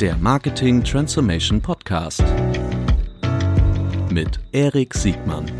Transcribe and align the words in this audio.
Der 0.00 0.14
Marketing 0.18 0.84
Transformation 0.84 1.62
Podcast 1.62 2.22
mit 4.10 4.38
Erik 4.52 4.92
Siegmann. 4.92 5.50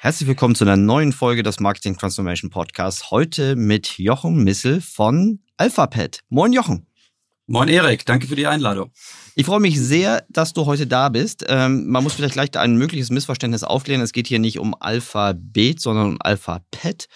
Herzlich 0.00 0.28
willkommen 0.28 0.54
zu 0.54 0.64
einer 0.64 0.76
neuen 0.76 1.12
Folge 1.12 1.42
des 1.42 1.58
Marketing 1.58 1.96
Transformation 1.96 2.50
Podcasts. 2.50 3.10
Heute 3.10 3.56
mit 3.56 3.98
Jochen 3.98 4.44
Missel 4.44 4.82
von 4.82 5.40
AlphaPet. 5.56 6.20
Moin 6.28 6.52
Jochen. 6.52 6.88
Moin 7.50 7.68
Erik, 7.68 8.04
danke 8.04 8.26
für 8.26 8.36
die 8.36 8.46
Einladung. 8.46 8.92
Ich 9.34 9.46
freue 9.46 9.58
mich 9.58 9.80
sehr, 9.80 10.22
dass 10.28 10.52
du 10.52 10.66
heute 10.66 10.86
da 10.86 11.08
bist. 11.08 11.46
Ähm, 11.48 11.86
man 11.86 12.04
muss 12.04 12.12
vielleicht 12.12 12.34
gleich 12.34 12.54
ein 12.58 12.76
mögliches 12.76 13.08
Missverständnis 13.08 13.64
aufklären. 13.64 14.02
Es 14.02 14.12
geht 14.12 14.26
hier 14.26 14.38
nicht 14.38 14.58
um 14.58 14.74
Alphabet, 14.78 15.80
sondern 15.80 16.08
um 16.08 16.16
Alphabet. 16.20 17.08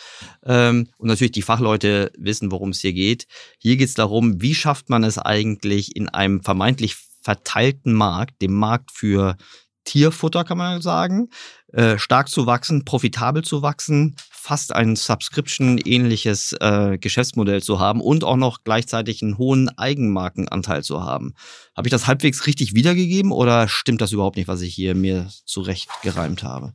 Ähm, 0.46 0.88
und 0.96 1.08
natürlich 1.08 1.32
die 1.32 1.42
Fachleute 1.42 2.10
wissen, 2.16 2.50
worum 2.50 2.70
es 2.70 2.80
hier 2.80 2.94
geht. 2.94 3.26
Hier 3.58 3.76
geht 3.76 3.88
es 3.88 3.94
darum, 3.94 4.40
wie 4.40 4.54
schafft 4.54 4.88
man 4.88 5.04
es 5.04 5.18
eigentlich 5.18 5.96
in 5.96 6.08
einem 6.08 6.42
vermeintlich 6.42 6.96
verteilten 7.20 7.92
Markt, 7.92 8.40
dem 8.40 8.54
Markt 8.54 8.90
für 8.90 9.36
Tierfutter, 9.84 10.44
kann 10.44 10.58
man 10.58 10.82
sagen, 10.82 11.28
äh, 11.72 11.98
stark 11.98 12.28
zu 12.28 12.46
wachsen, 12.46 12.84
profitabel 12.84 13.42
zu 13.42 13.62
wachsen, 13.62 14.16
fast 14.30 14.74
ein 14.74 14.96
Subscription-ähnliches 14.96 16.54
äh, 16.60 16.98
Geschäftsmodell 16.98 17.62
zu 17.62 17.78
haben 17.78 18.00
und 18.00 18.24
auch 18.24 18.36
noch 18.36 18.64
gleichzeitig 18.64 19.22
einen 19.22 19.38
hohen 19.38 19.68
Eigenmarkenanteil 19.78 20.82
zu 20.82 21.02
haben. 21.02 21.34
Habe 21.76 21.88
ich 21.88 21.92
das 21.92 22.06
halbwegs 22.06 22.46
richtig 22.46 22.74
wiedergegeben 22.74 23.32
oder 23.32 23.68
stimmt 23.68 24.00
das 24.00 24.12
überhaupt 24.12 24.36
nicht, 24.36 24.48
was 24.48 24.60
ich 24.60 24.74
hier 24.74 24.94
mir 24.94 25.28
zurecht 25.44 25.88
gereimt 26.02 26.42
habe? 26.42 26.74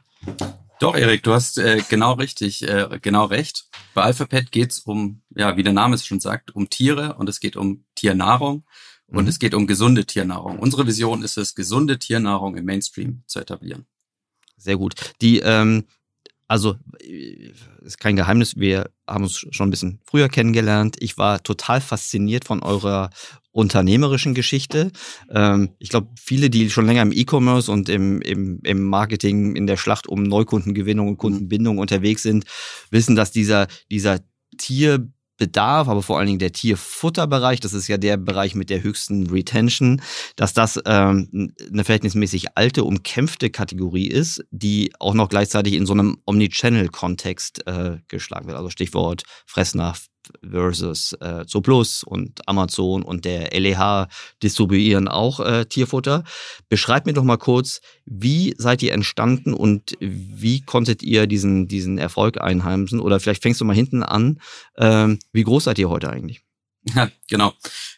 Doch, 0.79 0.95
Erik, 0.95 1.23
du 1.23 1.33
hast 1.33 1.57
äh, 1.57 1.81
genau 1.89 2.13
richtig, 2.13 2.67
äh, 2.67 2.99
genau 3.01 3.25
recht. 3.25 3.65
Bei 3.95 4.03
AlphaPet 4.03 4.51
geht 4.51 4.71
es 4.71 4.79
um, 4.79 5.21
ja, 5.35 5.57
wie 5.57 5.63
der 5.63 5.73
Name 5.73 5.95
es 5.95 6.05
schon 6.05 6.19
sagt, 6.19 6.55
um 6.55 6.69
Tiere 6.69 7.15
und 7.15 7.27
es 7.27 7.39
geht 7.39 7.55
um 7.55 7.83
Tiernahrung 7.95 8.63
und 9.11 9.23
mhm. 9.23 9.29
es 9.29 9.39
geht 9.39 9.53
um 9.53 9.67
gesunde 9.67 10.05
Tiernahrung. 10.05 10.59
Unsere 10.59 10.85
Vision 10.85 11.23
ist 11.23 11.37
es, 11.37 11.55
gesunde 11.55 11.99
Tiernahrung 11.99 12.55
im 12.57 12.65
Mainstream 12.65 13.23
zu 13.25 13.39
etablieren. 13.39 13.85
Sehr 14.57 14.77
gut. 14.77 14.95
Die, 15.21 15.39
ähm, 15.39 15.85
also 16.47 16.75
ist 17.81 17.99
kein 17.99 18.15
Geheimnis, 18.15 18.57
wir 18.57 18.89
haben 19.05 19.23
uns 19.23 19.37
schon 19.37 19.67
ein 19.67 19.71
bisschen 19.71 19.99
früher 20.05 20.29
kennengelernt. 20.29 20.95
Ich 20.99 21.17
war 21.17 21.43
total 21.43 21.81
fasziniert 21.81 22.45
von 22.45 22.63
eurer 22.63 23.09
unternehmerischen 23.51 24.33
Geschichte. 24.33 24.91
Ähm, 25.29 25.71
ich 25.79 25.89
glaube, 25.89 26.09
viele, 26.17 26.49
die 26.49 26.69
schon 26.69 26.85
länger 26.85 27.01
im 27.01 27.11
E-Commerce 27.11 27.71
und 27.71 27.89
im, 27.89 28.21
im, 28.21 28.59
im 28.63 28.83
Marketing 28.83 29.55
in 29.55 29.67
der 29.67 29.77
Schlacht 29.77 30.07
um 30.07 30.23
Neukundengewinnung 30.23 31.07
und 31.07 31.13
mhm. 31.13 31.17
Kundenbindung 31.17 31.77
unterwegs 31.79 32.23
sind, 32.23 32.45
wissen, 32.91 33.15
dass 33.15 33.31
dieser, 33.31 33.67
dieser 33.89 34.19
Tier 34.57 35.11
Bedarf, 35.37 35.87
aber 35.87 36.01
vor 36.01 36.17
allen 36.17 36.27
Dingen 36.27 36.39
der 36.39 36.51
Tierfutterbereich, 36.51 37.59
das 37.59 37.73
ist 37.73 37.87
ja 37.87 37.97
der 37.97 38.17
Bereich 38.17 38.55
mit 38.55 38.69
der 38.69 38.83
höchsten 38.83 39.27
Retention, 39.29 40.01
dass 40.35 40.53
das 40.53 40.79
ähm, 40.85 41.53
eine 41.71 41.83
verhältnismäßig 41.83 42.57
alte, 42.57 42.83
umkämpfte 42.83 43.49
Kategorie 43.49 44.07
ist, 44.07 44.43
die 44.51 44.91
auch 44.99 45.13
noch 45.13 45.29
gleichzeitig 45.29 45.73
in 45.73 45.85
so 45.85 45.93
einem 45.93 46.17
Omnichannel-Kontext 46.25 47.67
äh, 47.67 47.97
geschlagen 48.07 48.47
wird. 48.47 48.57
Also 48.57 48.69
Stichwort 48.69 49.23
Fressnah, 49.45 49.93
versus 50.47 51.13
äh, 51.19 51.45
Zooplus 51.45 52.03
und 52.03 52.47
Amazon 52.47 53.03
und 53.03 53.25
der 53.25 53.51
LEH 53.57 54.07
distribuieren 54.41 55.07
auch 55.07 55.39
äh, 55.39 55.65
Tierfutter. 55.65 56.23
Beschreibt 56.69 57.05
mir 57.05 57.13
doch 57.13 57.23
mal 57.23 57.37
kurz, 57.37 57.81
wie 58.05 58.53
seid 58.57 58.81
ihr 58.83 58.93
entstanden 58.93 59.53
und 59.53 59.93
wie 59.99 60.61
konntet 60.61 61.03
ihr 61.03 61.27
diesen, 61.27 61.67
diesen 61.67 61.97
Erfolg 61.97 62.39
einheimsen? 62.39 62.99
Oder 62.99 63.19
vielleicht 63.19 63.43
fängst 63.43 63.61
du 63.61 63.65
mal 63.65 63.75
hinten 63.75 64.03
an. 64.03 64.39
Ähm, 64.77 65.19
wie 65.31 65.43
groß 65.43 65.65
seid 65.65 65.79
ihr 65.79 65.89
heute 65.89 66.09
eigentlich? 66.09 66.41
Ja, 66.95 67.09
genau. 67.29 67.53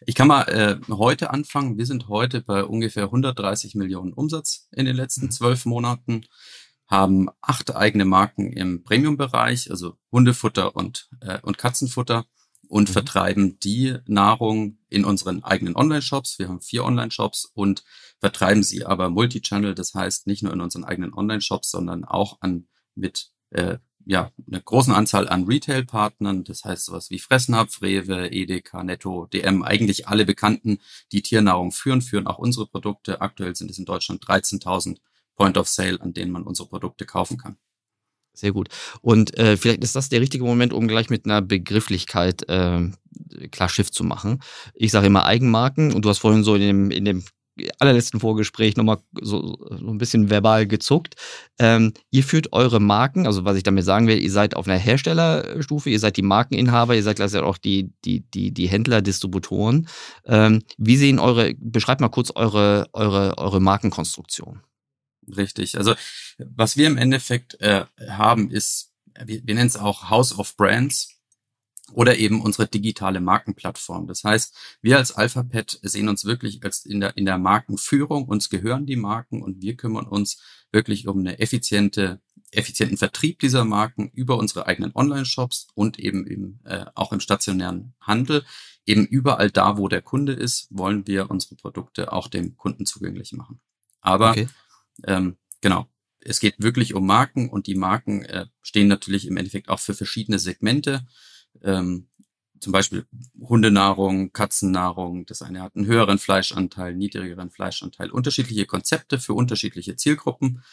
Ich 0.05 0.15
kann 0.15 0.27
mal 0.27 0.43
äh, 0.43 0.77
heute 0.91 1.29
anfangen. 1.31 1.77
Wir 1.77 1.85
sind 1.85 2.07
heute 2.07 2.41
bei 2.41 2.63
ungefähr 2.63 3.05
130 3.05 3.75
Millionen 3.75 4.13
Umsatz 4.13 4.67
in 4.71 4.85
den 4.85 4.95
letzten 4.95 5.25
mhm. 5.25 5.31
zwölf 5.31 5.65
Monaten 5.65 6.25
haben 6.89 7.29
acht 7.41 7.75
eigene 7.75 8.05
Marken 8.05 8.51
im 8.51 8.83
Premium-Bereich, 8.83 9.69
also 9.69 9.95
Hundefutter 10.11 10.75
und, 10.75 11.09
äh, 11.21 11.39
und 11.41 11.57
Katzenfutter 11.57 12.25
und 12.67 12.89
mhm. 12.89 12.93
vertreiben 12.93 13.59
die 13.59 13.97
Nahrung 14.07 14.79
in 14.89 15.05
unseren 15.05 15.43
eigenen 15.43 15.75
Online-Shops. 15.75 16.39
Wir 16.39 16.49
haben 16.49 16.61
vier 16.61 16.83
Online-Shops 16.83 17.51
und 17.53 17.83
vertreiben 18.19 18.63
sie 18.63 18.85
aber 18.85 19.09
Multichannel, 19.09 19.75
das 19.75 19.93
heißt 19.93 20.25
nicht 20.25 20.41
nur 20.41 20.51
in 20.51 20.61
unseren 20.61 20.83
eigenen 20.83 21.13
Online-Shops, 21.13 21.69
sondern 21.69 22.05
auch 22.05 22.37
an 22.41 22.67
mit 22.95 23.29
äh, 23.51 23.77
ja, 24.05 24.31
einer 24.47 24.59
großen 24.59 24.93
Anzahl 24.93 25.29
an 25.29 25.43
Retail-Partnern, 25.43 26.43
das 26.43 26.63
heißt 26.63 26.85
sowas 26.85 27.11
wie 27.11 27.19
Fressnapf, 27.19 27.83
Rewe, 27.83 28.31
Edeka, 28.31 28.83
Netto, 28.83 29.27
DM, 29.27 29.61
eigentlich 29.61 30.07
alle 30.07 30.25
Bekannten, 30.25 30.79
die 31.11 31.21
Tiernahrung 31.21 31.71
führen, 31.71 32.01
führen 32.01 32.25
auch 32.25 32.39
unsere 32.39 32.65
Produkte. 32.65 33.21
Aktuell 33.21 33.55
sind 33.55 33.69
es 33.69 33.77
in 33.77 33.85
Deutschland 33.85 34.23
13.000 34.25 34.97
Point 35.39 35.57
of 35.57 35.69
Sale, 35.69 35.99
an 36.01 36.13
denen 36.13 36.31
man 36.31 36.43
unsere 36.43 36.67
Produkte 36.67 37.05
kaufen 37.05 37.37
kann. 37.37 37.55
Sehr 38.33 38.51
gut. 38.51 38.69
Und 39.01 39.37
äh, 39.37 39.57
vielleicht 39.57 39.83
ist 39.83 39.95
das 39.95 40.09
der 40.09 40.21
richtige 40.21 40.43
Moment, 40.43 40.73
um 40.73 40.87
gleich 40.87 41.09
mit 41.09 41.25
einer 41.25 41.41
Begrifflichkeit 41.41 42.47
äh, 42.47 42.89
klar 43.51 43.69
Schiff 43.69 43.89
zu 43.89 44.03
machen. 44.03 44.41
Ich 44.75 44.91
sage 44.91 45.07
immer 45.07 45.25
Eigenmarken 45.25 45.93
und 45.93 46.03
du 46.03 46.09
hast 46.09 46.19
vorhin 46.19 46.43
so 46.43 46.55
in 46.55 46.61
dem, 46.61 46.91
in 46.91 47.05
dem 47.05 47.23
allerletzten 47.79 48.19
Vorgespräch 48.19 48.77
nochmal 48.77 48.99
so, 49.19 49.57
so 49.69 49.87
ein 49.87 49.97
bisschen 49.97 50.29
verbal 50.29 50.67
gezuckt. 50.67 51.15
Ähm, 51.57 51.93
ihr 52.11 52.23
führt 52.23 52.53
eure 52.53 52.79
Marken, 52.79 53.25
also 53.25 53.45
was 53.45 53.57
ich 53.57 53.63
damit 53.63 53.83
sagen 53.83 54.07
will, 54.07 54.21
ihr 54.21 54.31
seid 54.31 54.55
auf 54.55 54.67
einer 54.67 54.77
Herstellerstufe, 54.77 55.89
ihr 55.89 55.99
seid 55.99 56.17
die 56.17 56.21
Markeninhaber, 56.21 56.95
ihr 56.95 57.03
seid 57.03 57.17
gleichzeitig 57.17 57.47
auch 57.47 57.57
die, 57.57 57.91
die, 58.05 58.21
die, 58.31 58.53
die 58.53 58.67
Händler, 58.67 59.01
Distributoren. 59.01 59.87
Ähm, 60.25 60.63
wie 60.77 60.97
sehen 60.97 61.19
eure, 61.19 61.53
beschreibt 61.57 62.01
mal 62.01 62.09
kurz 62.09 62.31
eure, 62.35 62.87
eure, 62.93 63.37
eure 63.37 63.59
Markenkonstruktion. 63.59 64.61
Richtig. 65.35 65.77
Also 65.77 65.95
was 66.37 66.77
wir 66.77 66.87
im 66.87 66.97
Endeffekt 66.97 67.59
äh, 67.61 67.85
haben, 68.07 68.49
ist, 68.51 68.93
wir, 69.25 69.41
wir 69.45 69.55
nennen 69.55 69.67
es 69.67 69.77
auch 69.77 70.09
House 70.09 70.37
of 70.37 70.55
Brands 70.57 71.19
oder 71.93 72.17
eben 72.17 72.41
unsere 72.41 72.67
digitale 72.67 73.19
Markenplattform. 73.19 74.07
Das 74.07 74.23
heißt, 74.23 74.55
wir 74.81 74.97
als 74.97 75.11
Alphabet 75.11 75.79
sehen 75.81 76.09
uns 76.09 76.25
wirklich 76.25 76.63
als 76.63 76.85
in 76.85 76.99
der, 76.99 77.17
in 77.17 77.25
der 77.25 77.37
Markenführung. 77.37 78.25
Uns 78.25 78.49
gehören 78.49 78.85
die 78.85 78.95
Marken 78.95 79.41
und 79.41 79.61
wir 79.61 79.75
kümmern 79.75 80.07
uns 80.07 80.41
wirklich 80.71 81.07
um 81.07 81.19
eine 81.19 81.39
effiziente, 81.39 82.21
effizienten 82.51 82.97
Vertrieb 82.97 83.39
dieser 83.39 83.65
Marken 83.65 84.09
über 84.13 84.37
unsere 84.37 84.67
eigenen 84.67 84.91
Online-Shops 84.93 85.67
und 85.73 85.99
eben 85.99 86.25
im, 86.27 86.59
äh, 86.63 86.85
auch 86.95 87.11
im 87.11 87.19
stationären 87.19 87.93
Handel. 87.99 88.43
Eben 88.85 89.05
überall 89.05 89.51
da, 89.51 89.77
wo 89.77 89.87
der 89.87 90.01
Kunde 90.01 90.33
ist, 90.33 90.67
wollen 90.71 91.05
wir 91.05 91.29
unsere 91.29 91.55
Produkte 91.55 92.11
auch 92.11 92.27
dem 92.27 92.55
Kunden 92.57 92.85
zugänglich 92.85 93.33
machen. 93.33 93.59
Aber 94.01 94.31
okay. 94.31 94.47
Ähm, 95.05 95.37
genau. 95.61 95.87
Es 96.21 96.39
geht 96.39 96.55
wirklich 96.61 96.93
um 96.93 97.05
Marken 97.05 97.49
und 97.49 97.67
die 97.67 97.75
Marken 97.75 98.23
äh, 98.25 98.47
stehen 98.61 98.87
natürlich 98.87 99.25
im 99.25 99.37
Endeffekt 99.37 99.69
auch 99.69 99.79
für 99.79 99.93
verschiedene 99.93 100.37
Segmente. 100.37 101.05
Ähm, 101.61 102.09
zum 102.59 102.73
Beispiel 102.73 103.05
Hundenahrung, 103.39 104.33
Katzennahrung. 104.33 105.25
Das 105.25 105.41
eine 105.41 105.61
hat 105.61 105.75
einen 105.75 105.85
höheren 105.85 106.19
Fleischanteil, 106.19 106.93
niedrigeren 106.95 107.51
Fleischanteil. 107.51 108.11
Unterschiedliche 108.11 108.65
Konzepte 108.65 109.19
für 109.19 109.33
unterschiedliche 109.33 109.95
Zielgruppen, 109.95 110.63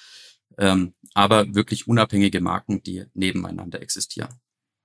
ähm, 0.58 0.94
aber 1.14 1.54
wirklich 1.54 1.87
unabhängige 1.87 2.41
Marken, 2.41 2.82
die 2.82 3.04
nebeneinander 3.14 3.81
existieren. 3.81 4.34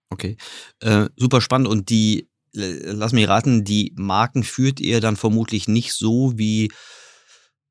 Okay, 0.09 0.38
äh, 0.79 1.09
super 1.16 1.41
spannend. 1.41 1.68
Und 1.68 1.90
die, 1.90 2.29
lass 2.53 3.13
mich 3.13 3.28
raten, 3.28 3.63
die 3.63 3.94
Marken 3.96 4.44
führt 4.44 4.79
ihr 4.79 4.99
dann 4.99 5.16
vermutlich 5.16 5.67
nicht 5.67 5.94
so 5.94 6.37
wie 6.37 6.72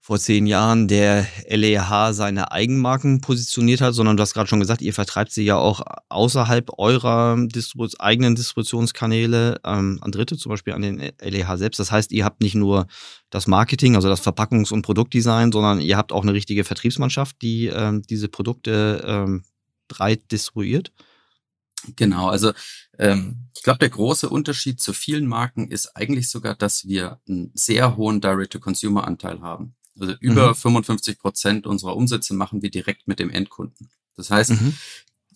vor 0.03 0.19
zehn 0.19 0.47
Jahren 0.47 0.89
der 0.89 1.27
LEH 1.47 2.13
seine 2.13 2.53
Eigenmarken 2.53 3.21
positioniert 3.21 3.83
hat, 3.83 3.95
sondern 3.95 4.17
du 4.17 4.23
hast 4.23 4.33
gerade 4.33 4.49
schon 4.49 4.59
gesagt, 4.59 4.81
ihr 4.81 4.95
vertreibt 4.95 5.31
sie 5.31 5.45
ja 5.45 5.57
auch 5.57 5.83
außerhalb 6.09 6.71
eurer 6.79 7.37
Distribu 7.47 7.87
eigenen 7.99 8.35
Distributionskanäle 8.35 9.61
ähm, 9.63 9.99
an 10.01 10.11
Dritte, 10.11 10.39
zum 10.39 10.51
Beispiel 10.51 10.73
an 10.73 10.83
den 10.83 11.13
LEH 11.21 11.57
selbst. 11.59 11.79
Das 11.79 11.93
heißt, 11.93 12.13
ihr 12.13 12.25
habt 12.25 12.41
nicht 12.41 12.55
nur 12.55 12.87
das 13.29 13.47
Marketing, 13.47 13.95
also 13.95 14.09
das 14.09 14.27
Verpackungs- 14.27 14.73
und 14.73 14.83
Produktdesign, 14.83 15.53
sondern 15.53 15.81
ihr 15.81 15.99
habt 15.99 16.13
auch 16.13 16.23
eine 16.23 16.33
richtige 16.33 16.65
Vertriebsmannschaft, 16.65 17.37
die 17.43 17.67
ähm, 17.67 18.03
diese 18.09 18.29
Produkte 18.29 19.05
ähm, 19.07 19.45
breit 19.87 20.33
distribuiert. 20.33 20.93
Genau, 21.97 22.29
also 22.29 22.53
ähm, 22.99 23.49
ich 23.55 23.63
glaube, 23.63 23.79
der 23.79 23.91
große 23.91 24.29
Unterschied 24.29 24.81
zu 24.81 24.93
vielen 24.93 25.27
Marken 25.27 25.69
ist 25.69 25.95
eigentlich 25.97 26.31
sogar, 26.31 26.55
dass 26.55 26.87
wir 26.87 27.21
einen 27.29 27.51
sehr 27.55 27.97
hohen 27.97 28.21
Direct-to-Consumer-Anteil 28.21 29.41
haben. 29.41 29.75
Also 30.01 30.15
über 30.21 30.49
mhm. 30.49 30.55
55 30.55 31.19
Prozent 31.19 31.67
unserer 31.67 31.97
Umsätze 31.97 32.35
machen 32.35 32.63
wir 32.63 32.71
direkt 32.71 33.07
mit 33.07 33.19
dem 33.19 33.31
Endkunden. 33.31 33.91
Das 34.17 34.31
heißt, 34.31 34.51
mhm. 34.51 34.75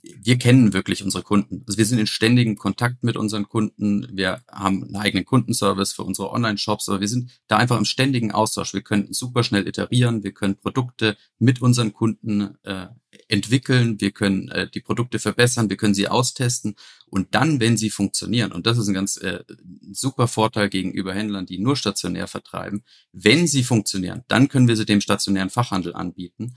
wir 0.02 0.38
kennen 0.38 0.72
wirklich 0.72 1.02
unsere 1.02 1.22
Kunden. 1.22 1.64
Also 1.66 1.78
wir 1.78 1.86
sind 1.86 1.98
in 1.98 2.06
ständigem 2.06 2.56
Kontakt 2.56 3.02
mit 3.02 3.16
unseren 3.16 3.48
Kunden. 3.48 4.08
Wir 4.12 4.42
haben 4.50 4.84
einen 4.84 4.96
eigenen 4.96 5.24
Kundenservice 5.24 5.92
für 5.92 6.02
unsere 6.02 6.30
Online-Shops, 6.30 6.88
aber 6.88 7.00
wir 7.00 7.08
sind 7.08 7.30
da 7.46 7.56
einfach 7.56 7.78
im 7.78 7.84
ständigen 7.84 8.32
Austausch. 8.32 8.74
Wir 8.74 8.82
können 8.82 9.12
super 9.12 9.42
schnell 9.44 9.66
iterieren, 9.66 10.24
wir 10.24 10.32
können 10.32 10.56
Produkte 10.56 11.16
mit 11.38 11.62
unseren 11.62 11.92
Kunden 11.92 12.56
äh, 12.62 12.86
entwickeln, 13.28 14.00
wir 14.00 14.10
können 14.10 14.48
äh, 14.48 14.68
die 14.68 14.80
Produkte 14.80 15.18
verbessern, 15.18 15.70
wir 15.70 15.76
können 15.76 15.94
sie 15.94 16.08
austesten 16.08 16.76
und 17.06 17.34
dann, 17.34 17.60
wenn 17.60 17.76
sie 17.76 17.90
funktionieren, 17.90 18.52
und 18.52 18.66
das 18.66 18.78
ist 18.78 18.88
ein 18.88 18.94
ganz 18.94 19.16
äh, 19.16 19.44
super 19.92 20.28
Vorteil 20.28 20.68
gegenüber 20.68 21.14
Händlern, 21.14 21.46
die 21.46 21.58
nur 21.58 21.76
stationär 21.76 22.26
vertreiben, 22.26 22.84
wenn 23.12 23.46
sie 23.46 23.64
funktionieren, 23.64 24.24
dann 24.28 24.48
können 24.48 24.68
wir 24.68 24.76
sie 24.76 24.86
dem 24.86 25.00
stationären 25.00 25.50
Fachhandel 25.50 25.94
anbieten 25.94 26.56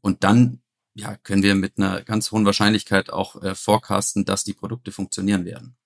und 0.00 0.24
dann 0.24 0.60
ja, 0.94 1.16
können 1.16 1.42
wir 1.42 1.54
mit 1.54 1.76
einer 1.76 2.02
ganz 2.02 2.30
hohen 2.30 2.46
Wahrscheinlichkeit 2.46 3.10
auch 3.10 3.42
äh, 3.42 3.54
forecasten, 3.54 4.24
dass 4.24 4.44
die 4.44 4.54
Produkte 4.54 4.92
funktionieren 4.92 5.44
werden. 5.44 5.76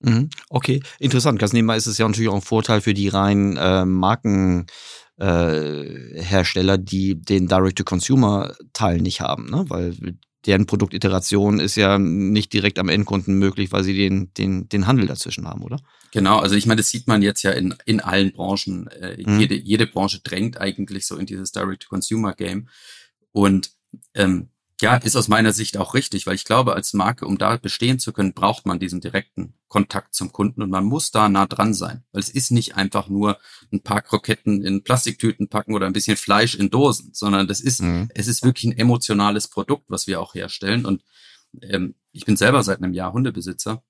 Mhm. 0.00 0.30
Okay, 0.48 0.82
interessant. 0.98 1.38
Ganz 1.38 1.52
nebenbei 1.52 1.76
ist 1.76 1.86
es 1.86 1.98
ja 1.98 2.06
natürlich 2.06 2.28
auch 2.28 2.34
ein 2.34 2.42
Vorteil 2.42 2.80
für 2.80 2.94
die 2.94 3.08
reinen 3.08 3.56
äh, 3.56 3.84
Marken 3.84 4.66
äh, 5.18 6.22
Hersteller, 6.22 6.78
die 6.78 7.20
den 7.20 7.48
Direct-to-Consumer-Teil 7.48 9.00
nicht 9.00 9.20
haben, 9.20 9.50
ne? 9.50 9.64
weil 9.68 9.94
deren 10.46 10.66
Produktiteration 10.66 11.58
ist 11.60 11.76
ja 11.76 11.98
nicht 11.98 12.52
direkt 12.52 12.78
am 12.78 12.88
Endkunden 12.88 13.38
möglich, 13.38 13.72
weil 13.72 13.82
sie 13.84 13.94
den, 13.94 14.32
den, 14.34 14.68
den 14.68 14.86
Handel 14.86 15.06
dazwischen 15.06 15.46
haben, 15.46 15.62
oder? 15.62 15.78
Genau, 16.12 16.38
also 16.38 16.54
ich 16.54 16.66
meine, 16.66 16.78
das 16.78 16.88
sieht 16.88 17.06
man 17.06 17.22
jetzt 17.22 17.42
ja 17.42 17.50
in, 17.50 17.74
in 17.84 18.00
allen 18.00 18.32
Branchen. 18.32 18.86
Äh, 18.88 19.22
mhm. 19.26 19.40
jede, 19.40 19.54
jede 19.56 19.86
Branche 19.86 20.20
drängt 20.22 20.58
eigentlich 20.60 21.06
so 21.06 21.16
in 21.16 21.26
dieses 21.26 21.52
Direct-to-Consumer-Game. 21.52 22.68
Und 23.32 23.72
ähm, 24.14 24.48
ja, 24.80 24.96
ist 24.96 25.16
aus 25.16 25.28
meiner 25.28 25.52
Sicht 25.52 25.76
auch 25.76 25.94
richtig, 25.94 26.26
weil 26.26 26.36
ich 26.36 26.44
glaube, 26.44 26.74
als 26.74 26.92
Marke, 26.92 27.26
um 27.26 27.36
da 27.36 27.56
bestehen 27.56 27.98
zu 27.98 28.12
können, 28.12 28.32
braucht 28.32 28.64
man 28.64 28.78
diesen 28.78 29.00
direkten 29.00 29.54
Kontakt 29.66 30.14
zum 30.14 30.30
Kunden 30.30 30.62
und 30.62 30.70
man 30.70 30.84
muss 30.84 31.10
da 31.10 31.28
nah 31.28 31.46
dran 31.46 31.74
sein, 31.74 32.04
weil 32.12 32.20
es 32.20 32.30
ist 32.30 32.52
nicht 32.52 32.76
einfach 32.76 33.08
nur 33.08 33.38
ein 33.72 33.82
paar 33.82 34.02
Kroketten 34.02 34.62
in 34.62 34.84
Plastiktüten 34.84 35.48
packen 35.48 35.74
oder 35.74 35.86
ein 35.86 35.92
bisschen 35.92 36.16
Fleisch 36.16 36.54
in 36.54 36.70
Dosen, 36.70 37.10
sondern 37.12 37.48
das 37.48 37.60
ist, 37.60 37.82
mhm. 37.82 38.08
es 38.14 38.28
ist 38.28 38.44
wirklich 38.44 38.64
ein 38.64 38.78
emotionales 38.78 39.48
Produkt, 39.48 39.84
was 39.88 40.06
wir 40.06 40.20
auch 40.20 40.34
herstellen 40.34 40.86
und 40.86 41.02
ähm, 41.62 41.96
ich 42.12 42.24
bin 42.24 42.36
selber 42.36 42.62
seit 42.62 42.78
einem 42.78 42.92
Jahr 42.92 43.12
Hundebesitzer 43.12 43.82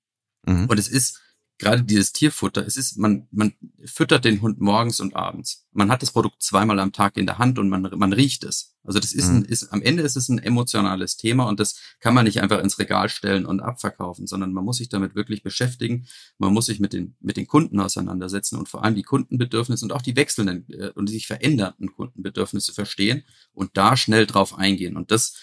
mhm. 0.45 0.65
und 0.65 0.79
es 0.79 0.87
ist 0.87 1.21
gerade 1.59 1.83
dieses 1.83 2.13
Tierfutter, 2.13 2.65
es 2.65 2.77
ist, 2.77 2.97
man, 2.97 3.27
man 3.31 3.53
füttert 3.85 4.23
den 4.23 4.41
Hund 4.41 4.61
morgens 4.61 5.01
und 5.01 5.15
abends. 5.15 5.67
Man 5.73 5.91
hat 5.91 6.01
das 6.01 6.11
Produkt 6.11 6.41
zweimal 6.41 6.79
am 6.79 6.93
Tag 6.93 7.17
in 7.17 7.25
der 7.25 7.37
Hand 7.37 7.59
und 7.59 7.69
man, 7.69 7.81
man 7.95 8.13
riecht 8.13 8.45
es. 8.45 8.77
Also 8.81 8.99
das 8.99 9.11
ist, 9.11 9.27
ein, 9.27 9.39
mhm. 9.39 9.45
ist, 9.45 9.71
am 9.73 9.81
Ende 9.81 10.01
ist 10.01 10.15
es 10.15 10.29
ein 10.29 10.39
emotionales 10.39 11.17
Thema 11.17 11.47
und 11.49 11.59
das 11.59 11.79
kann 11.99 12.13
man 12.13 12.23
nicht 12.23 12.41
einfach 12.41 12.63
ins 12.63 12.79
Regal 12.79 13.09
stellen 13.09 13.45
und 13.45 13.59
abverkaufen, 13.59 14.25
sondern 14.25 14.53
man 14.53 14.63
muss 14.63 14.77
sich 14.77 14.87
damit 14.87 15.15
wirklich 15.15 15.43
beschäftigen. 15.43 16.07
Man 16.37 16.53
muss 16.53 16.65
sich 16.65 16.79
mit 16.79 16.93
den, 16.93 17.17
mit 17.19 17.35
den 17.35 17.45
Kunden 17.45 17.81
auseinandersetzen 17.81 18.57
und 18.57 18.69
vor 18.69 18.85
allem 18.85 18.95
die 18.95 19.03
Kundenbedürfnisse 19.03 19.83
und 19.83 19.91
auch 19.91 20.01
die 20.01 20.15
wechselnden 20.15 20.65
äh, 20.69 20.91
und 20.95 21.09
die 21.09 21.13
sich 21.13 21.27
verändernden 21.27 21.91
Kundenbedürfnisse 21.91 22.73
verstehen 22.73 23.23
und 23.51 23.71
da 23.75 23.97
schnell 23.97 24.25
drauf 24.25 24.57
eingehen. 24.57 24.95
Und 24.95 25.11
das 25.11 25.35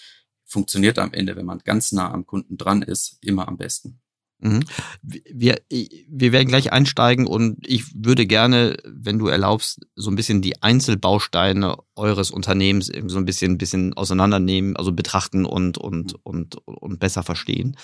funktioniert 0.45 0.97
am 0.97 1.13
Ende, 1.13 1.35
wenn 1.35 1.45
man 1.45 1.59
ganz 1.59 1.91
nah 1.91 2.11
am 2.11 2.25
Kunden 2.25 2.57
dran 2.57 2.81
ist, 2.81 3.19
immer 3.21 3.47
am 3.47 3.57
besten. 3.57 4.01
Mhm. 4.39 4.63
Wir, 5.01 5.59
wir 5.69 6.31
werden 6.31 6.47
gleich 6.47 6.71
einsteigen 6.71 7.25
und 7.25 7.57
ich 7.65 7.85
würde 7.95 8.27
gerne, 8.27 8.77
wenn 8.85 9.17
du 9.17 9.27
erlaubst, 9.27 9.79
so 9.95 10.11
ein 10.11 10.15
bisschen 10.15 10.43
die 10.43 10.61
Einzelbausteine 10.61 11.77
eures 11.95 12.29
Unternehmens 12.29 12.91
so 13.07 13.17
ein 13.17 13.25
bisschen, 13.25 13.57
bisschen 13.57 13.93
auseinandernehmen, 13.95 14.75
also 14.75 14.91
betrachten 14.91 15.45
und, 15.45 15.79
und, 15.79 16.15
und, 16.23 16.57
und 16.65 16.99
besser 16.99 17.23
verstehen. 17.23 17.77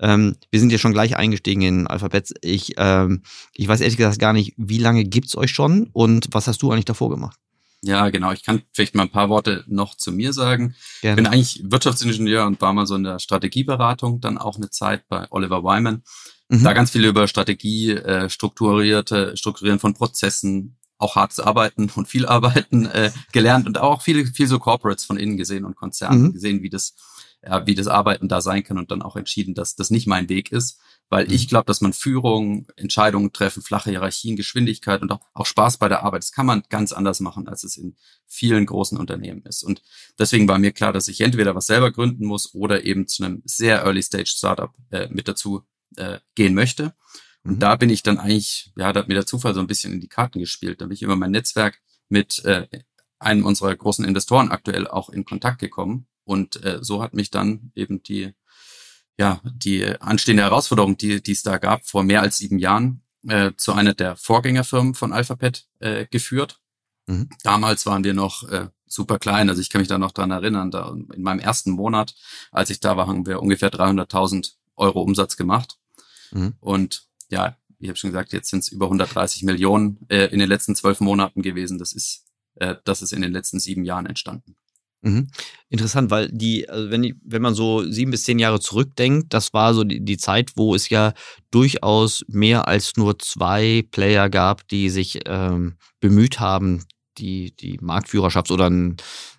Ähm, 0.00 0.36
wir 0.50 0.58
sind 0.58 0.72
ja 0.72 0.78
schon 0.78 0.92
gleich 0.92 1.16
eingestiegen 1.16 1.62
in 1.62 1.86
Alphabet. 1.86 2.32
Ich, 2.40 2.74
ähm, 2.76 3.22
ich 3.54 3.68
weiß 3.68 3.80
ehrlich 3.80 3.96
gesagt 3.96 4.18
gar 4.18 4.32
nicht, 4.32 4.54
wie 4.56 4.78
lange 4.78 5.04
gibt's 5.04 5.36
euch 5.36 5.52
schon 5.52 5.90
und 5.92 6.28
was 6.32 6.48
hast 6.48 6.62
du 6.62 6.72
eigentlich 6.72 6.86
davor 6.86 7.10
gemacht? 7.10 7.38
Ja, 7.82 8.10
genau. 8.10 8.32
Ich 8.32 8.44
kann 8.44 8.62
vielleicht 8.72 8.94
mal 8.94 9.04
ein 9.04 9.10
paar 9.10 9.30
Worte 9.30 9.64
noch 9.66 9.94
zu 9.94 10.12
mir 10.12 10.32
sagen. 10.32 10.74
Gerne. 11.00 11.12
Ich 11.12 11.16
bin 11.16 11.26
eigentlich 11.26 11.62
Wirtschaftsingenieur 11.64 12.46
und 12.46 12.60
war 12.60 12.72
mal 12.72 12.86
so 12.86 12.94
in 12.94 13.04
der 13.04 13.18
Strategieberatung, 13.18 14.20
dann 14.20 14.38
auch 14.38 14.56
eine 14.56 14.70
Zeit 14.70 15.08
bei 15.08 15.26
Oliver 15.30 15.62
Wyman. 15.62 16.02
Mhm. 16.48 16.62
Da 16.62 16.72
ganz 16.74 16.90
viel 16.90 17.04
über 17.04 17.26
Strategie, 17.26 17.92
äh, 17.92 18.28
strukturierte, 18.28 19.36
Strukturieren 19.36 19.78
von 19.78 19.94
Prozessen, 19.94 20.76
auch 20.98 21.16
hartes 21.16 21.40
Arbeiten 21.40 21.90
und 21.94 22.06
viel 22.06 22.26
Arbeiten 22.26 22.84
äh, 22.86 23.10
gelernt 23.32 23.66
und 23.66 23.78
auch 23.78 24.02
viel, 24.02 24.26
viel 24.26 24.46
so 24.46 24.58
Corporates 24.58 25.04
von 25.04 25.16
innen 25.16 25.38
gesehen 25.38 25.64
und 25.64 25.76
Konzernen 25.76 26.24
mhm. 26.24 26.32
gesehen, 26.32 26.62
wie 26.62 26.68
das, 26.68 26.94
ja, 27.42 27.66
wie 27.66 27.74
das 27.74 27.86
Arbeiten 27.86 28.28
da 28.28 28.42
sein 28.42 28.62
kann 28.62 28.76
und 28.76 28.90
dann 28.90 29.00
auch 29.00 29.16
entschieden, 29.16 29.54
dass 29.54 29.76
das 29.76 29.90
nicht 29.90 30.06
mein 30.06 30.28
Weg 30.28 30.52
ist 30.52 30.78
weil 31.10 31.26
mhm. 31.26 31.32
ich 31.32 31.48
glaube, 31.48 31.66
dass 31.66 31.82
man 31.82 31.92
Führung, 31.92 32.66
Entscheidungen 32.76 33.32
treffen, 33.32 33.62
flache 33.62 33.90
Hierarchien, 33.90 34.36
Geschwindigkeit 34.36 35.02
und 35.02 35.12
auch, 35.12 35.20
auch 35.34 35.44
Spaß 35.44 35.76
bei 35.76 35.88
der 35.88 36.02
Arbeit, 36.02 36.22
das 36.22 36.32
kann 36.32 36.46
man 36.46 36.62
ganz 36.70 36.92
anders 36.92 37.20
machen, 37.20 37.48
als 37.48 37.64
es 37.64 37.76
in 37.76 37.96
vielen 38.26 38.64
großen 38.64 38.96
Unternehmen 38.96 39.42
ist. 39.42 39.62
Und 39.62 39.82
deswegen 40.18 40.48
war 40.48 40.58
mir 40.58 40.72
klar, 40.72 40.92
dass 40.92 41.08
ich 41.08 41.20
entweder 41.20 41.54
was 41.54 41.66
selber 41.66 41.90
gründen 41.90 42.24
muss 42.24 42.54
oder 42.54 42.84
eben 42.84 43.06
zu 43.06 43.24
einem 43.24 43.42
sehr 43.44 43.82
Early 43.82 44.02
Stage 44.02 44.30
Startup 44.34 44.72
äh, 44.90 45.08
mit 45.10 45.28
dazu 45.28 45.62
äh, 45.96 46.20
gehen 46.34 46.54
möchte. 46.54 46.94
Und 47.42 47.56
mhm. 47.56 47.58
da 47.58 47.76
bin 47.76 47.90
ich 47.90 48.02
dann 48.02 48.18
eigentlich, 48.18 48.72
ja, 48.76 48.92
da 48.92 49.00
hat 49.00 49.08
mir 49.08 49.14
der 49.14 49.26
Zufall 49.26 49.52
so 49.52 49.60
ein 49.60 49.66
bisschen 49.66 49.92
in 49.92 50.00
die 50.00 50.08
Karten 50.08 50.38
gespielt. 50.38 50.80
Da 50.80 50.86
bin 50.86 50.94
ich 50.94 51.02
über 51.02 51.16
mein 51.16 51.32
Netzwerk 51.32 51.80
mit 52.08 52.44
äh, 52.44 52.68
einem 53.18 53.44
unserer 53.44 53.74
großen 53.74 54.04
Investoren 54.04 54.50
aktuell 54.50 54.86
auch 54.86 55.10
in 55.10 55.24
Kontakt 55.24 55.58
gekommen. 55.58 56.06
Und 56.24 56.64
äh, 56.64 56.78
so 56.80 57.02
hat 57.02 57.14
mich 57.14 57.30
dann 57.30 57.72
eben 57.74 58.02
die 58.02 58.32
ja, 59.20 59.38
die 59.44 59.84
anstehende 60.00 60.44
Herausforderung, 60.44 60.96
die, 60.96 61.22
die 61.22 61.32
es 61.32 61.42
da 61.42 61.58
gab, 61.58 61.86
vor 61.86 62.02
mehr 62.02 62.22
als 62.22 62.38
sieben 62.38 62.58
Jahren, 62.58 63.02
äh, 63.28 63.52
zu 63.54 63.74
einer 63.74 63.92
der 63.92 64.16
Vorgängerfirmen 64.16 64.94
von 64.94 65.12
Alphabet 65.12 65.66
äh, 65.78 66.06
geführt. 66.06 66.58
Mhm. 67.06 67.28
Damals 67.42 67.84
waren 67.84 68.02
wir 68.02 68.14
noch 68.14 68.48
äh, 68.48 68.68
super 68.86 69.18
klein, 69.18 69.50
also 69.50 69.60
ich 69.60 69.68
kann 69.68 69.82
mich 69.82 69.88
da 69.88 69.98
noch 69.98 70.12
dran 70.12 70.30
erinnern, 70.30 70.70
da 70.70 70.96
in 71.14 71.22
meinem 71.22 71.38
ersten 71.38 71.72
Monat, 71.72 72.14
als 72.50 72.70
ich 72.70 72.80
da 72.80 72.96
war, 72.96 73.08
haben 73.08 73.26
wir 73.26 73.42
ungefähr 73.42 73.70
300.000 73.70 74.52
Euro 74.76 75.02
Umsatz 75.02 75.36
gemacht. 75.36 75.76
Mhm. 76.30 76.54
Und 76.58 77.02
ja, 77.28 77.58
ich 77.78 77.88
habe 77.88 77.98
schon 77.98 78.12
gesagt, 78.12 78.32
jetzt 78.32 78.48
sind 78.48 78.60
es 78.60 78.68
über 78.68 78.86
130 78.86 79.42
Millionen 79.42 79.98
äh, 80.08 80.32
in 80.32 80.38
den 80.38 80.48
letzten 80.48 80.74
zwölf 80.74 81.00
Monaten 81.00 81.42
gewesen. 81.42 81.78
Das 81.78 81.92
ist, 81.92 82.24
äh, 82.54 82.76
das 82.84 83.02
ist 83.02 83.12
in 83.12 83.20
den 83.20 83.32
letzten 83.32 83.60
sieben 83.60 83.84
Jahren 83.84 84.06
entstanden. 84.06 84.56
Mhm. 85.02 85.28
Interessant, 85.70 86.10
weil 86.10 86.28
die, 86.30 86.68
also 86.68 86.90
wenn, 86.90 87.18
wenn 87.24 87.42
man 87.42 87.54
so 87.54 87.82
sieben 87.90 88.10
bis 88.10 88.24
zehn 88.24 88.38
Jahre 88.38 88.60
zurückdenkt, 88.60 89.32
das 89.32 89.52
war 89.54 89.72
so 89.72 89.84
die, 89.84 90.04
die 90.04 90.18
Zeit, 90.18 90.52
wo 90.56 90.74
es 90.74 90.90
ja 90.90 91.14
durchaus 91.50 92.24
mehr 92.28 92.68
als 92.68 92.96
nur 92.96 93.18
zwei 93.18 93.84
Player 93.90 94.28
gab, 94.28 94.68
die 94.68 94.90
sich 94.90 95.20
ähm, 95.26 95.76
bemüht 96.00 96.38
haben, 96.38 96.84
die, 97.16 97.54
die 97.56 97.78
Marktführerschaft 97.80 98.50
oder 98.50 98.66
einen 98.66 98.96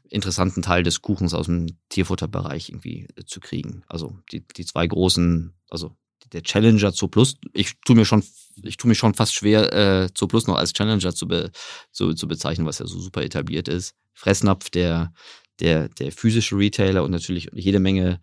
interessanten 0.10 0.62
Teil 0.62 0.84
des 0.84 1.02
Kuchens 1.02 1.34
aus 1.34 1.46
dem 1.46 1.68
Tierfutterbereich 1.90 2.70
irgendwie 2.70 3.08
äh, 3.16 3.24
zu 3.26 3.40
kriegen. 3.40 3.84
Also 3.88 4.18
die, 4.32 4.46
die 4.58 4.66
zwei 4.66 4.88
großen, 4.88 5.54
also 5.70 5.96
der 6.34 6.44
Challenger 6.44 6.94
zu 6.94 7.08
Plus, 7.08 7.38
ich 7.54 7.74
tue 7.86 7.96
mir 7.96 8.06
schon, 8.06 8.24
ich 8.64 8.78
tue 8.78 8.90
mir 8.90 8.96
schon 8.96 9.14
fast 9.14 9.34
schwer, 9.34 9.74
äh, 9.74 10.14
zu 10.14 10.28
Plus 10.28 10.48
noch 10.48 10.58
als 10.58 10.74
Challenger 10.74 11.14
zu, 11.14 11.28
be, 11.28 11.52
zu, 11.92 12.14
zu 12.14 12.28
bezeichnen, 12.28 12.66
was 12.66 12.80
ja 12.80 12.88
so 12.88 13.00
super 13.00 13.24
etabliert 13.24 13.68
ist. 13.68 13.96
Fressnapf, 14.14 14.70
der 14.70 15.14
der, 15.62 15.90
der 15.90 16.12
physische 16.12 16.58
Retailer 16.58 17.04
und 17.04 17.12
natürlich 17.12 17.50
jede 17.54 17.80
Menge 17.80 18.20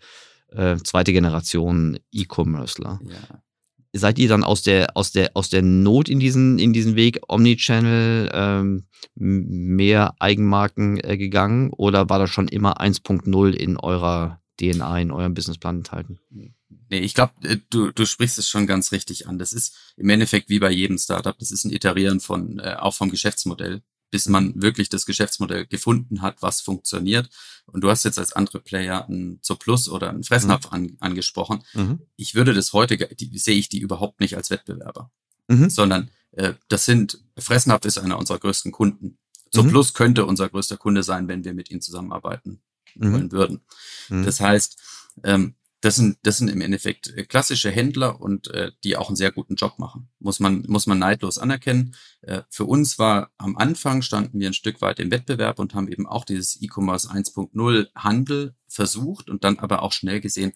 äh, 0.50 0.76
zweite 0.76 1.12
Generation 1.12 1.98
E-Commercer. 2.12 3.00
Ja. 3.02 3.42
Seid 3.94 4.18
ihr 4.18 4.28
dann 4.28 4.44
aus 4.44 4.62
der, 4.62 4.96
aus 4.96 5.12
der, 5.12 5.30
aus 5.34 5.48
der 5.48 5.62
Not 5.62 6.08
in 6.08 6.20
diesen, 6.20 6.58
in 6.58 6.72
diesen 6.72 6.94
Weg 6.94 7.20
Omnichannel 7.26 8.30
ähm, 8.32 8.86
mehr 9.14 10.14
Eigenmarken 10.18 11.02
äh, 11.02 11.16
gegangen 11.16 11.70
oder 11.70 12.10
war 12.10 12.18
das 12.18 12.30
schon 12.30 12.48
immer 12.48 12.80
1.0 12.80 13.50
in 13.52 13.78
eurer 13.78 14.40
DNA, 14.60 15.00
in 15.00 15.10
eurem 15.10 15.34
Businessplan 15.34 15.78
enthalten? 15.78 16.18
Nee, 16.30 16.98
ich 16.98 17.14
glaube, 17.14 17.32
äh, 17.44 17.56
du, 17.70 17.90
du 17.90 18.04
sprichst 18.04 18.38
es 18.38 18.48
schon 18.48 18.66
ganz 18.66 18.92
richtig 18.92 19.26
an. 19.26 19.38
Das 19.38 19.52
ist 19.52 19.94
im 19.96 20.10
Endeffekt 20.10 20.50
wie 20.50 20.58
bei 20.58 20.70
jedem 20.70 20.98
Startup, 20.98 21.38
das 21.38 21.50
ist 21.50 21.64
ein 21.64 21.72
Iterieren 21.72 22.20
von, 22.20 22.58
äh, 22.58 22.76
auch 22.78 22.94
vom 22.94 23.10
Geschäftsmodell 23.10 23.82
bis 24.10 24.28
man 24.28 24.60
wirklich 24.60 24.88
das 24.88 25.06
Geschäftsmodell 25.06 25.66
gefunden 25.66 26.22
hat, 26.22 26.40
was 26.40 26.60
funktioniert. 26.60 27.28
Und 27.66 27.82
du 27.82 27.90
hast 27.90 28.04
jetzt 28.04 28.18
als 28.18 28.32
andere 28.32 28.60
Player 28.60 29.06
ein 29.08 29.40
Plus 29.58 29.88
oder 29.88 30.10
ein 30.10 30.24
Fressnapf 30.24 30.66
mhm. 30.66 30.72
an, 30.72 30.96
angesprochen. 31.00 31.62
Mhm. 31.74 32.00
Ich 32.16 32.34
würde 32.34 32.54
das 32.54 32.72
heute, 32.72 32.96
die, 32.96 33.38
sehe 33.38 33.56
ich 33.56 33.68
die 33.68 33.80
überhaupt 33.80 34.20
nicht 34.20 34.36
als 34.36 34.50
Wettbewerber, 34.50 35.10
mhm. 35.48 35.68
sondern 35.68 36.10
äh, 36.32 36.54
das 36.68 36.84
sind, 36.84 37.22
Fressnapf 37.36 37.84
ist 37.84 37.98
einer 37.98 38.18
unserer 38.18 38.38
größten 38.38 38.72
Kunden. 38.72 39.18
Mhm. 39.54 39.82
könnte 39.94 40.26
unser 40.26 40.48
größter 40.48 40.76
Kunde 40.76 41.02
sein, 41.02 41.28
wenn 41.28 41.44
wir 41.44 41.54
mit 41.54 41.70
ihnen 41.70 41.80
zusammenarbeiten 41.80 42.60
mhm. 42.94 43.12
wollen 43.12 43.32
würden. 43.32 43.60
Mhm. 44.08 44.24
Das 44.24 44.40
heißt, 44.40 44.78
ähm, 45.24 45.54
das 45.88 45.96
sind, 45.96 46.18
das 46.22 46.36
sind 46.36 46.48
im 46.48 46.60
Endeffekt 46.60 47.08
äh, 47.16 47.24
klassische 47.24 47.70
Händler 47.70 48.20
und 48.20 48.48
äh, 48.48 48.72
die 48.84 48.98
auch 48.98 49.08
einen 49.08 49.16
sehr 49.16 49.32
guten 49.32 49.54
Job 49.54 49.78
machen. 49.78 50.10
Muss 50.18 50.38
man, 50.38 50.66
muss 50.68 50.86
man 50.86 50.98
neidlos 50.98 51.38
anerkennen. 51.38 51.94
Äh, 52.20 52.42
für 52.50 52.66
uns 52.66 52.98
war 52.98 53.30
am 53.38 53.56
Anfang 53.56 54.02
standen 54.02 54.38
wir 54.38 54.48
ein 54.48 54.52
Stück 54.52 54.82
weit 54.82 55.00
im 55.00 55.10
Wettbewerb 55.10 55.58
und 55.58 55.72
haben 55.72 55.88
eben 55.88 56.06
auch 56.06 56.26
dieses 56.26 56.60
E-Commerce 56.60 57.08
1.0 57.08 57.88
Handel 57.94 58.54
versucht 58.66 59.30
und 59.30 59.44
dann 59.44 59.58
aber 59.60 59.82
auch 59.82 59.92
schnell 59.92 60.20
gesehen, 60.20 60.52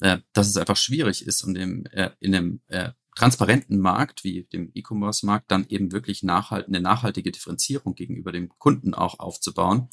äh, 0.00 0.18
dass 0.32 0.48
es 0.48 0.56
einfach 0.56 0.76
schwierig 0.76 1.24
ist, 1.24 1.44
um 1.44 1.54
dem, 1.54 1.86
äh, 1.92 2.10
in 2.18 2.34
einem 2.34 2.60
äh, 2.66 2.90
transparenten 3.14 3.78
Markt 3.78 4.24
wie 4.24 4.48
dem 4.52 4.72
E-Commerce-Markt 4.74 5.48
dann 5.52 5.64
eben 5.68 5.92
wirklich 5.92 6.24
nachhalt 6.24 6.66
eine 6.66 6.80
nachhaltige 6.80 7.30
Differenzierung 7.30 7.94
gegenüber 7.94 8.32
dem 8.32 8.48
Kunden 8.58 8.94
auch 8.94 9.20
aufzubauen 9.20 9.90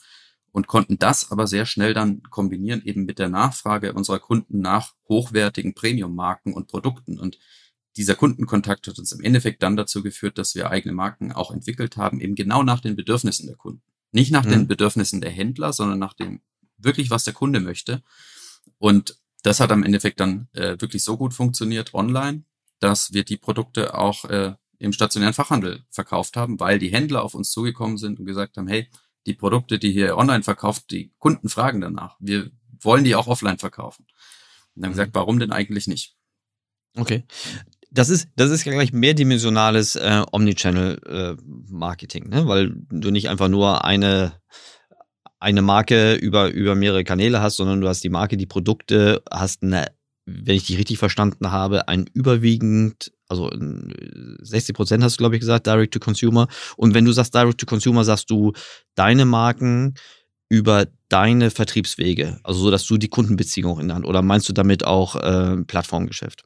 und 0.51 0.67
konnten 0.67 0.97
das 0.97 1.31
aber 1.31 1.47
sehr 1.47 1.65
schnell 1.65 1.93
dann 1.93 2.23
kombinieren 2.23 2.81
eben 2.83 3.05
mit 3.05 3.19
der 3.19 3.29
Nachfrage 3.29 3.93
unserer 3.93 4.19
Kunden 4.19 4.59
nach 4.59 4.93
hochwertigen 5.07 5.73
Premium-Marken 5.73 6.53
und 6.53 6.67
Produkten. 6.67 7.19
Und 7.19 7.37
dieser 7.97 8.15
Kundenkontakt 8.15 8.87
hat 8.87 8.99
uns 8.99 9.11
im 9.11 9.21
Endeffekt 9.21 9.63
dann 9.63 9.75
dazu 9.75 10.01
geführt, 10.01 10.37
dass 10.37 10.55
wir 10.55 10.69
eigene 10.69 10.93
Marken 10.93 11.31
auch 11.31 11.51
entwickelt 11.51 11.97
haben, 11.97 12.19
eben 12.19 12.35
genau 12.35 12.63
nach 12.63 12.79
den 12.79 12.95
Bedürfnissen 12.95 13.47
der 13.47 13.55
Kunden. 13.55 13.83
Nicht 14.11 14.31
nach 14.31 14.45
mhm. 14.45 14.49
den 14.49 14.67
Bedürfnissen 14.67 15.21
der 15.21 15.31
Händler, 15.31 15.73
sondern 15.73 15.99
nach 15.99 16.13
dem 16.13 16.41
wirklich, 16.77 17.09
was 17.09 17.23
der 17.23 17.33
Kunde 17.33 17.59
möchte. 17.59 18.01
Und 18.77 19.17
das 19.43 19.59
hat 19.59 19.71
am 19.71 19.83
Endeffekt 19.83 20.19
dann 20.19 20.47
äh, 20.53 20.77
wirklich 20.79 21.03
so 21.03 21.17
gut 21.17 21.33
funktioniert 21.33 21.93
online, 21.93 22.43
dass 22.79 23.13
wir 23.13 23.23
die 23.23 23.37
Produkte 23.37 23.97
auch 23.97 24.25
äh, 24.25 24.55
im 24.79 24.93
stationären 24.93 25.33
Fachhandel 25.33 25.83
verkauft 25.89 26.37
haben, 26.37 26.59
weil 26.59 26.79
die 26.79 26.91
Händler 26.91 27.23
auf 27.23 27.35
uns 27.35 27.51
zugekommen 27.51 27.97
sind 27.97 28.19
und 28.19 28.25
gesagt 28.25 28.57
haben, 28.57 28.67
hey, 28.67 28.89
die 29.29 29.35
Produkte, 29.35 29.79
die 29.79 29.91
hier 29.91 30.17
online 30.17 30.43
verkauft, 30.43 30.91
die 30.91 31.13
Kunden 31.19 31.47
fragen 31.49 31.79
danach. 31.79 32.17
Wir 32.19 32.51
wollen 32.81 33.03
die 33.03 33.15
auch 33.15 33.27
offline 33.27 33.59
verkaufen. 33.59 34.05
Und 34.75 34.81
dann 34.81 34.91
mhm. 34.91 34.93
gesagt, 34.93 35.11
warum 35.13 35.39
denn 35.39 35.51
eigentlich 35.51 35.87
nicht? 35.87 36.15
Okay. 36.97 37.23
Das 37.91 38.09
ist, 38.09 38.27
das 38.35 38.51
ist 38.51 38.65
ja 38.65 38.73
gleich 38.73 38.93
mehrdimensionales 38.93 39.95
äh, 39.95 40.23
Omnichannel-Marketing, 40.31 42.25
äh, 42.25 42.35
ne? 42.35 42.47
weil 42.47 42.73
du 42.89 43.09
nicht 43.09 43.29
einfach 43.29 43.47
nur 43.47 43.83
eine, 43.83 44.33
eine 45.39 45.61
Marke 45.61 46.13
über, 46.15 46.49
über 46.49 46.75
mehrere 46.75 47.03
Kanäle 47.03 47.41
hast, 47.41 47.55
sondern 47.55 47.81
du 47.81 47.87
hast 47.87 48.03
die 48.03 48.09
Marke, 48.09 48.37
die 48.37 48.45
Produkte, 48.45 49.23
hast 49.31 49.63
eine, 49.63 49.87
wenn 50.25 50.55
ich 50.55 50.67
dich 50.67 50.77
richtig 50.77 50.99
verstanden 50.99 51.51
habe, 51.51 51.87
ein 51.87 52.05
überwiegend, 52.13 53.11
also 53.29 53.49
60 54.41 54.75
Prozent 54.75 55.03
hast 55.03 55.15
du, 55.15 55.17
glaube 55.19 55.35
ich, 55.35 55.39
gesagt, 55.39 55.67
Direct 55.67 55.93
to 55.93 55.99
Consumer. 55.99 56.47
Und 56.75 56.93
wenn 56.93 57.05
du 57.05 57.11
sagst 57.11 57.33
Direct 57.33 57.59
to 57.59 57.65
Consumer, 57.65 58.03
sagst 58.03 58.29
du 58.29 58.53
deine 58.95 59.25
Marken 59.25 59.93
über 60.49 60.87
deine 61.09 61.51
Vertriebswege, 61.51 62.39
also 62.43 62.59
so, 62.59 62.71
dass 62.71 62.85
du 62.85 62.97
die 62.97 63.07
Kundenbeziehung 63.07 63.79
in 63.79 63.87
der 63.87 63.95
Hand, 63.95 64.05
oder 64.05 64.21
meinst 64.21 64.49
du 64.49 64.53
damit 64.53 64.83
auch 64.83 65.15
äh, 65.15 65.57
Plattformgeschäft? 65.63 66.43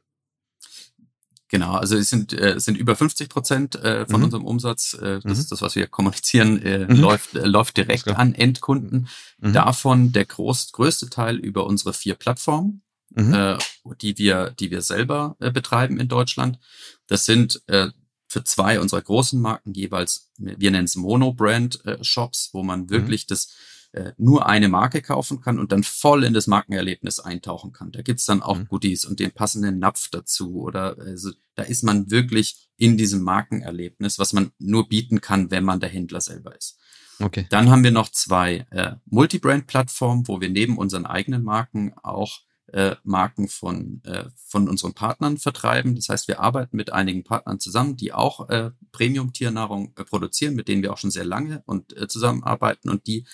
Genau, 1.53 1.73
also 1.73 1.95
es 1.95 2.09
sind, 2.09 2.33
äh, 2.33 2.53
es 2.53 2.65
sind 2.65 2.79
über 2.79 2.95
50 2.95 3.29
Prozent 3.29 3.75
äh, 3.75 4.07
von 4.07 4.21
mhm. 4.21 4.23
unserem 4.25 4.45
Umsatz. 4.45 4.95
Äh, 4.95 5.19
das 5.21 5.23
mhm. 5.23 5.31
ist 5.33 5.51
das, 5.51 5.61
was 5.61 5.75
wir 5.75 5.85
kommunizieren, 5.85 6.59
äh, 6.63 6.91
mhm. 6.91 6.99
läuft, 6.99 7.35
äh, 7.35 7.45
läuft 7.45 7.77
direkt 7.77 8.07
an 8.07 8.33
Endkunden. 8.33 9.07
Mhm. 9.39 9.53
Davon 9.53 10.11
der 10.11 10.25
groß, 10.25 10.71
größte 10.71 11.11
Teil 11.11 11.37
über 11.37 11.67
unsere 11.67 11.93
vier 11.93 12.15
Plattformen, 12.15 12.81
mhm. 13.15 13.33
äh, 13.33 13.57
die 14.01 14.17
wir, 14.17 14.51
die 14.51 14.71
wir 14.71 14.81
selber 14.81 15.35
äh, 15.39 15.51
betreiben 15.51 15.99
in 15.99 16.07
Deutschland. 16.07 16.59
Das 17.07 17.25
sind 17.25 17.61
äh, 17.67 17.89
für 18.27 18.43
zwei 18.43 18.79
unserer 18.79 19.01
großen 19.01 19.39
Marken 19.39 19.73
jeweils, 19.73 20.31
wir 20.37 20.71
nennen 20.71 20.85
es 20.85 20.95
Mono-Brand-Shops, 20.95 22.47
äh, 22.47 22.53
wo 22.53 22.63
man 22.63 22.81
mhm. 22.81 22.89
wirklich 22.89 23.27
das 23.27 23.53
äh, 23.91 24.13
nur 24.17 24.47
eine 24.47 24.69
Marke 24.69 25.03
kaufen 25.03 25.39
kann 25.39 25.59
und 25.59 25.71
dann 25.71 25.83
voll 25.83 26.23
in 26.23 26.33
das 26.33 26.47
Markenerlebnis 26.47 27.19
eintauchen 27.19 27.73
kann. 27.73 27.91
Da 27.91 28.01
gibt's 28.01 28.25
dann 28.25 28.41
auch 28.41 28.57
mhm. 28.57 28.67
Goodies 28.67 29.05
und 29.05 29.19
den 29.19 29.31
passenden 29.31 29.77
Napf 29.77 30.09
dazu 30.09 30.61
oder 30.61 30.97
also, 30.97 31.31
da 31.53 31.61
ist 31.61 31.83
man 31.83 32.09
wirklich 32.09 32.69
in 32.75 32.97
diesem 32.97 33.21
Markenerlebnis, 33.21 34.17
was 34.17 34.33
man 34.33 34.51
nur 34.57 34.89
bieten 34.89 35.21
kann, 35.21 35.51
wenn 35.51 35.63
man 35.63 35.79
der 35.79 35.89
Händler 35.89 36.21
selber 36.21 36.57
ist. 36.57 36.79
Okay. 37.19 37.45
Dann 37.51 37.69
haben 37.69 37.83
wir 37.83 37.91
noch 37.91 38.09
zwei 38.09 38.65
äh, 38.71 38.95
Multibrand-Plattformen, 39.05 40.27
wo 40.27 40.41
wir 40.41 40.49
neben 40.49 40.79
unseren 40.79 41.05
eigenen 41.05 41.43
Marken 41.43 41.93
auch 42.01 42.39
äh, 42.73 42.95
Marken 43.03 43.47
von, 43.47 44.01
äh, 44.03 44.25
von 44.47 44.67
unseren 44.67 44.93
Partnern 44.93 45.37
vertreiben. 45.37 45.95
Das 45.95 46.09
heißt, 46.09 46.27
wir 46.27 46.39
arbeiten 46.39 46.75
mit 46.75 46.91
einigen 46.91 47.23
Partnern 47.23 47.59
zusammen, 47.59 47.97
die 47.97 48.13
auch 48.13 48.49
äh, 48.49 48.71
Premium-Tiernahrung 48.91 49.93
äh, 49.95 50.03
produzieren, 50.03 50.55
mit 50.55 50.67
denen 50.67 50.81
wir 50.81 50.91
auch 50.91 50.97
schon 50.97 51.11
sehr 51.11 51.23
lange 51.23 51.61
und 51.67 51.95
äh, 51.95 52.07
zusammenarbeiten 52.07 52.89
und 52.89 53.05
die 53.05 53.25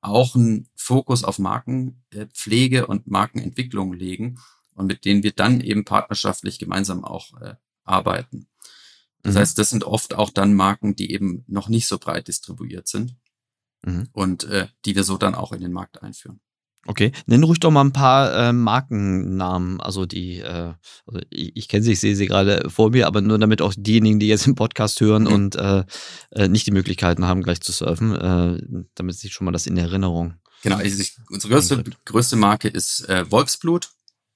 auch 0.00 0.34
einen 0.34 0.68
Fokus 0.74 1.22
auf 1.22 1.38
Markenpflege 1.38 2.86
und 2.86 3.06
Markenentwicklung 3.06 3.92
legen 3.92 4.40
und 4.74 4.86
mit 4.86 5.04
denen 5.04 5.22
wir 5.22 5.32
dann 5.32 5.60
eben 5.60 5.84
partnerschaftlich 5.84 6.58
gemeinsam 6.58 7.04
auch 7.04 7.40
äh, 7.40 7.54
arbeiten. 7.84 8.48
Das 9.22 9.34
mhm. 9.34 9.38
heißt, 9.38 9.58
das 9.58 9.70
sind 9.70 9.84
oft 9.84 10.14
auch 10.14 10.30
dann 10.30 10.54
Marken, 10.54 10.96
die 10.96 11.12
eben 11.12 11.44
noch 11.46 11.68
nicht 11.68 11.86
so 11.86 11.98
breit 11.98 12.26
distribuiert 12.26 12.88
sind 12.88 13.16
mhm. 13.84 14.08
und 14.12 14.44
äh, 14.44 14.68
die 14.84 14.96
wir 14.96 15.04
so 15.04 15.18
dann 15.18 15.36
auch 15.36 15.52
in 15.52 15.60
den 15.60 15.72
Markt 15.72 16.02
einführen. 16.02 16.40
Okay, 16.88 17.12
nenn 17.26 17.44
ruhig 17.44 17.60
doch 17.60 17.70
mal 17.70 17.82
ein 17.82 17.92
paar 17.92 18.32
äh, 18.32 18.52
Markennamen, 18.54 19.78
also 19.78 20.06
die, 20.06 20.38
äh, 20.38 20.72
also 21.04 21.20
ich, 21.28 21.54
ich 21.54 21.68
kenne 21.68 21.82
sie, 21.82 21.92
ich 21.92 22.00
sehe 22.00 22.16
sie 22.16 22.26
gerade 22.26 22.70
vor 22.70 22.92
mir, 22.92 23.06
aber 23.06 23.20
nur 23.20 23.38
damit 23.38 23.60
auch 23.60 23.74
diejenigen, 23.76 24.18
die 24.18 24.26
jetzt 24.26 24.46
im 24.46 24.54
Podcast 24.54 24.98
hören 25.02 25.24
mhm. 25.24 25.32
und 25.32 25.56
äh, 25.56 25.84
äh, 26.30 26.48
nicht 26.48 26.66
die 26.66 26.70
Möglichkeiten 26.70 27.26
haben, 27.26 27.42
gleich 27.42 27.60
zu 27.60 27.72
surfen, 27.72 28.16
äh, 28.16 28.86
damit 28.94 29.18
sich 29.18 29.34
schon 29.34 29.44
mal 29.44 29.50
das 29.50 29.66
in 29.66 29.76
Erinnerung. 29.76 30.36
Genau, 30.62 30.80
ich, 30.80 31.18
unsere 31.28 31.52
größte, 31.52 31.84
größte 32.06 32.36
Marke 32.36 32.68
ist 32.68 33.06
äh, 33.06 33.30
Wolfsblut. 33.30 33.90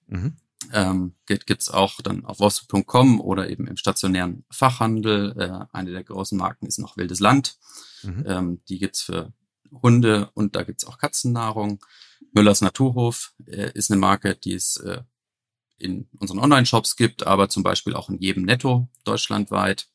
Mhm. 0.08 0.36
Ähm, 0.74 1.14
gibt 1.24 1.62
es 1.62 1.70
auch 1.70 2.02
dann 2.02 2.26
auf 2.26 2.38
wolfsblut.com 2.38 3.22
oder 3.22 3.48
eben 3.48 3.66
im 3.66 3.78
stationären 3.78 4.44
Fachhandel. 4.50 5.34
Äh, 5.38 5.74
eine 5.74 5.90
der 5.90 6.04
großen 6.04 6.36
Marken 6.36 6.66
ist 6.66 6.78
noch 6.78 6.98
Wildes 6.98 7.18
Land. 7.18 7.56
Mhm. 8.02 8.24
Ähm, 8.26 8.60
die 8.68 8.78
gibt's 8.78 9.00
für 9.00 9.32
Hunde 9.82 10.30
und 10.34 10.54
da 10.54 10.64
gibt's 10.64 10.84
auch 10.84 10.98
Katzennahrung. 10.98 11.82
Müllers 12.32 12.60
Naturhof 12.60 13.34
äh, 13.46 13.70
ist 13.74 13.90
eine 13.90 14.00
Marke, 14.00 14.34
die 14.34 14.54
es 14.54 14.76
äh, 14.78 15.02
in 15.78 16.08
unseren 16.18 16.38
Online-Shops 16.38 16.96
gibt, 16.96 17.26
aber 17.26 17.48
zum 17.48 17.62
Beispiel 17.62 17.94
auch 17.94 18.08
in 18.08 18.18
jedem 18.18 18.44
Netto 18.44 18.88
deutschlandweit. 19.04 19.88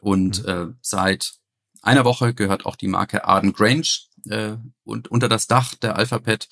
Und 0.00 0.42
mhm. 0.42 0.48
äh, 0.48 0.66
seit 0.80 1.34
einer 1.80 2.04
Woche 2.04 2.34
gehört 2.34 2.66
auch 2.66 2.76
die 2.76 2.88
Marke 2.88 3.24
Arden 3.24 3.52
Grange 3.52 3.88
äh, 4.28 4.56
und 4.84 5.08
unter 5.08 5.28
das 5.28 5.46
Dach 5.46 5.74
der 5.74 5.96
Alphabet. 5.96 6.48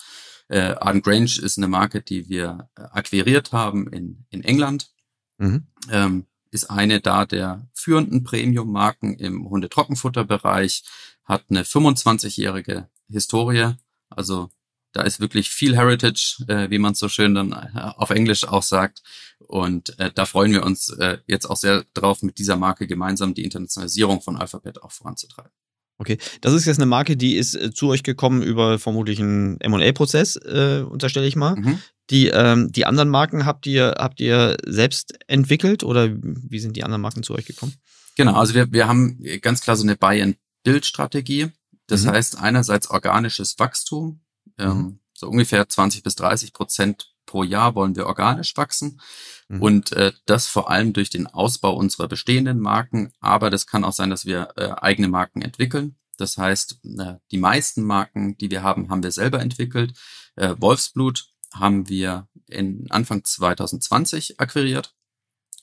Äh, 0.49 0.75
Arden 0.81 1.03
Grange 1.03 1.39
ist 1.41 1.59
eine 1.59 1.69
Marke, 1.69 2.03
die 2.03 2.29
wir 2.29 2.69
äh, 2.77 2.83
akquiriert 2.83 3.53
haben 3.53 3.87
in, 3.89 4.27
in 4.31 4.43
England. 4.43 4.91
Mhm. 5.39 5.67
Ähm, 5.91 6.27
ist 6.51 6.69
eine 6.69 7.01
da 7.01 7.27
der 7.27 7.69
führenden 7.75 8.25
Premium-Marken 8.25 9.15
im 9.15 9.49
Hundetrockenfutterbereich, 9.49 10.83
hat 11.25 11.45
eine 11.49 11.63
25-jährige 11.63 12.89
Historie, 13.09 13.75
also 14.09 14.51
da 14.93 15.03
ist 15.03 15.21
wirklich 15.21 15.51
viel 15.51 15.77
Heritage, 15.77 16.45
äh, 16.49 16.71
wie 16.71 16.79
man 16.79 16.95
so 16.95 17.09
schön 17.09 17.35
dann 17.35 17.53
äh, 17.53 17.93
auf 17.97 18.11
Englisch 18.11 18.47
auch 18.47 18.63
sagt. 18.63 19.03
Und 19.39 19.99
äh, 19.99 20.11
da 20.15 20.27
freuen 20.27 20.53
wir 20.53 20.65
uns 20.65 20.89
äh, 20.91 21.19
jetzt 21.27 21.47
auch 21.47 21.57
sehr 21.57 21.85
drauf, 21.95 22.23
mit 22.23 22.39
dieser 22.39 22.57
Marke 22.57 22.87
gemeinsam 22.87 23.35
die 23.35 23.45
Internationalisierung 23.45 24.21
von 24.21 24.37
Alphabet 24.37 24.83
auch 24.83 24.93
voranzutreiben. 24.93 25.53
Okay, 25.99 26.17
das 26.41 26.55
ist 26.55 26.65
jetzt 26.65 26.79
eine 26.79 26.87
Marke, 26.87 27.17
die 27.17 27.37
ist 27.37 27.55
äh, 27.55 27.73
zu 27.73 27.89
euch 27.89 28.03
gekommen 28.03 28.43
über 28.43 28.79
vermutlich 28.79 29.21
einen 29.21 29.61
M&A-Prozess, 29.61 30.37
äh, 30.37 30.83
unterstelle 30.89 31.27
ich 31.27 31.37
mal. 31.37 31.57
Mhm. 31.57 31.79
Die, 32.09 32.29
ähm, 32.29 32.73
die 32.73 32.87
anderen 32.87 33.11
Marken 33.11 33.45
habt 33.45 33.67
ihr, 33.67 33.97
habt 33.99 34.19
ihr 34.19 34.57
selbst 34.67 35.19
entwickelt 35.29 35.85
oder 35.85 36.09
wie 36.11 36.59
sind 36.59 36.77
die 36.77 36.85
anderen 36.85 37.03
Marken 37.03 37.23
zu 37.23 37.35
euch 37.35 37.45
gekommen? 37.45 37.75
Genau, 38.17 38.35
also 38.35 38.55
wir, 38.55 38.73
wir 38.73 38.89
haben 38.89 39.23
ganz 39.43 39.61
klar 39.61 39.77
so 39.77 39.83
eine 39.83 39.97
Buy-and-Build-Strategie. 39.97 41.49
Das 41.87 42.05
mhm. 42.05 42.11
heißt 42.11 42.39
einerseits 42.41 42.89
organisches 42.91 43.59
Wachstum, 43.59 44.21
ähm, 44.59 44.77
mhm. 44.77 45.01
So 45.21 45.29
ungefähr 45.29 45.69
20 45.69 46.03
bis 46.03 46.17
30 46.17 46.55
Prozent 46.55 47.13
pro 47.27 47.43
Jahr 47.43 47.75
wollen 47.75 47.95
wir 47.95 48.07
organisch 48.07 48.57
wachsen. 48.57 49.01
Mhm. 49.49 49.63
Und 49.63 49.93
äh, 49.93 50.13
das 50.25 50.47
vor 50.47 50.71
allem 50.71 50.95
durch 50.95 51.11
den 51.11 51.27
Ausbau 51.27 51.77
unserer 51.77 52.09
bestehenden 52.09 52.59
Marken. 52.59 53.13
Aber 53.21 53.51
das 53.51 53.67
kann 53.67 53.85
auch 53.85 53.93
sein, 53.93 54.09
dass 54.09 54.25
wir 54.25 54.49
äh, 54.57 54.71
eigene 54.81 55.09
Marken 55.09 55.43
entwickeln. 55.43 55.97
Das 56.17 56.39
heißt, 56.39 56.81
äh, 56.99 57.17
die 57.31 57.39
meisten 57.39 57.85
Marken, 57.85 58.39
die 58.39 58.51
wir 58.51 58.63
haben, 58.63 58.89
haben 58.89 59.03
wir 59.03 59.13
selber 59.13 59.41
entwickelt. 59.41 59.93
Äh, 60.37 60.55
Wolfsblut 60.59 61.29
haben 61.53 61.89
wir 61.91 62.27
in 62.47 62.87
Anfang 62.91 63.23
2020 63.23 64.41
akquiriert. 64.41 64.95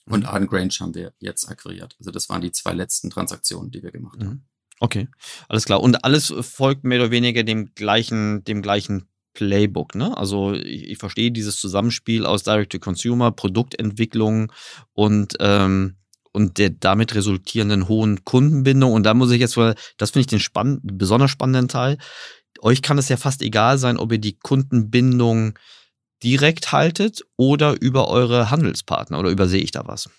Und 0.06 0.20
mhm. 0.20 0.26
Arden 0.26 0.46
Grange 0.46 0.74
haben 0.80 0.94
wir 0.94 1.12
jetzt 1.18 1.48
akquiriert. 1.48 1.96
Also 1.98 2.12
das 2.12 2.28
waren 2.28 2.40
die 2.40 2.52
zwei 2.52 2.72
letzten 2.72 3.10
Transaktionen, 3.10 3.72
die 3.72 3.82
wir 3.82 3.90
gemacht 3.90 4.20
haben. 4.20 4.47
Okay, 4.80 5.08
alles 5.48 5.64
klar. 5.64 5.80
Und 5.80 6.04
alles 6.04 6.32
folgt 6.40 6.84
mehr 6.84 7.00
oder 7.00 7.10
weniger 7.10 7.42
dem 7.42 7.74
gleichen, 7.74 8.44
dem 8.44 8.62
gleichen 8.62 9.08
Playbook, 9.34 9.94
ne? 9.94 10.16
Also 10.16 10.52
ich, 10.54 10.88
ich 10.88 10.98
verstehe 10.98 11.30
dieses 11.30 11.60
Zusammenspiel 11.60 12.26
aus 12.26 12.42
Direct-to-Consumer, 12.42 13.32
Produktentwicklung 13.32 14.52
und 14.94 15.34
ähm, 15.40 15.96
und 16.32 16.58
der 16.58 16.70
damit 16.70 17.14
resultierenden 17.14 17.88
hohen 17.88 18.24
Kundenbindung. 18.24 18.92
Und 18.92 19.04
da 19.04 19.14
muss 19.14 19.30
ich 19.30 19.40
jetzt, 19.40 19.56
weil 19.56 19.74
das 19.96 20.10
finde 20.10 20.20
ich 20.20 20.26
den 20.28 20.40
spann 20.40 20.78
besonders 20.82 21.30
spannenden 21.30 21.68
Teil. 21.68 21.98
Euch 22.60 22.82
kann 22.82 22.98
es 22.98 23.08
ja 23.08 23.16
fast 23.16 23.42
egal 23.42 23.78
sein, 23.78 23.96
ob 23.96 24.12
ihr 24.12 24.18
die 24.18 24.38
Kundenbindung 24.38 25.58
direkt 26.22 26.72
haltet 26.72 27.22
oder 27.36 27.80
über 27.80 28.08
eure 28.08 28.50
Handelspartner 28.50 29.18
oder 29.18 29.30
übersehe 29.30 29.62
ich 29.62 29.70
da 29.70 29.86
was? 29.86 30.10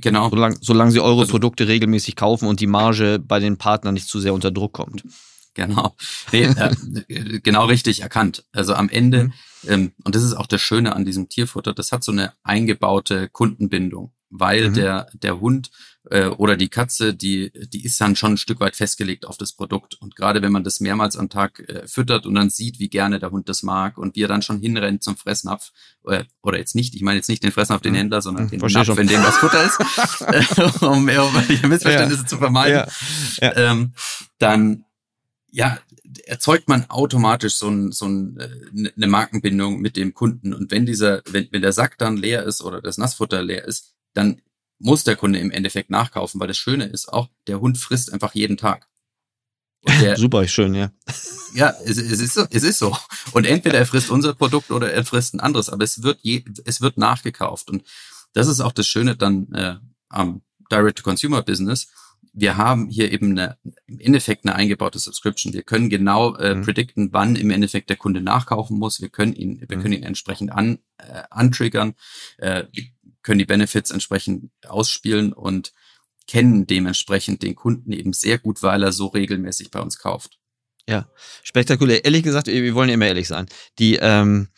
Genau. 0.00 0.30
Solange, 0.30 0.56
solange 0.60 0.90
sie 0.90 1.00
eure 1.00 1.20
also, 1.20 1.32
Produkte 1.32 1.68
regelmäßig 1.68 2.16
kaufen 2.16 2.46
und 2.46 2.60
die 2.60 2.66
Marge 2.66 3.18
bei 3.18 3.40
den 3.40 3.56
Partnern 3.56 3.94
nicht 3.94 4.08
zu 4.08 4.20
sehr 4.20 4.34
unter 4.34 4.50
Druck 4.50 4.72
kommt. 4.72 5.02
Genau. 5.54 5.96
Nee, 6.30 6.44
äh, 6.44 7.40
genau 7.40 7.66
richtig 7.66 8.02
erkannt. 8.02 8.44
Also 8.52 8.74
am 8.74 8.88
Ende, 8.88 9.24
mhm. 9.24 9.32
ähm, 9.66 9.92
und 10.04 10.14
das 10.14 10.22
ist 10.22 10.34
auch 10.34 10.46
das 10.46 10.60
Schöne 10.60 10.94
an 10.94 11.04
diesem 11.04 11.28
Tierfutter, 11.28 11.74
das 11.74 11.90
hat 11.90 12.04
so 12.04 12.12
eine 12.12 12.32
eingebaute 12.44 13.28
Kundenbindung, 13.28 14.12
weil 14.30 14.70
mhm. 14.70 14.74
der, 14.74 15.08
der 15.14 15.40
Hund 15.40 15.70
äh, 16.10 16.26
oder 16.26 16.56
die 16.56 16.68
Katze, 16.68 17.14
die, 17.14 17.50
die 17.72 17.84
ist 17.84 18.00
dann 18.00 18.16
schon 18.16 18.32
ein 18.32 18.36
Stück 18.38 18.60
weit 18.60 18.76
festgelegt 18.76 19.26
auf 19.26 19.36
das 19.36 19.52
Produkt. 19.52 19.94
Und 20.00 20.16
gerade 20.16 20.42
wenn 20.42 20.52
man 20.52 20.64
das 20.64 20.80
mehrmals 20.80 21.16
am 21.16 21.28
Tag 21.28 21.60
äh, 21.60 21.86
füttert 21.86 22.26
und 22.26 22.34
dann 22.34 22.50
sieht, 22.50 22.78
wie 22.78 22.88
gerne 22.88 23.18
der 23.18 23.30
Hund 23.30 23.48
das 23.48 23.62
mag 23.62 23.98
und 23.98 24.16
wie 24.16 24.22
er 24.22 24.28
dann 24.28 24.42
schon 24.42 24.60
hinrennt 24.60 25.02
zum 25.02 25.16
Fressnapf, 25.16 25.72
äh, 26.06 26.24
oder 26.42 26.58
jetzt 26.58 26.74
nicht, 26.74 26.94
ich 26.94 27.02
meine 27.02 27.16
jetzt 27.16 27.28
nicht 27.28 27.42
den 27.42 27.52
Fressnapf, 27.52 27.82
den 27.82 27.92
mhm. 27.92 27.98
Händler, 27.98 28.22
sondern 28.22 28.44
mhm, 28.44 28.50
den 28.50 28.60
Napf, 28.60 28.86
schon. 28.86 28.98
in 28.98 29.06
dem 29.06 29.22
das 29.22 29.36
Futter 29.36 29.64
ist, 29.64 30.82
um, 30.82 31.08
um 31.08 31.68
Missverständnisse 31.68 32.22
ja. 32.22 32.26
zu 32.26 32.38
vermeiden, 32.38 32.88
ja. 33.40 33.48
Ja. 33.48 33.56
Ähm, 33.56 33.92
dann 34.38 34.84
ja, 35.50 35.78
erzeugt 36.26 36.68
man 36.68 36.88
automatisch 36.90 37.54
so, 37.54 37.68
ein, 37.68 37.92
so 37.92 38.06
ein, 38.06 38.38
äh, 38.38 38.92
eine 38.96 39.06
Markenbindung 39.06 39.80
mit 39.80 39.96
dem 39.96 40.14
Kunden. 40.14 40.52
Und 40.52 40.70
wenn 40.70 40.86
dieser, 40.86 41.22
wenn, 41.26 41.48
wenn 41.50 41.62
der 41.62 41.72
Sack 41.72 41.98
dann 41.98 42.16
leer 42.16 42.44
ist 42.44 42.62
oder 42.62 42.80
das 42.82 42.98
Nassfutter 42.98 43.42
leer 43.42 43.64
ist, 43.64 43.94
dann 44.14 44.40
muss 44.78 45.04
der 45.04 45.16
Kunde 45.16 45.38
im 45.38 45.50
Endeffekt 45.50 45.90
nachkaufen, 45.90 46.40
weil 46.40 46.48
das 46.48 46.58
Schöne 46.58 46.84
ist 46.84 47.12
auch, 47.12 47.28
der 47.46 47.60
Hund 47.60 47.78
frisst 47.78 48.12
einfach 48.12 48.34
jeden 48.34 48.56
Tag. 48.56 48.88
Der, 50.00 50.16
Super 50.16 50.46
schön, 50.48 50.74
ja. 50.74 50.90
Ja, 51.54 51.72
es, 51.84 51.96
es, 51.98 52.20
ist 52.20 52.34
so, 52.34 52.44
es 52.50 52.62
ist 52.62 52.78
so. 52.78 52.96
Und 53.32 53.46
entweder 53.46 53.78
er 53.78 53.86
frisst 53.86 54.10
unser 54.10 54.34
Produkt 54.34 54.70
oder 54.70 54.92
er 54.92 55.04
frisst 55.04 55.34
ein 55.34 55.40
anderes, 55.40 55.68
aber 55.68 55.84
es 55.84 56.02
wird 56.02 56.18
je, 56.22 56.44
es 56.64 56.80
wird 56.80 56.98
nachgekauft. 56.98 57.70
Und 57.70 57.84
das 58.32 58.48
ist 58.48 58.60
auch 58.60 58.72
das 58.72 58.86
Schöne 58.86 59.16
dann 59.16 59.52
äh, 59.52 59.76
am 60.08 60.42
Direct-to-Consumer-Business. 60.70 61.88
Wir 62.32 62.56
haben 62.56 62.88
hier 62.88 63.10
eben 63.10 63.30
eine, 63.30 63.56
im 63.86 63.98
Endeffekt 64.00 64.44
eine 64.44 64.54
eingebaute 64.54 64.98
Subscription. 64.98 65.52
Wir 65.52 65.62
können 65.62 65.88
genau 65.88 66.34
äh, 66.36 66.56
mhm. 66.56 66.62
predikten, 66.62 67.12
wann 67.12 67.36
im 67.36 67.50
Endeffekt 67.50 67.88
der 67.88 67.96
Kunde 67.96 68.20
nachkaufen 68.20 68.78
muss. 68.78 69.00
Wir 69.00 69.08
können 69.08 69.32
ihn, 69.32 69.64
wir 69.66 69.78
mhm. 69.78 69.82
können 69.82 69.94
ihn 69.94 70.02
entsprechend 70.02 70.52
an, 70.52 70.78
äh, 70.98 71.22
antriggern. 71.30 71.94
Äh, 72.36 72.64
können 73.28 73.40
die 73.40 73.44
Benefits 73.44 73.90
entsprechend 73.90 74.50
ausspielen 74.66 75.34
und 75.34 75.74
kennen 76.26 76.66
dementsprechend 76.66 77.42
den 77.42 77.54
Kunden 77.54 77.92
eben 77.92 78.14
sehr 78.14 78.38
gut, 78.38 78.62
weil 78.62 78.82
er 78.82 78.90
so 78.90 79.08
regelmäßig 79.08 79.70
bei 79.70 79.80
uns 79.80 79.98
kauft. 79.98 80.38
Ja, 80.88 81.10
spektakulär. 81.42 82.06
Ehrlich 82.06 82.22
gesagt, 82.22 82.46
wir 82.46 82.74
wollen 82.74 82.88
immer 82.88 83.06
ehrlich 83.06 83.28
sein. 83.28 83.46
Die, 83.78 83.96
ähm, 83.96 84.48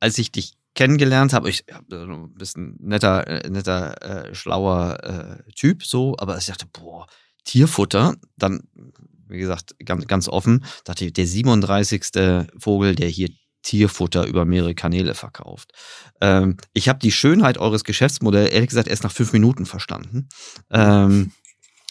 als 0.00 0.18
ich 0.18 0.32
dich 0.32 0.54
kennengelernt 0.74 1.32
habe, 1.32 1.48
ich 1.48 1.64
ja, 1.70 1.80
ein 1.92 2.34
bisschen 2.34 2.76
netter, 2.80 3.24
äh, 3.28 3.48
netter, 3.48 4.02
äh, 4.30 4.34
schlauer 4.34 5.44
äh, 5.46 5.52
Typ, 5.52 5.84
so, 5.84 6.16
aber 6.18 6.38
ich 6.38 6.46
dachte, 6.46 6.66
boah, 6.66 7.06
Tierfutter, 7.44 8.16
dann, 8.36 8.64
wie 9.28 9.38
gesagt, 9.38 9.76
ganz, 9.84 10.08
ganz 10.08 10.28
offen, 10.28 10.64
dachte 10.82 11.04
ich, 11.04 11.12
der 11.12 11.28
37. 11.28 12.48
Vogel, 12.58 12.96
der 12.96 13.08
hier 13.10 13.28
Tierfutter 13.68 14.24
über 14.24 14.46
mehrere 14.46 14.74
Kanäle 14.74 15.14
verkauft. 15.14 15.72
Ähm, 16.22 16.56
ich 16.72 16.88
habe 16.88 16.98
die 17.00 17.12
Schönheit 17.12 17.58
eures 17.58 17.84
Geschäftsmodells 17.84 18.50
ehrlich 18.50 18.70
gesagt 18.70 18.88
erst 18.88 19.04
nach 19.04 19.12
fünf 19.12 19.34
Minuten 19.34 19.66
verstanden. 19.66 20.30
Ähm, 20.70 21.32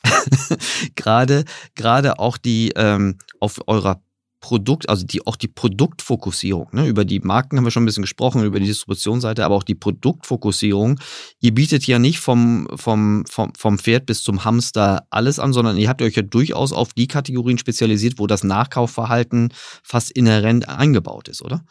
gerade, 0.95 1.45
gerade 1.75 2.17
auch 2.17 2.37
die 2.37 2.71
ähm, 2.75 3.19
auf 3.39 3.59
eurer 3.67 4.01
Produkt, 4.39 4.87
also 4.87 5.05
die, 5.05 5.25
auch 5.25 5.35
die 5.35 5.47
Produktfokussierung. 5.47 6.69
Ne? 6.71 6.87
Über 6.87 7.05
die 7.05 7.19
Marken 7.19 7.57
haben 7.57 7.63
wir 7.63 7.71
schon 7.71 7.83
ein 7.83 7.87
bisschen 7.87 8.03
gesprochen, 8.03 8.43
über 8.43 8.59
die 8.59 8.67
Distributionsseite, 8.67 9.43
aber 9.43 9.55
auch 9.55 9.63
die 9.63 9.75
Produktfokussierung. 9.75 10.99
Ihr 11.39 11.53
bietet 11.53 11.87
ja 11.87 11.97
nicht 11.97 12.19
vom, 12.19 12.67
vom, 12.75 13.25
vom, 13.27 13.53
vom 13.55 13.79
Pferd 13.79 14.05
bis 14.05 14.23
zum 14.23 14.45
Hamster 14.45 15.07
alles 15.09 15.39
an, 15.39 15.53
sondern 15.53 15.77
ihr 15.77 15.89
habt 15.89 16.01
euch 16.01 16.15
ja 16.15 16.21
durchaus 16.21 16.71
auf 16.71 16.93
die 16.93 17.07
Kategorien 17.07 17.57
spezialisiert, 17.57 18.19
wo 18.19 18.27
das 18.27 18.43
Nachkaufverhalten 18.43 19.53
fast 19.83 20.11
inhärent 20.11 20.69
eingebaut 20.69 21.29
ist, 21.29 21.41
oder? 21.41 21.65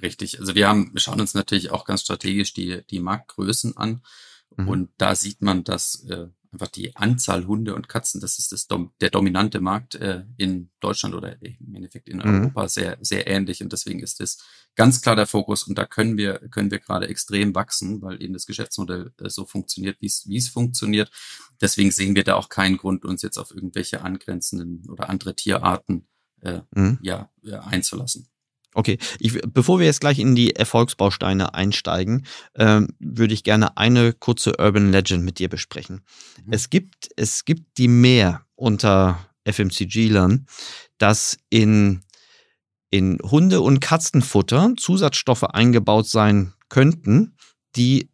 Richtig. 0.00 0.40
Also 0.40 0.54
wir 0.54 0.68
haben, 0.68 0.90
wir 0.94 1.00
schauen 1.00 1.20
uns 1.20 1.34
natürlich 1.34 1.70
auch 1.70 1.84
ganz 1.84 2.00
strategisch 2.00 2.54
die, 2.54 2.82
die 2.88 3.00
Marktgrößen 3.00 3.76
an. 3.76 4.02
Mhm. 4.56 4.68
Und 4.68 4.90
da 4.96 5.14
sieht 5.14 5.42
man, 5.42 5.64
dass 5.64 6.04
äh, 6.08 6.28
einfach 6.52 6.68
die 6.68 6.94
Anzahl 6.96 7.46
Hunde 7.46 7.74
und 7.74 7.88
Katzen, 7.88 8.20
das 8.20 8.38
ist 8.38 8.52
das 8.52 8.66
der 9.00 9.10
dominante 9.10 9.60
Markt 9.60 9.94
äh, 9.94 10.24
in 10.36 10.70
Deutschland 10.80 11.14
oder 11.14 11.40
im 11.40 11.74
Endeffekt 11.74 12.08
in 12.08 12.18
mhm. 12.18 12.24
Europa 12.24 12.68
sehr 12.68 12.98
sehr 13.00 13.26
ähnlich 13.26 13.62
und 13.62 13.72
deswegen 13.72 14.00
ist 14.00 14.20
das 14.20 14.38
ganz 14.74 15.00
klar 15.00 15.16
der 15.16 15.26
Fokus 15.26 15.64
und 15.64 15.78
da 15.78 15.86
können 15.86 16.16
wir 16.16 16.38
können 16.50 16.70
wir 16.70 16.78
gerade 16.78 17.08
extrem 17.08 17.54
wachsen, 17.54 18.02
weil 18.02 18.22
eben 18.22 18.32
das 18.32 18.46
Geschäftsmodell 18.46 19.12
äh, 19.20 19.28
so 19.28 19.44
funktioniert, 19.44 19.96
wie 20.00 20.06
es 20.06 20.28
wie 20.28 20.38
es 20.38 20.48
funktioniert. 20.48 21.10
Deswegen 21.60 21.90
sehen 21.90 22.14
wir 22.14 22.24
da 22.24 22.34
auch 22.34 22.48
keinen 22.48 22.76
Grund, 22.78 23.04
uns 23.04 23.22
jetzt 23.22 23.38
auf 23.38 23.54
irgendwelche 23.54 24.02
angrenzenden 24.02 24.88
oder 24.88 25.08
andere 25.08 25.36
Tierarten 25.36 26.08
äh, 26.40 26.60
mhm. 26.74 26.98
ja 27.02 27.30
äh, 27.44 27.54
einzulassen. 27.54 28.28
Okay, 28.74 28.98
ich, 29.18 29.40
bevor 29.48 29.80
wir 29.80 29.86
jetzt 29.86 30.00
gleich 30.00 30.20
in 30.20 30.36
die 30.36 30.54
Erfolgsbausteine 30.54 31.54
einsteigen, 31.54 32.26
ähm, 32.54 32.88
würde 33.00 33.34
ich 33.34 33.42
gerne 33.42 33.76
eine 33.76 34.12
kurze 34.12 34.58
Urban 34.58 34.92
Legend 34.92 35.24
mit 35.24 35.38
dir 35.40 35.48
besprechen. 35.48 36.02
Mhm. 36.44 36.52
Es 36.52 36.70
gibt, 36.70 37.08
es 37.16 37.44
gibt 37.44 37.78
die 37.78 37.88
mehr 37.88 38.46
unter 38.54 39.18
FMCG-Lern, 39.44 40.46
dass 40.98 41.36
in, 41.48 42.02
in 42.90 43.18
Hunde- 43.22 43.60
und 43.60 43.80
Katzenfutter 43.80 44.74
Zusatzstoffe 44.76 45.44
eingebaut 45.44 46.06
sein 46.06 46.52
könnten, 46.68 47.34
die 47.74 48.08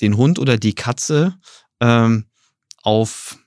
den 0.00 0.16
Hund 0.16 0.38
oder 0.38 0.56
die 0.56 0.74
Katze 0.74 1.38
ähm, 1.80 2.26
auf 2.82 3.38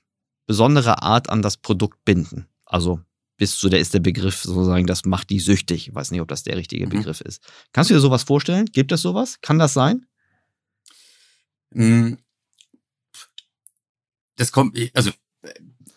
besondere 0.46 1.02
Art 1.02 1.30
an 1.30 1.42
das 1.42 1.56
Produkt 1.56 2.04
binden. 2.04 2.48
Also 2.64 3.00
bis 3.38 3.56
zu 3.56 3.68
der 3.68 3.80
ist 3.80 3.94
der 3.94 4.00
Begriff 4.00 4.42
sozusagen, 4.42 4.86
das 4.86 5.04
macht 5.04 5.30
die 5.30 5.40
süchtig. 5.40 5.88
Ich 5.88 5.94
weiß 5.94 6.10
nicht, 6.10 6.20
ob 6.20 6.28
das 6.28 6.42
der 6.42 6.56
richtige 6.56 6.86
mhm. 6.86 6.90
Begriff 6.90 7.20
ist. 7.22 7.42
Kannst 7.72 7.88
du 7.88 7.94
dir 7.94 8.00
sowas 8.00 8.24
vorstellen? 8.24 8.66
Gibt 8.66 8.92
es 8.92 9.00
sowas? 9.00 9.38
Kann 9.40 9.58
das 9.58 9.72
sein? 9.72 10.04
Mm. 11.70 12.14
Das 14.36 14.52
kommt, 14.52 14.78
also 14.94 15.10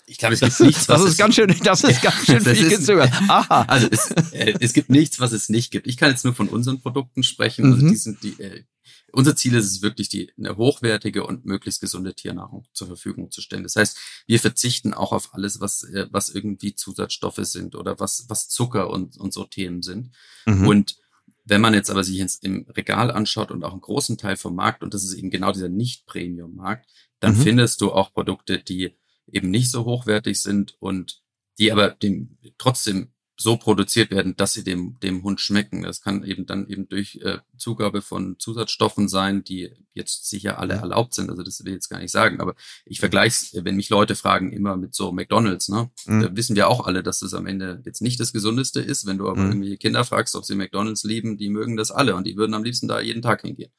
ich 0.06 0.18
glaube, 0.18 0.34
es 0.36 0.42
gibt 0.42 0.60
nichts, 0.60 0.90
was 0.90 1.02
das 1.02 1.12
ist 1.12 1.18
ganz 1.18 1.36
schön, 1.36 1.56
das 1.64 1.84
ist 1.84 2.02
ganz 2.02 2.26
schön 2.26 2.42
viel 2.42 2.70
gezögert. 2.70 3.12
Aha. 3.28 3.64
Also 3.64 3.88
es, 3.90 4.12
äh, 4.34 4.54
es 4.60 4.74
gibt 4.74 4.90
nichts, 4.90 5.20
was 5.20 5.32
es 5.32 5.50
nicht 5.50 5.72
gibt. 5.72 5.88
Ich 5.88 5.98
kann 5.98 6.12
jetzt 6.12 6.26
nur 6.26 6.36
von 6.36 6.50
unseren 6.50 6.80
Produkten 6.82 7.24
sprechen. 7.24 7.66
Also 7.66 7.86
mhm. 7.86 7.90
die 7.90 7.96
sind 7.96 8.24
die, 8.24 8.40
äh, 8.42 8.64
unser 9.12 9.36
Ziel 9.36 9.56
ist 9.56 9.66
es 9.66 9.82
wirklich, 9.82 10.10
die, 10.10 10.32
eine 10.38 10.58
hochwertige 10.58 11.26
und 11.26 11.46
möglichst 11.46 11.82
gesunde 11.82 12.14
Tiernahrung 12.14 12.66
zur 12.74 12.88
Verfügung 12.88 13.32
zu 13.32 13.42
stellen. 13.42 13.64
Das 13.64 13.76
heißt, 13.76 13.98
wir 14.28 14.40
verzichten 14.40 14.94
auch 14.94 15.12
auf 15.12 15.34
alles, 15.34 15.60
was, 15.60 15.84
äh, 15.84 16.08
was 16.12 16.30
irgendwie 16.30 16.76
Zusatzstoffe 16.76 17.44
sind 17.44 17.76
oder 17.76 18.00
was, 18.00 18.26
was 18.30 18.50
Zucker 18.50 18.90
und, 18.90 19.18
und 19.18 19.34
so 19.34 19.44
Themen 19.44 19.82
sind. 19.82 20.12
Mhm. 20.46 20.68
Und 20.68 20.98
wenn 21.44 21.62
man 21.62 21.74
jetzt 21.74 21.90
aber 21.90 22.04
sich 22.04 22.20
ins, 22.20 22.36
im 22.36 22.66
Regal 22.70 23.12
anschaut 23.12 23.52
und 23.52 23.64
auch 23.64 23.72
einen 23.72 23.82
großen 23.82 24.18
Teil 24.18 24.38
vom 24.38 24.56
Markt, 24.56 24.84
und 24.84 24.94
das 24.94 25.04
ist 25.04 25.14
eben 25.14 25.30
genau 25.30 25.52
dieser 25.52 25.70
Nicht-Premium-Markt, 25.70 26.90
dann 27.20 27.38
mhm. 27.38 27.42
findest 27.42 27.82
du 27.82 27.92
auch 27.92 28.14
Produkte, 28.14 28.60
die 28.60 28.96
eben 29.32 29.50
nicht 29.50 29.72
so 29.72 29.86
hochwertig 29.86 30.42
sind 30.42 30.76
und 30.80 31.22
die 31.58 31.72
aber 31.72 31.90
dem 31.90 32.38
trotzdem 32.58 33.12
so 33.42 33.58
produziert 33.58 34.12
werden, 34.12 34.36
dass 34.36 34.54
sie 34.54 34.64
dem, 34.64 35.00
dem 35.00 35.24
Hund 35.24 35.42
schmecken. 35.42 35.82
Das 35.82 36.02
kann 36.02 36.24
eben 36.24 36.46
dann 36.46 36.68
eben 36.68 36.88
durch 36.88 37.20
äh, 37.24 37.40
Zugabe 37.58 38.02
von 38.02 38.38
Zusatzstoffen 38.38 39.08
sein, 39.08 39.44
die 39.44 39.72
jetzt 39.94 40.30
sicher 40.30 40.60
alle 40.60 40.76
erlaubt 40.76 41.16
sind. 41.16 41.30
Also 41.30 41.42
das 41.42 41.60
will 41.64 41.70
ich 41.70 41.76
jetzt 41.76 41.90
gar 41.90 42.00
nicht 42.00 42.12
sagen, 42.12 42.40
aber 42.40 42.56
ich 42.86 43.00
vergleiche 43.00 43.66
wenn 43.66 43.76
mich 43.76 43.90
Leute 43.90 44.16
fragen, 44.16 44.52
immer 44.52 44.78
mit 44.78 44.94
so 44.94 45.12
McDonalds, 45.12 45.70
ne? 45.70 45.90
Mhm. 46.06 46.22
Da 46.22 46.36
wissen 46.36 46.56
wir 46.56 46.68
auch 46.68 46.86
alle, 46.86 47.04
dass 47.04 47.20
das 47.20 47.34
am 47.34 47.48
Ende 47.48 47.82
jetzt 47.86 48.02
nicht 48.02 48.20
das 48.20 48.32
Gesundeste 48.32 48.80
ist. 48.80 49.06
Wenn 49.06 49.18
du 49.18 49.28
aber 49.28 49.42
mhm. 49.42 49.52
irgendwie 49.52 49.78
Kinder 49.78 50.06
fragst, 50.06 50.36
ob 50.36 50.46
sie 50.46 50.56
McDonalds 50.56 51.04
lieben, 51.04 51.38
die 51.38 51.50
mögen 51.50 51.78
das 51.78 51.92
alle 51.92 52.16
und 52.16 52.28
die 52.28 52.38
würden 52.38 52.54
am 52.54 52.64
liebsten 52.64 52.88
da 52.88 53.02
jeden 53.02 53.22
Tag 53.22 53.42
hingehen. 53.42 53.72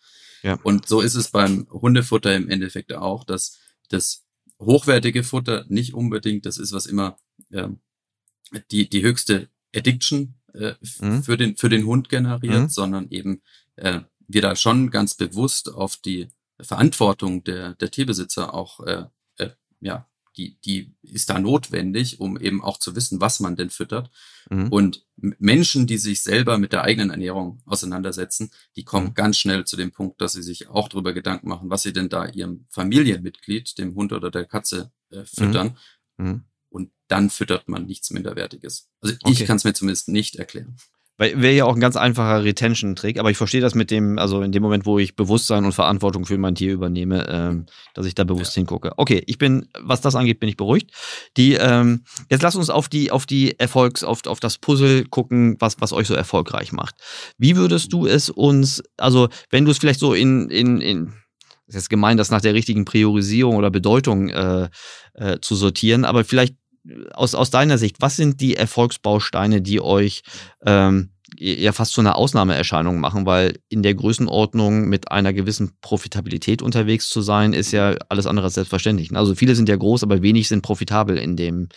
Ja. 0.42 0.58
Und 0.62 0.88
so 0.88 1.00
ist 1.00 1.14
es 1.14 1.30
beim 1.30 1.68
Hundefutter 1.70 2.34
im 2.34 2.48
Endeffekt 2.48 2.92
auch, 2.92 3.24
dass 3.24 3.58
das 3.88 4.24
hochwertige 4.58 5.22
Futter 5.22 5.64
nicht 5.68 5.94
unbedingt 5.94 6.46
das 6.46 6.58
ist, 6.58 6.72
was 6.72 6.86
immer 6.86 7.16
äh, 7.50 7.68
die, 8.70 8.88
die 8.88 9.02
höchste 9.02 9.48
Addiction 9.74 10.34
äh, 10.54 10.74
mhm. 11.00 11.22
für, 11.22 11.36
den, 11.36 11.56
für 11.56 11.68
den 11.68 11.86
Hund 11.86 12.08
generiert, 12.08 12.62
mhm. 12.62 12.68
sondern 12.68 13.08
eben 13.10 13.42
äh, 13.76 14.00
wir 14.28 14.42
da 14.42 14.56
schon 14.56 14.90
ganz 14.90 15.14
bewusst 15.14 15.72
auf 15.72 15.96
die 15.96 16.28
Verantwortung 16.60 17.44
der, 17.44 17.74
der 17.74 17.90
Tierbesitzer 17.90 18.54
auch, 18.54 18.80
äh, 18.80 19.04
äh, 19.38 19.50
ja, 19.80 20.08
die, 20.36 20.58
die 20.64 20.94
ist 21.02 21.28
da 21.28 21.38
notwendig, 21.38 22.20
um 22.20 22.38
eben 22.38 22.62
auch 22.62 22.78
zu 22.78 22.96
wissen, 22.96 23.20
was 23.20 23.40
man 23.40 23.56
denn 23.56 23.68
füttert. 23.68 24.10
Mhm. 24.48 24.68
Und 24.68 25.06
Menschen, 25.16 25.86
die 25.86 25.98
sich 25.98 26.22
selber 26.22 26.56
mit 26.56 26.72
der 26.72 26.84
eigenen 26.84 27.10
Ernährung 27.10 27.60
auseinandersetzen, 27.66 28.50
die 28.76 28.84
kommen 28.84 29.08
mhm. 29.08 29.14
ganz 29.14 29.38
schnell 29.38 29.64
zu 29.64 29.76
dem 29.76 29.92
Punkt, 29.92 30.20
dass 30.20 30.32
sie 30.32 30.42
sich 30.42 30.68
auch 30.68 30.88
darüber 30.88 31.12
Gedanken 31.12 31.48
machen, 31.48 31.68
was 31.68 31.82
sie 31.82 31.92
denn 31.92 32.08
da 32.08 32.26
ihrem 32.26 32.64
Familienmitglied, 32.70 33.76
dem 33.78 33.94
Hund 33.94 34.12
oder 34.12 34.30
der 34.30 34.46
Katze, 34.46 34.90
äh, 35.10 35.24
füttern. 35.24 35.76
Mhm. 36.16 36.44
Und 36.72 36.90
dann 37.08 37.30
füttert 37.30 37.68
man 37.68 37.86
nichts 37.86 38.10
Minderwertiges. 38.10 38.88
Also 39.00 39.14
ich 39.26 39.36
okay. 39.36 39.44
kann 39.44 39.56
es 39.56 39.64
mir 39.64 39.74
zumindest 39.74 40.08
nicht 40.08 40.36
erklären. 40.36 40.76
Wäre 41.18 41.52
ja 41.52 41.66
auch 41.66 41.74
ein 41.74 41.80
ganz 41.80 41.94
einfacher 41.94 42.42
Retention-Trick, 42.42 43.20
aber 43.20 43.30
ich 43.30 43.36
verstehe 43.36 43.60
das 43.60 43.76
mit 43.76 43.92
dem, 43.92 44.18
also 44.18 44.42
in 44.42 44.50
dem 44.50 44.62
Moment, 44.62 44.86
wo 44.86 44.98
ich 44.98 45.14
Bewusstsein 45.14 45.64
und 45.64 45.72
Verantwortung 45.72 46.24
für 46.24 46.36
mein 46.36 46.56
Tier 46.56 46.72
übernehme, 46.72 47.26
ähm, 47.28 47.66
dass 47.94 48.06
ich 48.06 48.14
da 48.16 48.24
bewusst 48.24 48.56
ja. 48.56 48.60
hingucke. 48.60 48.92
Okay, 48.96 49.22
ich 49.26 49.38
bin, 49.38 49.68
was 49.78 50.00
das 50.00 50.16
angeht, 50.16 50.40
bin 50.40 50.48
ich 50.48 50.56
beruhigt. 50.56 50.90
Die, 51.36 51.52
ähm, 51.52 52.04
jetzt 52.28 52.42
lass 52.42 52.56
uns 52.56 52.70
auf 52.70 52.88
die, 52.88 53.12
auf 53.12 53.26
die 53.26 53.56
Erfolgs, 53.60 54.02
auf, 54.02 54.26
auf 54.26 54.40
das 54.40 54.58
Puzzle 54.58 55.04
gucken, 55.04 55.56
was, 55.60 55.80
was 55.80 55.92
euch 55.92 56.08
so 56.08 56.14
erfolgreich 56.14 56.72
macht. 56.72 56.96
Wie 57.38 57.56
würdest 57.56 57.92
du 57.92 58.06
es 58.06 58.28
uns, 58.28 58.82
also 58.96 59.28
wenn 59.50 59.64
du 59.64 59.70
es 59.70 59.78
vielleicht 59.78 60.00
so 60.00 60.14
in, 60.14 60.48
in, 60.48 60.80
in 60.80 61.12
ist 61.66 61.76
jetzt 61.76 61.90
gemein, 61.90 62.16
das 62.16 62.30
nach 62.30 62.40
der 62.40 62.54
richtigen 62.54 62.84
Priorisierung 62.84 63.56
oder 63.56 63.70
Bedeutung 63.70 64.28
äh, 64.30 64.68
äh, 65.14 65.38
zu 65.40 65.54
sortieren, 65.54 66.04
aber 66.04 66.24
vielleicht 66.24 66.56
aus, 67.12 67.34
aus 67.34 67.50
deiner 67.50 67.78
Sicht, 67.78 67.96
was 68.00 68.16
sind 68.16 68.40
die 68.40 68.56
Erfolgsbausteine, 68.56 69.62
die 69.62 69.80
euch 69.80 70.22
ähm, 70.64 71.10
ja 71.38 71.72
fast 71.72 71.92
zu 71.92 72.00
einer 72.00 72.16
Ausnahmeerscheinung 72.16 73.00
machen, 73.00 73.24
weil 73.24 73.58
in 73.68 73.82
der 73.82 73.94
Größenordnung 73.94 74.88
mit 74.88 75.10
einer 75.10 75.32
gewissen 75.32 75.72
Profitabilität 75.80 76.62
unterwegs 76.62 77.08
zu 77.08 77.22
sein, 77.22 77.52
ist 77.52 77.72
ja 77.72 77.96
alles 78.08 78.26
andere 78.26 78.46
als 78.46 78.54
selbstverständlich. 78.54 79.14
Also 79.16 79.34
viele 79.34 79.54
sind 79.54 79.68
ja 79.68 79.76
groß, 79.76 80.02
aber 80.02 80.22
wenig 80.22 80.48
sind 80.48 80.62
profitabel 80.62 81.16
in 81.16 81.36
dem, 81.36 81.68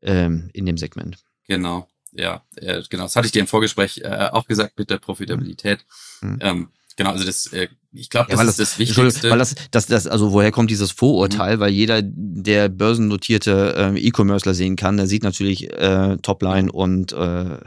ähm, 0.00 0.50
in 0.52 0.64
dem 0.66 0.78
Segment. 0.78 1.18
Genau, 1.46 1.88
ja, 2.12 2.42
äh, 2.56 2.82
genau. 2.88 3.04
Das 3.04 3.16
hatte 3.16 3.26
ich 3.26 3.32
dir 3.32 3.40
im 3.40 3.46
Vorgespräch 3.46 3.98
äh, 3.98 4.28
auch 4.32 4.46
gesagt 4.46 4.78
mit 4.78 4.90
der 4.90 4.98
Profitabilität. 4.98 5.84
Mhm. 6.22 6.38
Ähm, 6.40 6.68
Genau, 6.96 7.10
also 7.10 7.24
das, 7.24 7.46
äh, 7.52 7.68
ich 7.94 8.08
glaube, 8.08 8.30
das, 8.30 8.40
ja, 8.40 8.48
ist 8.48 8.58
das, 8.58 8.70
das 8.70 8.78
Wichtigste. 8.78 9.30
Weil 9.30 9.38
das, 9.38 9.54
das, 9.70 9.86
das, 9.86 10.06
also 10.06 10.32
woher 10.32 10.50
kommt 10.50 10.70
dieses 10.70 10.90
Vorurteil? 10.90 11.56
Mhm. 11.56 11.60
Weil 11.60 11.72
jeder, 11.72 12.00
der 12.02 12.68
börsennotierte 12.68 13.74
äh, 13.94 13.98
E-Commercer 13.98 14.54
sehen 14.54 14.76
kann, 14.76 14.96
der 14.96 15.06
sieht 15.06 15.22
natürlich 15.22 15.70
äh, 15.70 16.16
Topline 16.22 16.72
und, 16.72 17.12
äh, 17.12 17.58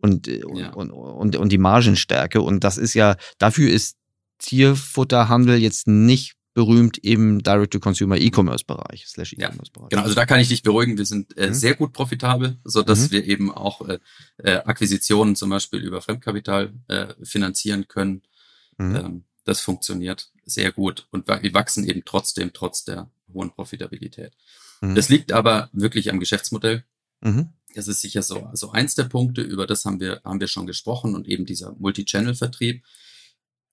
und, 0.00 0.26
ja. 0.26 0.72
und, 0.72 0.90
und, 0.90 1.36
und 1.36 1.52
die 1.52 1.58
Margenstärke. 1.58 2.40
Und 2.40 2.62
das 2.62 2.78
ist 2.78 2.94
ja, 2.94 3.16
dafür 3.38 3.70
ist 3.70 3.96
Tierfutterhandel 4.38 5.56
jetzt 5.56 5.88
nicht 5.88 6.36
berühmt 6.54 6.96
im 6.98 7.42
Direct-to-Consumer 7.42 8.16
E-Commerce-Bereich, 8.16 9.06
slash 9.06 9.34
E-Commerce-Bereich. 9.34 9.84
Ja, 9.84 9.88
genau, 9.90 10.02
also 10.02 10.14
da 10.14 10.24
kann 10.24 10.40
ich 10.40 10.48
dich 10.48 10.62
beruhigen, 10.62 10.96
wir 10.96 11.04
sind 11.04 11.36
äh, 11.36 11.48
mhm. 11.48 11.54
sehr 11.54 11.74
gut 11.74 11.92
profitabel, 11.92 12.58
so 12.64 12.82
dass 12.82 13.08
mhm. 13.08 13.10
wir 13.10 13.24
eben 13.26 13.52
auch 13.52 13.86
äh, 13.86 13.98
äh, 14.38 14.56
Akquisitionen 14.64 15.36
zum 15.36 15.50
Beispiel 15.50 15.80
über 15.80 16.00
Fremdkapital 16.00 16.72
äh, 16.88 17.08
finanzieren 17.22 17.88
können. 17.88 18.22
Mhm. 18.78 18.96
Ähm, 18.96 19.24
das 19.46 19.60
funktioniert 19.60 20.30
sehr 20.44 20.72
gut 20.72 21.06
und 21.12 21.26
wir 21.28 21.54
wachsen 21.54 21.88
eben 21.88 22.02
trotzdem, 22.04 22.52
trotz 22.52 22.84
der 22.84 23.08
hohen 23.32 23.52
Profitabilität. 23.52 24.32
Mhm. 24.80 24.94
Das 24.94 25.08
liegt 25.08 25.32
aber 25.32 25.70
wirklich 25.72 26.10
am 26.10 26.20
Geschäftsmodell. 26.20 26.84
Mhm. 27.20 27.50
Das 27.74 27.88
ist 27.88 28.00
sicher 28.00 28.22
so. 28.22 28.42
Also 28.44 28.72
eins 28.72 28.94
der 28.96 29.04
Punkte, 29.04 29.42
über 29.42 29.66
das 29.66 29.84
haben 29.84 30.00
wir, 30.00 30.20
haben 30.24 30.40
wir 30.40 30.48
schon 30.48 30.66
gesprochen 30.66 31.14
und 31.14 31.28
eben 31.28 31.46
dieser 31.46 31.72
Multi-Channel-Vertrieb. 31.78 32.84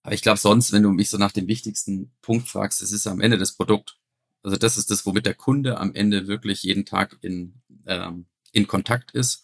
Aber 0.03 0.13
ich 0.13 0.21
glaube 0.21 0.39
sonst, 0.39 0.71
wenn 0.73 0.83
du 0.83 0.89
mich 0.89 1.09
so 1.09 1.17
nach 1.17 1.31
dem 1.31 1.47
wichtigsten 1.47 2.11
Punkt 2.21 2.47
fragst, 2.47 2.81
es 2.81 2.91
ist 2.91 3.07
am 3.07 3.21
Ende 3.21 3.37
das 3.37 3.53
Produkt. 3.53 3.97
Also 4.43 4.57
das 4.57 4.77
ist 4.77 4.91
das, 4.91 5.05
womit 5.05 5.25
der 5.25 5.35
Kunde 5.35 5.79
am 5.79 5.95
Ende 5.95 6.27
wirklich 6.27 6.61
jeden 6.63 6.85
Tag 6.85 7.17
in, 7.21 7.61
ähm, 7.87 8.25
in 8.51 8.67
Kontakt 8.67 9.11
ist 9.11 9.43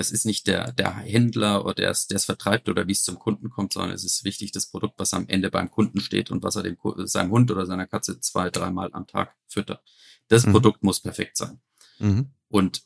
das 0.00 0.10
ist 0.10 0.24
nicht 0.24 0.46
der, 0.46 0.72
der 0.72 0.96
Händler 0.96 1.62
oder 1.62 1.74
der 1.74 1.90
es, 1.90 2.06
der 2.06 2.16
es 2.16 2.24
vertreibt 2.24 2.70
oder 2.70 2.88
wie 2.88 2.92
es 2.92 3.04
zum 3.04 3.18
Kunden 3.18 3.50
kommt, 3.50 3.74
sondern 3.74 3.92
es 3.92 4.02
ist 4.02 4.24
wichtig, 4.24 4.50
das 4.50 4.64
Produkt, 4.64 4.98
was 4.98 5.12
am 5.12 5.28
Ende 5.28 5.50
beim 5.50 5.70
Kunden 5.70 6.00
steht 6.00 6.30
und 6.30 6.42
was 6.42 6.56
er 6.56 6.62
dem, 6.62 6.78
seinem 7.04 7.30
Hund 7.30 7.50
oder 7.50 7.66
seiner 7.66 7.86
Katze 7.86 8.18
zwei, 8.18 8.48
dreimal 8.48 8.88
am 8.94 9.06
Tag 9.06 9.36
füttert. 9.46 9.82
Das 10.28 10.46
mhm. 10.46 10.52
Produkt 10.52 10.82
muss 10.82 11.00
perfekt 11.00 11.36
sein. 11.36 11.60
Mhm. 11.98 12.30
Und 12.48 12.82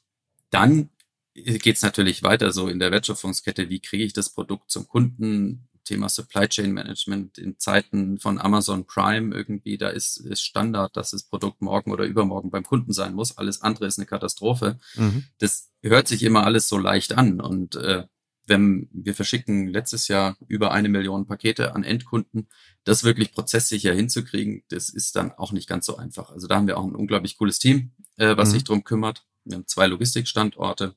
dann 0.50 0.90
geht 1.34 1.76
es 1.76 1.82
natürlich 1.82 2.24
weiter 2.24 2.50
so 2.50 2.66
in 2.66 2.80
der 2.80 2.90
Wertschöpfungskette, 2.90 3.70
wie 3.70 3.78
kriege 3.78 4.02
ich 4.02 4.12
das 4.12 4.30
Produkt 4.30 4.72
zum 4.72 4.88
Kunden, 4.88 5.68
Thema 5.84 6.08
Supply 6.08 6.48
Chain 6.48 6.72
Management 6.72 7.38
in 7.38 7.58
Zeiten 7.58 8.18
von 8.18 8.40
Amazon 8.40 8.86
Prime 8.86 9.34
irgendwie, 9.34 9.78
da 9.78 9.88
ist, 9.88 10.16
ist 10.16 10.42
Standard, 10.42 10.96
dass 10.96 11.12
das 11.12 11.24
Produkt 11.24 11.62
morgen 11.62 11.92
oder 11.92 12.04
übermorgen 12.04 12.50
beim 12.50 12.64
Kunden 12.64 12.92
sein 12.92 13.14
muss. 13.14 13.38
Alles 13.38 13.62
andere 13.62 13.86
ist 13.86 13.98
eine 13.98 14.06
Katastrophe. 14.06 14.78
Mhm. 14.96 15.24
Das 15.38 15.70
hört 15.82 16.08
sich 16.08 16.22
immer 16.22 16.44
alles 16.44 16.68
so 16.68 16.78
leicht 16.78 17.12
an. 17.12 17.40
Und 17.40 17.76
äh, 17.76 18.04
wenn 18.46 18.88
wir 18.92 19.14
verschicken 19.14 19.68
letztes 19.68 20.08
Jahr 20.08 20.36
über 20.48 20.72
eine 20.72 20.88
Million 20.88 21.26
Pakete 21.26 21.74
an 21.74 21.84
Endkunden, 21.84 22.48
das 22.84 23.04
wirklich 23.04 23.32
prozesssicher 23.32 23.92
hinzukriegen, 23.92 24.64
das 24.68 24.88
ist 24.88 25.16
dann 25.16 25.32
auch 25.32 25.52
nicht 25.52 25.68
ganz 25.68 25.86
so 25.86 25.96
einfach. 25.96 26.30
Also 26.30 26.46
da 26.46 26.56
haben 26.56 26.66
wir 26.66 26.78
auch 26.78 26.84
ein 26.84 26.94
unglaublich 26.94 27.38
cooles 27.38 27.58
Team, 27.58 27.92
äh, 28.16 28.36
was 28.36 28.48
mhm. 28.48 28.52
sich 28.52 28.64
drum 28.64 28.84
kümmert. 28.84 29.24
Wir 29.44 29.56
haben 29.56 29.66
zwei 29.66 29.86
Logistikstandorte 29.86 30.94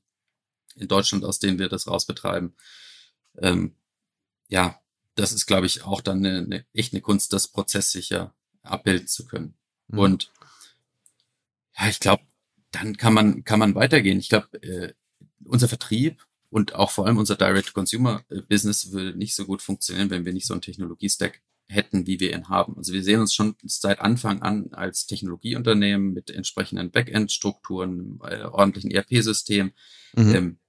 in 0.75 0.87
Deutschland, 0.87 1.25
aus 1.25 1.39
denen 1.39 1.59
wir 1.59 1.69
das 1.69 1.87
rausbetreiben. 1.87 2.55
Ähm, 3.39 3.75
ja, 4.47 4.79
das 5.15 5.33
ist, 5.33 5.45
glaube 5.45 5.65
ich, 5.65 5.83
auch 5.83 6.01
dann 6.01 6.25
eine, 6.25 6.39
eine, 6.39 6.65
echt 6.73 6.93
eine 6.93 7.01
Kunst, 7.01 7.33
das 7.33 7.47
prozesssicher 7.47 8.33
abbilden 8.61 9.07
zu 9.07 9.25
können. 9.25 9.55
Mhm. 9.87 9.99
Und 9.99 10.31
ja, 11.77 11.87
ich 11.87 11.99
glaube, 11.99 12.23
dann 12.71 12.97
kann 12.97 13.13
man, 13.13 13.43
kann 13.43 13.59
man 13.59 13.75
weitergehen. 13.75 14.19
Ich 14.19 14.29
glaube, 14.29 14.61
äh, 14.61 14.93
unser 15.43 15.67
Vertrieb 15.67 16.25
und 16.49 16.75
auch 16.75 16.91
vor 16.91 17.05
allem 17.05 17.17
unser 17.17 17.35
Direct-to-Consumer-Business 17.35 18.91
würde 18.91 19.17
nicht 19.17 19.35
so 19.35 19.45
gut 19.45 19.61
funktionieren, 19.61 20.09
wenn 20.09 20.25
wir 20.25 20.33
nicht 20.33 20.47
so 20.47 20.53
einen 20.53 20.61
Technologie-Stack 20.61 21.41
hätten, 21.69 22.07
wie 22.07 22.19
wir 22.19 22.33
ihn 22.33 22.49
haben. 22.49 22.77
Also 22.77 22.93
wir 22.93 23.03
sehen 23.03 23.19
uns 23.19 23.33
schon 23.33 23.55
seit 23.63 23.99
Anfang 23.99 24.41
an 24.41 24.73
als 24.73 25.05
Technologieunternehmen 25.05 26.13
mit 26.13 26.29
entsprechenden 26.29 26.91
Backend-Strukturen, 26.91 28.19
äh, 28.23 28.43
ordentlichen 28.43 28.91
ERP-System, 28.91 29.73
mhm. 30.15 30.35
ähm, 30.35 30.59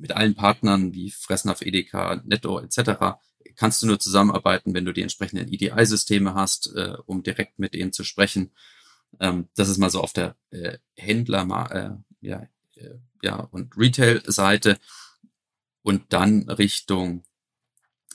mit 0.00 0.12
allen 0.12 0.34
Partnern 0.34 0.94
wie 0.94 1.10
Fressnapf, 1.10 1.62
Edeka, 1.62 2.20
Netto 2.24 2.58
etc. 2.58 3.18
kannst 3.56 3.82
du 3.82 3.86
nur 3.86 3.98
zusammenarbeiten, 3.98 4.74
wenn 4.74 4.84
du 4.84 4.92
die 4.92 5.02
entsprechenden 5.02 5.52
EDI-Systeme 5.52 6.34
hast, 6.34 6.74
äh, 6.74 6.96
um 7.06 7.22
direkt 7.22 7.58
mit 7.58 7.74
denen 7.74 7.92
zu 7.92 8.04
sprechen. 8.04 8.50
Ähm, 9.18 9.48
das 9.54 9.68
ist 9.68 9.78
mal 9.78 9.90
so 9.90 10.00
auf 10.00 10.12
der 10.12 10.36
äh, 10.50 10.78
Händler, 10.96 11.42
äh, 11.70 12.26
ja, 12.26 12.46
äh, 12.76 12.98
ja, 13.22 13.36
und 13.36 13.76
Retail-Seite. 13.76 14.78
Und 15.82 16.12
dann 16.12 16.48
Richtung 16.48 17.24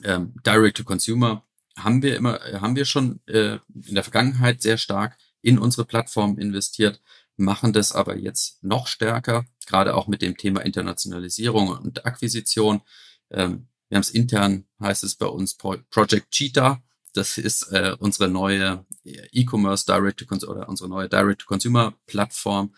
ähm, 0.04 0.34
Direct-to-Consumer 0.44 1.44
haben 1.76 2.02
wir 2.02 2.16
immer, 2.16 2.40
haben 2.60 2.76
wir 2.76 2.84
schon 2.84 3.20
äh, 3.26 3.58
in 3.86 3.94
der 3.94 4.04
Vergangenheit 4.04 4.62
sehr 4.62 4.78
stark 4.78 5.16
in 5.42 5.58
unsere 5.58 5.84
Plattform 5.84 6.38
investiert 6.38 7.00
machen 7.36 7.72
das 7.72 7.92
aber 7.92 8.16
jetzt 8.16 8.62
noch 8.62 8.86
stärker, 8.86 9.44
gerade 9.66 9.94
auch 9.94 10.06
mit 10.06 10.22
dem 10.22 10.36
Thema 10.36 10.60
Internationalisierung 10.60 11.68
und 11.68 12.06
Akquisition. 12.06 12.82
Ähm, 13.30 13.68
wir 13.88 13.96
haben 13.96 14.02
es 14.02 14.10
intern, 14.10 14.64
heißt 14.80 15.04
es 15.04 15.14
bei 15.16 15.26
uns 15.26 15.56
Project 15.56 16.30
Cheetah. 16.30 16.82
Das 17.12 17.38
ist 17.38 17.72
äh, 17.72 17.96
unsere 17.98 18.28
neue 18.28 18.84
E-Commerce 19.04 19.86
Direct 19.86 20.20
to 20.20 20.46
oder 20.46 20.68
unsere 20.68 20.88
neue 20.88 21.08
Direct 21.08 21.42
to 21.42 21.46
Consumer 21.46 21.94
Plattform, 22.06 22.74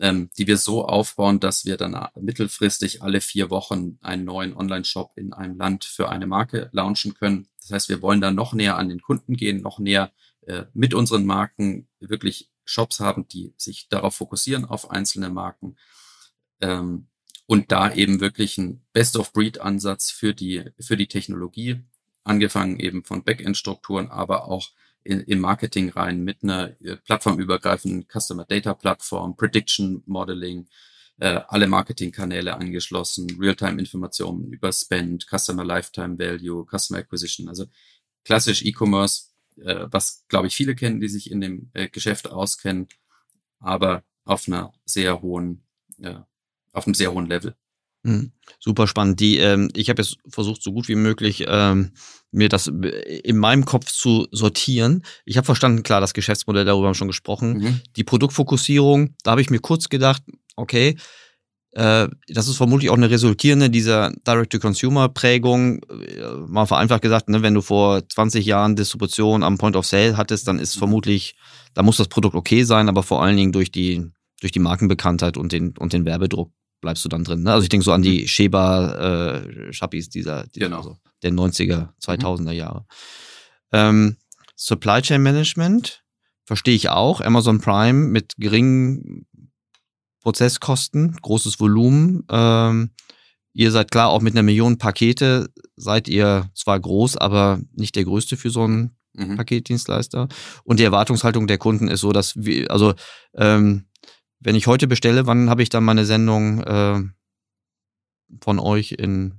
ähm, 0.00 0.30
die 0.38 0.46
wir 0.46 0.56
so 0.56 0.84
aufbauen, 0.86 1.40
dass 1.40 1.64
wir 1.64 1.76
dann 1.76 1.96
mittelfristig 2.20 3.02
alle 3.02 3.20
vier 3.20 3.50
Wochen 3.50 3.98
einen 4.00 4.24
neuen 4.24 4.56
Online-Shop 4.56 5.12
in 5.16 5.32
einem 5.32 5.56
Land 5.56 5.84
für 5.84 6.08
eine 6.08 6.26
Marke 6.26 6.68
launchen 6.72 7.14
können. 7.14 7.48
Das 7.60 7.70
heißt, 7.70 7.88
wir 7.88 8.02
wollen 8.02 8.20
da 8.20 8.30
noch 8.30 8.54
näher 8.54 8.76
an 8.76 8.88
den 8.88 9.02
Kunden 9.02 9.36
gehen, 9.36 9.62
noch 9.62 9.78
näher 9.78 10.12
äh, 10.42 10.64
mit 10.72 10.94
unseren 10.94 11.24
Marken 11.24 11.88
wirklich 12.00 12.50
Shops 12.64 13.00
haben, 13.00 13.28
die 13.28 13.52
sich 13.56 13.88
darauf 13.88 14.16
fokussieren, 14.16 14.64
auf 14.64 14.90
einzelne 14.90 15.28
Marken. 15.28 15.76
Ähm, 16.60 17.06
und 17.46 17.72
da 17.72 17.92
eben 17.92 18.20
wirklich 18.20 18.58
ein 18.58 18.82
Best-of-Breed-Ansatz 18.92 20.10
für 20.10 20.34
die, 20.34 20.64
für 20.78 20.96
die 20.96 21.08
Technologie, 21.08 21.80
angefangen 22.22 22.78
eben 22.78 23.04
von 23.04 23.24
Backend-Strukturen, 23.24 24.08
aber 24.08 24.46
auch 24.46 24.68
in, 25.02 25.20
im 25.20 25.40
Marketing 25.40 25.90
rein 25.90 26.22
mit 26.22 26.42
einer 26.42 26.80
äh, 26.80 26.96
plattformübergreifenden 26.96 28.06
Customer 28.06 28.44
Data 28.44 28.74
Plattform, 28.74 29.36
Prediction 29.36 30.02
Modeling, 30.06 30.68
äh, 31.18 31.40
alle 31.48 31.66
Marketingkanäle 31.66 32.54
angeschlossen, 32.54 33.36
Realtime-Informationen 33.40 34.52
über 34.52 34.72
Spend, 34.72 35.26
Customer 35.26 35.64
Lifetime 35.64 36.18
Value, 36.18 36.66
Customer 36.66 37.00
Acquisition, 37.00 37.48
also 37.48 37.66
klassisch 38.24 38.64
E-Commerce 38.64 39.30
äh, 39.56 39.86
was, 39.90 40.24
glaube 40.28 40.46
ich, 40.46 40.54
viele 40.54 40.74
kennen, 40.74 41.00
die 41.00 41.08
sich 41.08 41.30
in 41.30 41.40
dem 41.40 41.70
äh, 41.74 41.88
Geschäft 41.88 42.30
auskennen, 42.30 42.88
aber 43.58 44.04
auf 44.24 44.48
einer 44.48 44.72
sehr 44.84 45.22
hohen, 45.22 45.64
äh, 45.98 46.20
auf 46.72 46.86
einem 46.86 46.94
sehr 46.94 47.12
hohen 47.12 47.26
Level. 47.26 47.54
Mhm. 48.02 48.32
Super 48.58 48.86
spannend. 48.86 49.20
Die, 49.20 49.38
ähm, 49.38 49.68
ich 49.74 49.90
habe 49.90 50.02
jetzt 50.02 50.16
versucht, 50.28 50.62
so 50.62 50.72
gut 50.72 50.88
wie 50.88 50.94
möglich 50.94 51.44
ähm, 51.46 51.92
mir 52.30 52.48
das 52.48 52.66
in 52.66 53.36
meinem 53.36 53.64
Kopf 53.64 53.92
zu 53.92 54.26
sortieren. 54.30 55.04
Ich 55.24 55.36
habe 55.36 55.44
verstanden, 55.44 55.82
klar, 55.82 56.00
das 56.00 56.14
Geschäftsmodell, 56.14 56.64
darüber 56.64 56.86
haben 56.86 56.92
wir 56.92 56.98
schon 56.98 57.08
gesprochen. 57.08 57.58
Mhm. 57.58 57.80
Die 57.96 58.04
Produktfokussierung, 58.04 59.14
da 59.22 59.32
habe 59.32 59.42
ich 59.42 59.50
mir 59.50 59.58
kurz 59.58 59.88
gedacht, 59.88 60.22
okay, 60.56 60.96
äh, 61.72 62.08
das 62.28 62.48
ist 62.48 62.56
vermutlich 62.56 62.90
auch 62.90 62.96
eine 62.96 63.10
resultierende 63.10 63.70
dieser 63.70 64.12
Direct-to-Consumer-Prägung. 64.26 65.82
Äh, 65.84 66.26
mal 66.46 66.66
vereinfacht 66.66 67.02
gesagt, 67.02 67.28
ne, 67.28 67.42
wenn 67.42 67.54
du 67.54 67.60
vor 67.60 68.08
20 68.08 68.44
Jahren 68.44 68.76
Distribution 68.76 69.42
am 69.42 69.58
Point 69.58 69.76
of 69.76 69.86
Sale 69.86 70.16
hattest, 70.16 70.48
dann 70.48 70.58
ist 70.58 70.76
vermutlich, 70.76 71.36
da 71.74 71.82
muss 71.82 71.98
das 71.98 72.08
Produkt 72.08 72.34
okay 72.34 72.64
sein, 72.64 72.88
aber 72.88 73.02
vor 73.02 73.22
allen 73.22 73.36
Dingen 73.36 73.52
durch 73.52 73.70
die, 73.70 74.10
durch 74.40 74.52
die 74.52 74.58
Markenbekanntheit 74.58 75.36
und 75.36 75.52
den, 75.52 75.76
und 75.78 75.92
den 75.92 76.04
Werbedruck 76.04 76.50
bleibst 76.80 77.04
du 77.04 77.08
dann 77.08 77.24
drin. 77.24 77.42
Ne? 77.42 77.52
Also 77.52 77.62
ich 77.62 77.68
denke 77.68 77.84
so 77.84 77.92
an 77.92 78.02
die 78.02 78.26
Sheba 78.26 79.34
äh, 79.36 79.72
Schappis 79.72 80.08
dieser, 80.08 80.46
dieser 80.48 80.66
Genau. 80.66 80.78
also 80.78 80.96
der 81.22 81.32
90er, 81.32 81.90
2000er 82.02 82.52
Jahre. 82.52 82.86
Ähm, 83.72 84.16
Supply 84.56 85.02
Chain 85.02 85.22
Management 85.22 86.02
verstehe 86.44 86.74
ich 86.74 86.88
auch. 86.88 87.20
Amazon 87.20 87.60
Prime 87.60 88.08
mit 88.08 88.34
geringen 88.38 89.26
Prozesskosten, 90.22 91.16
großes 91.20 91.60
Volumen. 91.60 92.24
Ähm, 92.30 92.90
ihr 93.52 93.70
seid 93.70 93.90
klar, 93.90 94.08
auch 94.10 94.20
mit 94.20 94.34
einer 94.34 94.42
Million 94.42 94.78
Pakete 94.78 95.48
seid 95.76 96.08
ihr 96.08 96.50
zwar 96.54 96.78
groß, 96.78 97.16
aber 97.16 97.60
nicht 97.74 97.96
der 97.96 98.04
größte 98.04 98.36
für 98.36 98.50
so 98.50 98.62
einen 98.64 98.96
Mhm. 99.12 99.36
Paketdienstleister. 99.36 100.28
Und 100.62 100.78
die 100.78 100.84
Erwartungshaltung 100.84 101.48
der 101.48 101.58
Kunden 101.58 101.88
ist 101.88 102.00
so, 102.00 102.12
dass 102.12 102.36
wir, 102.36 102.70
also 102.70 102.94
ähm, 103.34 103.86
wenn 104.40 104.54
ich 104.54 104.66
heute 104.66 104.86
bestelle, 104.86 105.26
wann 105.26 105.48
habe 105.50 105.62
ich 105.62 105.68
dann 105.68 105.84
meine 105.84 106.04
Sendung 106.04 106.60
äh, 106.62 107.00
von 108.42 108.58
euch 108.58 108.92
in 108.92 109.34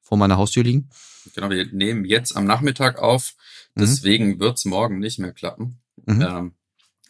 vor 0.00 0.18
meiner 0.18 0.36
Haustür 0.36 0.62
liegen? 0.64 0.88
Genau, 1.34 1.50
wir 1.50 1.66
nehmen 1.72 2.04
jetzt 2.04 2.36
am 2.36 2.44
Nachmittag 2.44 2.98
auf, 2.98 3.34
Mhm. 3.74 3.80
deswegen 3.80 4.40
wird's 4.40 4.64
morgen 4.64 4.98
nicht 4.98 5.18
mehr 5.18 5.32
klappen, 5.32 5.78
Mhm. 6.06 6.22
ähm, 6.22 6.52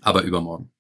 aber 0.00 0.22
übermorgen. 0.22 0.70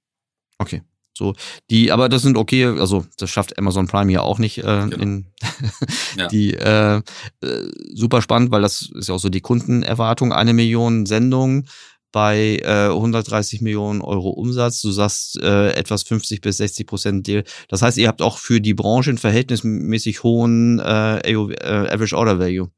Okay. 0.58 0.82
So, 1.16 1.34
die, 1.70 1.92
aber 1.92 2.08
das 2.08 2.22
sind 2.22 2.36
okay, 2.36 2.64
also 2.64 3.06
das 3.18 3.30
schafft 3.30 3.56
Amazon 3.56 3.86
Prime 3.86 4.10
ja 4.12 4.22
auch 4.22 4.40
nicht. 4.40 4.58
Äh, 4.58 4.62
Genau. 4.62 4.96
in, 4.96 5.26
Ja. 6.16 6.26
Die 6.28 6.54
äh, 6.54 7.02
äh, 7.40 7.70
super 7.94 8.20
spannend, 8.20 8.50
weil 8.50 8.62
das 8.62 8.90
ist 8.94 9.08
ja 9.08 9.14
auch 9.14 9.20
so 9.20 9.28
die 9.28 9.40
Kundenerwartung, 9.40 10.32
eine 10.32 10.52
Million 10.52 11.06
Sendungen 11.06 11.68
bei 12.14 12.60
äh, 12.62 12.90
130 12.90 13.60
Millionen 13.60 14.00
Euro 14.00 14.30
Umsatz. 14.30 14.80
Du 14.80 14.92
sagst 14.92 15.36
äh, 15.42 15.72
etwas 15.72 16.04
50 16.04 16.40
bis 16.40 16.58
60 16.58 16.86
Prozent 16.86 17.26
Deal. 17.26 17.42
Das 17.68 17.82
heißt, 17.82 17.98
ihr 17.98 18.06
habt 18.06 18.22
auch 18.22 18.38
für 18.38 18.60
die 18.60 18.72
Branche 18.72 19.10
einen 19.10 19.18
verhältnismäßig 19.18 20.22
hohen 20.22 20.78
äh, 20.78 21.18
äh, 21.18 21.88
Average 21.90 22.16
Order 22.16 22.38
Value. 22.38 22.70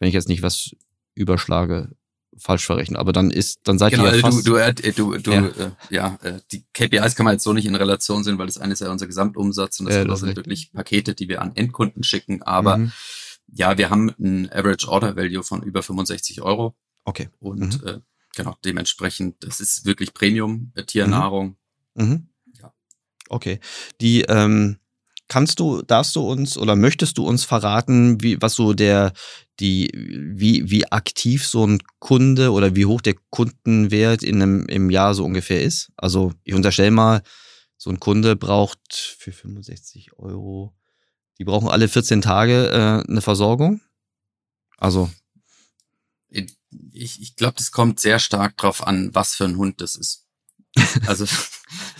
Wenn 0.00 0.08
ich 0.08 0.14
jetzt 0.14 0.26
nicht 0.28 0.42
was 0.42 0.72
überschlage, 1.14 1.92
falsch 2.36 2.66
verrechne. 2.66 2.98
Aber 2.98 3.12
dann 3.12 3.30
ist, 3.30 3.60
dann 3.62 3.78
seid 3.78 3.92
Genau, 3.92 4.02
ihr 4.06 4.16
ja 4.16 4.24
also 4.24 4.38
fast. 4.38 4.46
du, 4.48 4.50
du, 4.54 4.56
äh, 4.56 4.74
du, 4.92 5.16
du 5.18 5.30
Ja. 5.30 5.46
äh, 5.46 5.70
ja, 5.90 6.18
äh, 6.22 6.40
die 6.50 6.64
KPIs 6.74 7.14
kann 7.14 7.22
man 7.24 7.34
jetzt 7.34 7.44
so 7.44 7.52
nicht 7.52 7.66
in 7.66 7.76
Relation 7.76 8.24
sehen, 8.24 8.38
weil 8.38 8.46
das 8.46 8.58
eine 8.58 8.72
ist 8.72 8.80
ja 8.80 8.90
unser 8.90 9.06
Gesamtumsatz 9.06 9.78
und 9.78 9.86
das 9.86 9.94
Ja, 9.94 10.00
andere 10.00 10.14
ist 10.14 10.20
sind 10.20 10.28
richtig. 10.30 10.44
wirklich 10.46 10.72
Pakete, 10.72 11.14
die 11.14 11.28
wir 11.28 11.42
an 11.42 11.52
Endkunden 11.54 12.02
schicken. 12.02 12.42
Aber 12.42 12.78
Mhm. 12.78 12.92
ja, 13.54 13.78
wir 13.78 13.88
haben 13.90 14.10
ein 14.18 14.50
Average 14.50 14.88
Order 14.88 15.14
Value 15.14 15.44
von 15.44 15.62
über 15.62 15.84
65 15.84 16.42
Euro 16.42 16.74
Okay. 17.04 17.28
und 17.38 17.84
äh, 17.84 18.00
genau, 18.34 18.56
dementsprechend, 18.64 19.42
das 19.44 19.60
ist 19.60 19.84
wirklich 19.84 20.14
Premium, 20.14 20.72
äh, 20.74 20.84
Tiernahrung. 20.84 21.56
Mhm. 21.94 22.28
Ja. 22.58 22.72
Okay. 23.28 23.60
Die 24.00 24.22
ähm, 24.22 24.78
kannst 25.28 25.60
du, 25.60 25.82
darfst 25.82 26.16
du 26.16 26.20
uns 26.20 26.58
oder 26.58 26.76
möchtest 26.76 27.18
du 27.18 27.26
uns 27.26 27.44
verraten, 27.44 28.22
wie 28.22 28.40
was 28.40 28.54
so 28.54 28.72
der 28.74 29.12
die 29.60 29.90
wie 29.94 30.70
wie 30.70 30.90
aktiv 30.90 31.46
so 31.46 31.66
ein 31.66 31.82
Kunde 32.00 32.52
oder 32.52 32.74
wie 32.76 32.86
hoch 32.86 33.00
der 33.00 33.14
Kundenwert 33.30 34.22
in 34.22 34.42
einem 34.42 34.66
im 34.66 34.90
Jahr 34.90 35.14
so 35.14 35.24
ungefähr 35.24 35.62
ist? 35.62 35.90
Also 35.96 36.32
ich 36.44 36.54
unterstelle 36.54 36.90
mal, 36.90 37.22
so 37.78 37.90
ein 37.90 37.98
Kunde 37.98 38.36
braucht 38.36 38.78
für 38.92 39.32
65 39.32 40.12
Euro, 40.18 40.72
die 41.38 41.44
brauchen 41.44 41.68
alle 41.68 41.88
14 41.88 42.22
Tage 42.22 42.68
äh, 42.68 43.10
eine 43.10 43.22
Versorgung. 43.22 43.80
Also 44.78 45.10
Ich, 46.92 47.20
ich 47.20 47.36
glaube, 47.36 47.54
das 47.58 47.70
kommt 47.72 48.00
sehr 48.00 48.18
stark 48.18 48.56
drauf 48.56 48.86
an, 48.86 49.10
was 49.14 49.34
für 49.34 49.44
ein 49.44 49.56
Hund 49.56 49.80
das 49.80 49.96
ist. 49.96 50.26
Also 51.06 51.26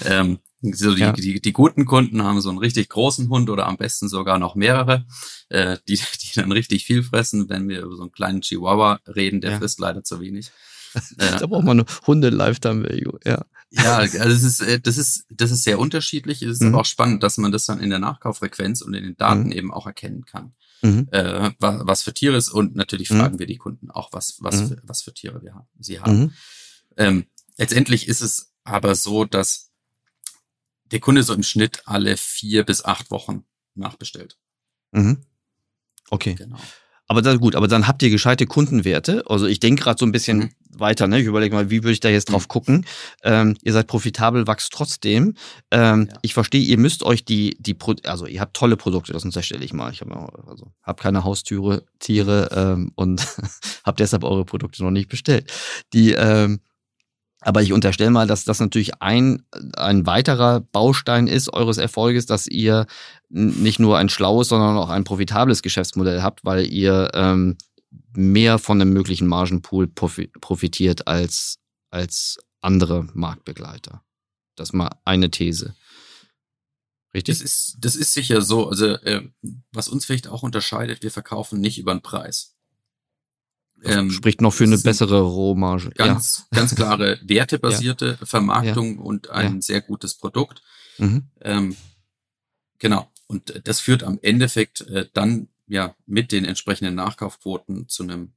ähm, 0.05 0.39
so 0.63 0.95
die, 0.95 1.01
Ja. 1.01 1.13
die, 1.13 1.41
die 1.41 1.53
guten 1.53 1.85
Kunden 1.87 2.23
haben 2.23 2.41
so 2.41 2.49
einen 2.51 2.59
richtig 2.59 2.89
großen 2.89 3.29
Hund 3.29 3.51
oder 3.51 3.67
am 3.67 3.77
besten 3.77 4.09
sogar 4.09 4.39
noch 4.39 4.55
mehrere, 4.55 5.07
äh, 5.49 5.79
die, 5.89 5.97
die 5.97 6.31
dann 6.37 6.53
richtig 6.53 6.85
viel 6.85 7.03
fressen. 7.03 7.49
Wenn 7.49 7.69
wir 7.69 7.83
über 7.83 7.97
so 7.97 8.03
einen 8.03 8.13
kleinen 8.13 8.41
Chihuahua 8.43 9.01
reden, 9.07 9.41
der 9.41 9.53
Ja. 9.53 9.59
frisst 9.59 9.81
leider 9.81 10.05
zu 10.05 10.21
wenig. 10.21 10.51
da 11.19 11.39
Äh, 11.41 11.47
braucht 11.47 11.65
man 11.65 11.81
eine 11.81 11.87
Hunde 12.07 12.29
Lifetime 12.31 12.85
Value. 12.85 13.19
Ja. 13.25 13.45
ja, 13.71 13.97
also 13.97 14.19
es 14.21 14.43
ist, 14.43 14.61
äh, 14.61 14.79
das 14.81 14.99
ist, 14.99 15.25
das 15.31 15.51
ist 15.51 15.65
sehr 15.65 15.79
unterschiedlich. 15.79 16.43
Es 16.43 16.53
ist 16.53 16.61
Mhm. 16.63 16.69
aber 16.69 16.81
auch 16.83 16.87
spannend, 16.87 17.23
dass 17.23 17.39
man 17.39 17.51
das 17.53 17.67
dann 17.67 17.81
in 17.81 17.91
der 17.91 17.99
Nachkauffrequenz 17.99 18.83
und 18.83 18.95
in 18.95 19.05
den 19.05 19.17
Daten 19.17 19.45
Mhm. 19.47 19.53
eben 19.53 19.73
auch 19.73 19.87
erkennen 19.87 20.25
kann, 20.27 20.55
Mhm. 20.83 21.09
äh, 21.13 21.51
was, 21.59 21.87
was 21.87 22.03
für 22.03 22.13
Tiere 22.13 22.37
es 22.37 22.49
ist. 22.49 22.53
Und 22.55 22.75
natürlich 22.75 23.11
Mhm. 23.11 23.19
fragen 23.21 23.39
wir 23.39 23.47
die 23.47 23.57
Kunden 23.59 23.91
auch, 23.91 24.13
was, 24.13 24.37
was, 24.41 24.57
Mhm. 24.63 24.69
für, 24.69 24.81
was 24.85 25.03
für 25.03 25.15
Tiere 25.15 25.43
wir 25.43 25.55
haben, 25.55 25.69
sie 25.79 26.01
haben. 26.01 26.19
Mhm. 26.19 26.33
Ähm, 26.97 27.27
letztendlich 27.57 28.09
ist 28.09 28.21
es 28.21 28.53
aber 28.65 28.95
so, 28.95 29.25
dass 29.25 29.71
der 30.87 31.01
Kunde 31.01 31.23
so 31.23 31.33
im 31.35 31.43
Schnitt 31.43 31.83
alle 31.87 32.17
vier 32.17 32.65
bis 32.65 32.85
acht 32.85 33.11
Wochen 33.11 33.45
nachbestellt. 33.75 34.39
Mhm. 34.91 35.25
Okay. 36.11 36.35
Genau. 36.35 36.59
Aber 37.13 37.21
dann 37.21 37.39
gut, 37.41 37.55
aber 37.57 37.69
dann 37.69 37.87
habt 37.87 38.03
ihr 38.03 38.09
gescheite 38.09 38.47
Kundenwerte. 38.47 39.23
Also 39.29 39.45
ich 39.45 39.61
denke 39.61 39.83
gerade 39.83 39.99
so 39.99 40.07
ein 40.07 40.13
bisschen 40.13 40.39
Mhm. 40.39 40.51
weiter, 40.71 41.07
ne? 41.09 41.21
Ich 41.21 41.27
überlege 41.27 41.55
mal, 41.55 41.69
wie 41.69 41.83
würde 41.83 41.93
ich 41.93 42.01
da 42.01 42.09
jetzt 42.09 42.31
drauf 42.31 42.49
gucken? 42.49 42.87
Ähm, 43.23 43.55
ihr 43.63 43.75
seid 43.75 43.87
profitabel, 43.87 44.47
wächst 44.47 44.73
trotzdem. 44.73 45.35
Ähm, 45.71 46.09
Ja. 46.11 46.19
Ich 46.23 46.33
verstehe, 46.33 46.63
ihr 46.63 46.79
müsst 46.79 47.03
euch 47.03 47.27
die, 47.27 47.55
die 47.61 47.75
Pro 47.75 47.95
also 48.07 48.25
ihr 48.27 48.41
habt 48.41 48.57
tolle 48.57 48.79
Produkte, 48.79 49.13
das 49.13 49.27
unterstelle 49.27 49.63
ich 49.63 49.75
mal. 49.75 49.93
Ich 49.93 50.01
habe 50.01 50.15
also 50.49 50.73
hab 50.83 51.01
keine 51.01 51.23
Haustüre, 51.23 51.85
Tiere 51.99 52.49
ähm, 52.55 52.93
und 52.95 53.21
habe 53.85 53.97
deshalb 53.99 54.25
eure 54.25 54.47
Produkte 54.47 54.83
noch 54.83 54.91
nicht 54.91 55.11
bestellt. 55.11 55.53
Die 55.93 56.13
ähm, 56.13 56.61
aber 57.43 57.61
ich 57.63 57.73
unterstelle 57.73 58.11
mal, 58.11 58.27
dass 58.27 58.45
das 58.45 58.61
natürlich 58.61 59.03
ein, 59.03 59.43
ein 59.77 60.07
weiterer 60.07 60.61
Baustein 60.61 61.27
ist 61.27 61.53
eures 61.53 61.77
Erfolges, 61.77 62.27
dass 62.27 62.47
ihr 62.47 62.87
nicht 63.29 63.81
nur 63.81 63.99
ein 63.99 64.09
schlaues, 64.09 64.49
sondern 64.49 64.77
auch 64.77 64.89
ein 64.89 65.05
profitables 65.05 65.63
Geschäftsmodell 65.63 66.23
habt, 66.23 66.45
weil 66.45 66.67
ihr 66.67 67.11
ähm, 67.15 67.57
mehr 68.15 68.59
von 68.59 68.81
einem 68.81 68.93
möglichen 68.93 69.27
Margenpool 69.27 69.89
profi 69.89 70.29
profitiert 70.41 71.09
als, 71.09 71.59
als 71.91 72.39
andere 72.61 73.09
Marktbegleiter. 73.13 74.03
Das 74.55 74.69
ist 74.69 74.75
mal 74.75 74.91
eine 75.05 75.31
These. 75.31 75.75
Richtig? 77.15 77.39
Das 77.39 77.45
ist, 77.45 77.77
das 77.81 77.97
ist 77.97 78.15
sicher 78.15 78.41
so. 78.41 78.69
Also, 78.69 78.87
äh, 78.87 79.29
was 79.73 79.89
uns 79.89 80.05
vielleicht 80.05 80.29
auch 80.29 80.43
unterscheidet, 80.43 81.03
wir 81.03 81.11
verkaufen 81.11 81.61
nicht 81.61 81.79
über 81.79 81.93
den 81.93 82.03
Preis. 82.03 82.55
Das 83.83 83.97
Ähm, 83.97 84.11
spricht 84.11 84.41
noch 84.41 84.53
für 84.55 84.65
eine 84.65 84.75
ist 84.75 84.83
ein 84.85 84.91
bessere 84.91 85.21
Rohmarge. 85.23 85.91
ganz, 85.91 86.47
ganz 86.53 86.75
klare 86.75 87.19
wertebasierte 87.25 88.17
Vermarktung 88.23 88.99
und 88.99 89.31
ein 89.31 89.57
Ja. 89.57 89.61
sehr 89.63 89.81
gutes 89.81 90.15
Produkt. 90.15 90.63
Ja. 90.99 91.07
Mhm. 91.07 91.23
Ähm, 91.41 91.77
genau. 92.79 93.11
Und 93.27 93.61
das 93.67 93.81
führt 93.81 94.03
am 94.05 94.19
Endeffekt 94.23 94.83
äh, 94.83 95.09
dann 95.15 95.49
ja 95.67 95.95
mit 96.07 96.33
den 96.33 96.45
entsprechenden 96.45 96.95
Nachkaufquoten 96.95 97.89
zu 97.89 98.03
einem, 98.03 98.33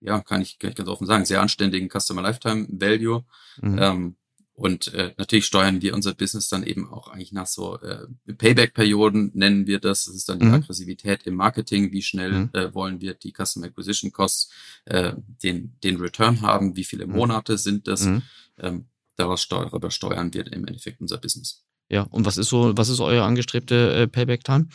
ja, 0.00 0.20
kann 0.20 0.40
ich, 0.42 0.58
kann 0.58 0.70
ich 0.70 0.76
ganz 0.76 0.88
offen 0.88 1.06
sagen, 1.06 1.24
sehr 1.24 1.40
anständigen 1.42 1.88
Customer 1.90 2.22
Lifetime 2.22 2.66
Value. 2.70 3.24
Mhm. 3.60 3.78
Ähm, 3.80 4.16
und 4.58 4.92
äh, 4.92 5.14
natürlich 5.18 5.46
steuern 5.46 5.82
wir 5.82 5.94
unser 5.94 6.14
Business 6.14 6.48
dann 6.48 6.64
eben 6.64 6.90
auch 6.90 7.06
eigentlich 7.08 7.30
nach 7.32 7.46
so 7.46 7.78
äh, 7.80 8.06
Payback-Perioden, 8.36 9.30
nennen 9.34 9.68
wir 9.68 9.78
das. 9.78 10.06
Das 10.06 10.14
ist 10.16 10.28
dann 10.28 10.40
die 10.40 10.46
Mhm. 10.46 10.54
Aggressivität 10.54 11.22
im 11.28 11.36
Marketing. 11.36 11.92
Wie 11.92 12.02
schnell 12.02 12.32
Mhm. 12.32 12.50
äh, 12.54 12.74
wollen 12.74 13.00
wir 13.00 13.14
die 13.14 13.32
Customer 13.32 13.66
Acquisition 13.66 14.10
Costs, 14.12 14.50
äh, 14.86 15.12
den, 15.44 15.76
den 15.84 15.96
Return 16.00 16.40
haben? 16.42 16.74
Wie 16.74 16.82
viele 16.82 17.06
Mhm. 17.06 17.12
Monate 17.12 17.56
sind 17.56 17.86
das? 17.86 18.02
Mhm. 18.06 18.22
Ähm, 18.58 18.88
daraus 19.14 19.42
steu 19.42 19.64
darüber 19.64 19.92
steuern 19.92 20.34
wir 20.34 20.44
im 20.52 20.66
Endeffekt 20.66 21.00
unser 21.00 21.18
Business. 21.18 21.64
Ja, 21.88 22.02
und 22.02 22.26
was 22.26 22.36
ist 22.36 22.48
so, 22.48 22.76
was 22.76 22.88
ist 22.88 22.98
eure 23.00 23.22
angestrebte 23.22 23.94
äh, 23.94 24.06
Payback-Time? 24.08 24.66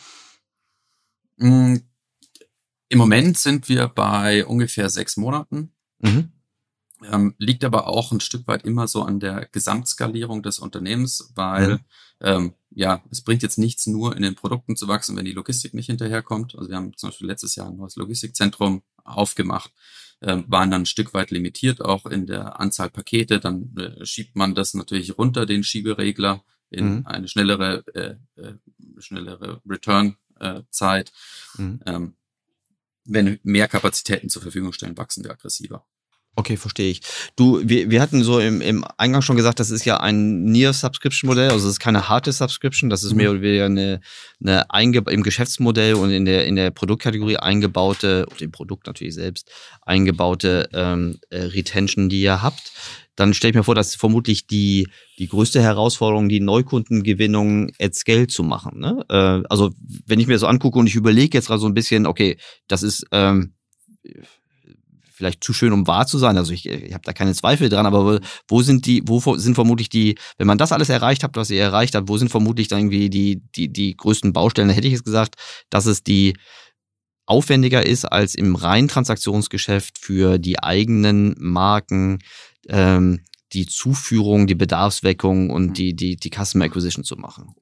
Mm, 1.36 1.76
Im 2.88 2.98
Moment 2.98 3.36
sind 3.38 3.68
wir 3.68 3.88
bei 3.88 4.46
ungefähr 4.46 4.88
sechs 4.88 5.16
Monaten. 5.18 5.72
Mhm. 6.00 6.30
Ähm, 7.10 7.34
liegt 7.38 7.64
aber 7.64 7.86
auch 7.86 8.12
ein 8.12 8.20
Stück 8.20 8.46
weit 8.46 8.64
immer 8.64 8.88
so 8.88 9.02
an 9.02 9.20
der 9.20 9.46
Gesamtskalierung 9.52 10.42
des 10.42 10.58
Unternehmens, 10.58 11.32
weil 11.34 11.68
Mhm. 11.74 11.80
ähm, 12.20 12.54
ja, 12.70 13.02
es 13.10 13.22
bringt 13.22 13.42
jetzt 13.42 13.58
nichts 13.58 13.86
nur 13.86 14.16
in 14.16 14.22
den 14.22 14.34
Produkten 14.34 14.76
zu 14.76 14.88
wachsen, 14.88 15.16
wenn 15.16 15.24
die 15.24 15.32
Logistik 15.32 15.74
nicht 15.74 15.86
hinterherkommt. 15.86 16.54
Also 16.56 16.70
wir 16.70 16.76
haben 16.76 16.96
zum 16.96 17.10
Beispiel 17.10 17.26
letztes 17.28 17.54
Jahr 17.56 17.68
ein 17.68 17.76
neues 17.76 17.96
Logistikzentrum 17.96 18.82
aufgemacht, 19.04 19.70
ähm, 20.22 20.44
waren 20.48 20.70
dann 20.70 20.82
ein 20.82 20.86
Stück 20.86 21.12
weit 21.14 21.30
limitiert 21.30 21.80
auch 21.82 22.06
in 22.06 22.26
der 22.26 22.58
Anzahl 22.60 22.90
Pakete. 22.90 23.38
Dann 23.40 23.76
äh, 23.76 24.04
schiebt 24.06 24.34
man 24.36 24.54
das 24.54 24.74
natürlich 24.74 25.18
runter, 25.18 25.46
den 25.46 25.62
Schieberegler, 25.64 26.42
in 26.70 26.86
Mhm. 26.96 27.06
eine 27.06 27.28
schnellere, 27.28 27.84
äh, 27.94 28.16
äh, 28.40 28.54
schnellere 28.98 29.60
Return-Zeit. 29.68 31.12
Mhm. 31.58 31.80
Ähm, 31.86 32.14
wenn 33.04 33.38
mehr 33.42 33.68
Kapazitäten 33.68 34.28
zur 34.30 34.42
Verfügung 34.42 34.72
stellen, 34.72 34.96
wachsen 34.96 35.22
wir 35.24 35.30
aggressiver. 35.32 35.86
Okay, 36.36 36.56
verstehe 36.56 36.90
ich. 36.90 37.00
Du, 37.36 37.60
wir, 37.62 37.90
wir 37.90 38.00
hatten 38.00 38.24
so 38.24 38.40
im, 38.40 38.60
im 38.60 38.84
Eingang 38.96 39.22
schon 39.22 39.36
gesagt, 39.36 39.60
das 39.60 39.70
ist 39.70 39.84
ja 39.84 39.98
ein 39.98 40.44
Near-Subscription-Modell, 40.44 41.50
also 41.50 41.66
es 41.68 41.74
ist 41.74 41.80
keine 41.80 42.08
harte 42.08 42.32
Subscription, 42.32 42.90
das 42.90 43.04
ist 43.04 43.12
mhm. 43.12 43.16
mehr 43.18 43.30
oder 43.30 43.40
weniger 43.40 43.66
eine, 43.66 44.00
eine 44.40 44.70
einge 44.70 45.04
im 45.08 45.22
Geschäftsmodell 45.22 45.94
und 45.94 46.10
in 46.10 46.24
der, 46.24 46.46
in 46.46 46.56
der 46.56 46.72
Produktkategorie 46.72 47.36
eingebaute, 47.36 48.26
und 48.26 48.42
im 48.42 48.50
Produkt 48.50 48.88
natürlich 48.88 49.14
selbst, 49.14 49.48
eingebaute 49.82 50.68
ähm, 50.72 51.20
äh, 51.30 51.42
Retention, 51.42 52.08
die 52.08 52.22
ihr 52.22 52.42
habt. 52.42 52.72
Dann 53.16 53.32
stelle 53.32 53.50
ich 53.50 53.56
mir 53.56 53.62
vor, 53.62 53.76
dass 53.76 53.94
vermutlich 53.94 54.48
die, 54.48 54.88
die 55.18 55.28
größte 55.28 55.62
Herausforderung, 55.62 56.28
die 56.28 56.40
Neukundengewinnung 56.40 57.70
at 57.80 57.94
scale 57.94 58.26
zu 58.26 58.42
machen. 58.42 58.80
Ne? 58.80 59.04
Äh, 59.08 59.46
also 59.48 59.72
wenn 60.04 60.18
ich 60.18 60.26
mir 60.26 60.32
das 60.32 60.40
so 60.40 60.48
angucke 60.48 60.80
und 60.80 60.88
ich 60.88 60.96
überlege 60.96 61.38
jetzt 61.38 61.46
gerade 61.46 61.60
so 61.60 61.68
ein 61.68 61.74
bisschen, 61.74 62.06
okay, 62.06 62.38
das 62.66 62.82
ist 62.82 63.06
ähm, 63.12 63.54
vielleicht 65.14 65.44
zu 65.44 65.52
schön, 65.52 65.72
um 65.72 65.86
wahr 65.86 66.06
zu 66.06 66.18
sein. 66.18 66.36
Also 66.36 66.52
ich, 66.52 66.66
ich 66.66 66.92
habe 66.92 67.04
da 67.04 67.12
keine 67.12 67.34
Zweifel 67.34 67.68
dran, 67.68 67.86
aber 67.86 68.20
wo 68.48 68.62
sind 68.62 68.84
die, 68.86 69.02
wo 69.06 69.20
sind 69.36 69.54
vermutlich 69.54 69.88
die, 69.88 70.18
wenn 70.38 70.46
man 70.46 70.58
das 70.58 70.72
alles 70.72 70.88
erreicht 70.88 71.22
hat, 71.22 71.36
was 71.36 71.50
ihr 71.50 71.62
erreicht 71.62 71.94
habt, 71.94 72.08
wo 72.08 72.18
sind 72.18 72.30
vermutlich 72.30 72.68
dann 72.68 72.80
irgendwie 72.80 73.08
die, 73.08 73.42
die, 73.54 73.72
die 73.72 73.96
größten 73.96 74.32
Baustellen? 74.32 74.68
Da 74.68 74.74
hätte 74.74 74.88
ich 74.88 74.92
jetzt 74.92 75.04
gesagt, 75.04 75.36
dass 75.70 75.86
es 75.86 76.02
die 76.02 76.34
aufwendiger 77.26 77.86
ist 77.86 78.04
als 78.04 78.34
im 78.34 78.56
reinen 78.56 78.88
Transaktionsgeschäft 78.88 79.98
für 79.98 80.38
die 80.38 80.62
eigenen 80.62 81.34
Marken, 81.38 82.18
ähm, 82.68 83.20
die 83.52 83.66
Zuführung, 83.66 84.46
die 84.48 84.56
Bedarfsweckung 84.56 85.50
und 85.50 85.68
mhm. 85.68 85.74
die, 85.74 85.94
die, 85.94 86.16
die 86.16 86.30
Customer 86.30 86.64
Acquisition 86.64 87.04
zu 87.04 87.16
machen. 87.16 87.54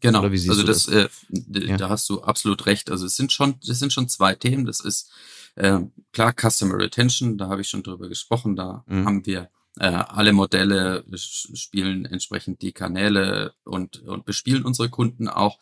Genau. 0.00 0.22
also 0.22 0.62
das, 0.62 0.86
das? 0.86 0.88
Äh, 0.88 1.08
ja. 1.52 1.76
da 1.76 1.88
hast 1.88 2.08
du 2.08 2.22
absolut 2.22 2.66
recht. 2.66 2.90
Also 2.90 3.06
es 3.06 3.16
sind 3.16 3.32
schon, 3.32 3.56
es 3.66 3.78
sind 3.78 3.92
schon 3.92 4.08
zwei 4.08 4.34
Themen. 4.34 4.64
Das 4.64 4.80
ist 4.80 5.10
äh, 5.56 5.80
klar, 6.12 6.34
Customer 6.34 6.78
Retention, 6.78 7.38
da 7.38 7.48
habe 7.48 7.60
ich 7.60 7.68
schon 7.68 7.82
drüber 7.82 8.08
gesprochen, 8.08 8.56
da 8.56 8.84
mhm. 8.86 9.04
haben 9.04 9.26
wir 9.26 9.50
äh, 9.78 9.86
alle 9.86 10.32
Modelle 10.32 11.04
spielen 11.14 12.04
entsprechend 12.04 12.62
die 12.62 12.72
Kanäle 12.72 13.54
und, 13.64 14.02
und 14.02 14.24
bespielen 14.24 14.64
unsere 14.64 14.90
Kunden 14.90 15.28
auch. 15.28 15.58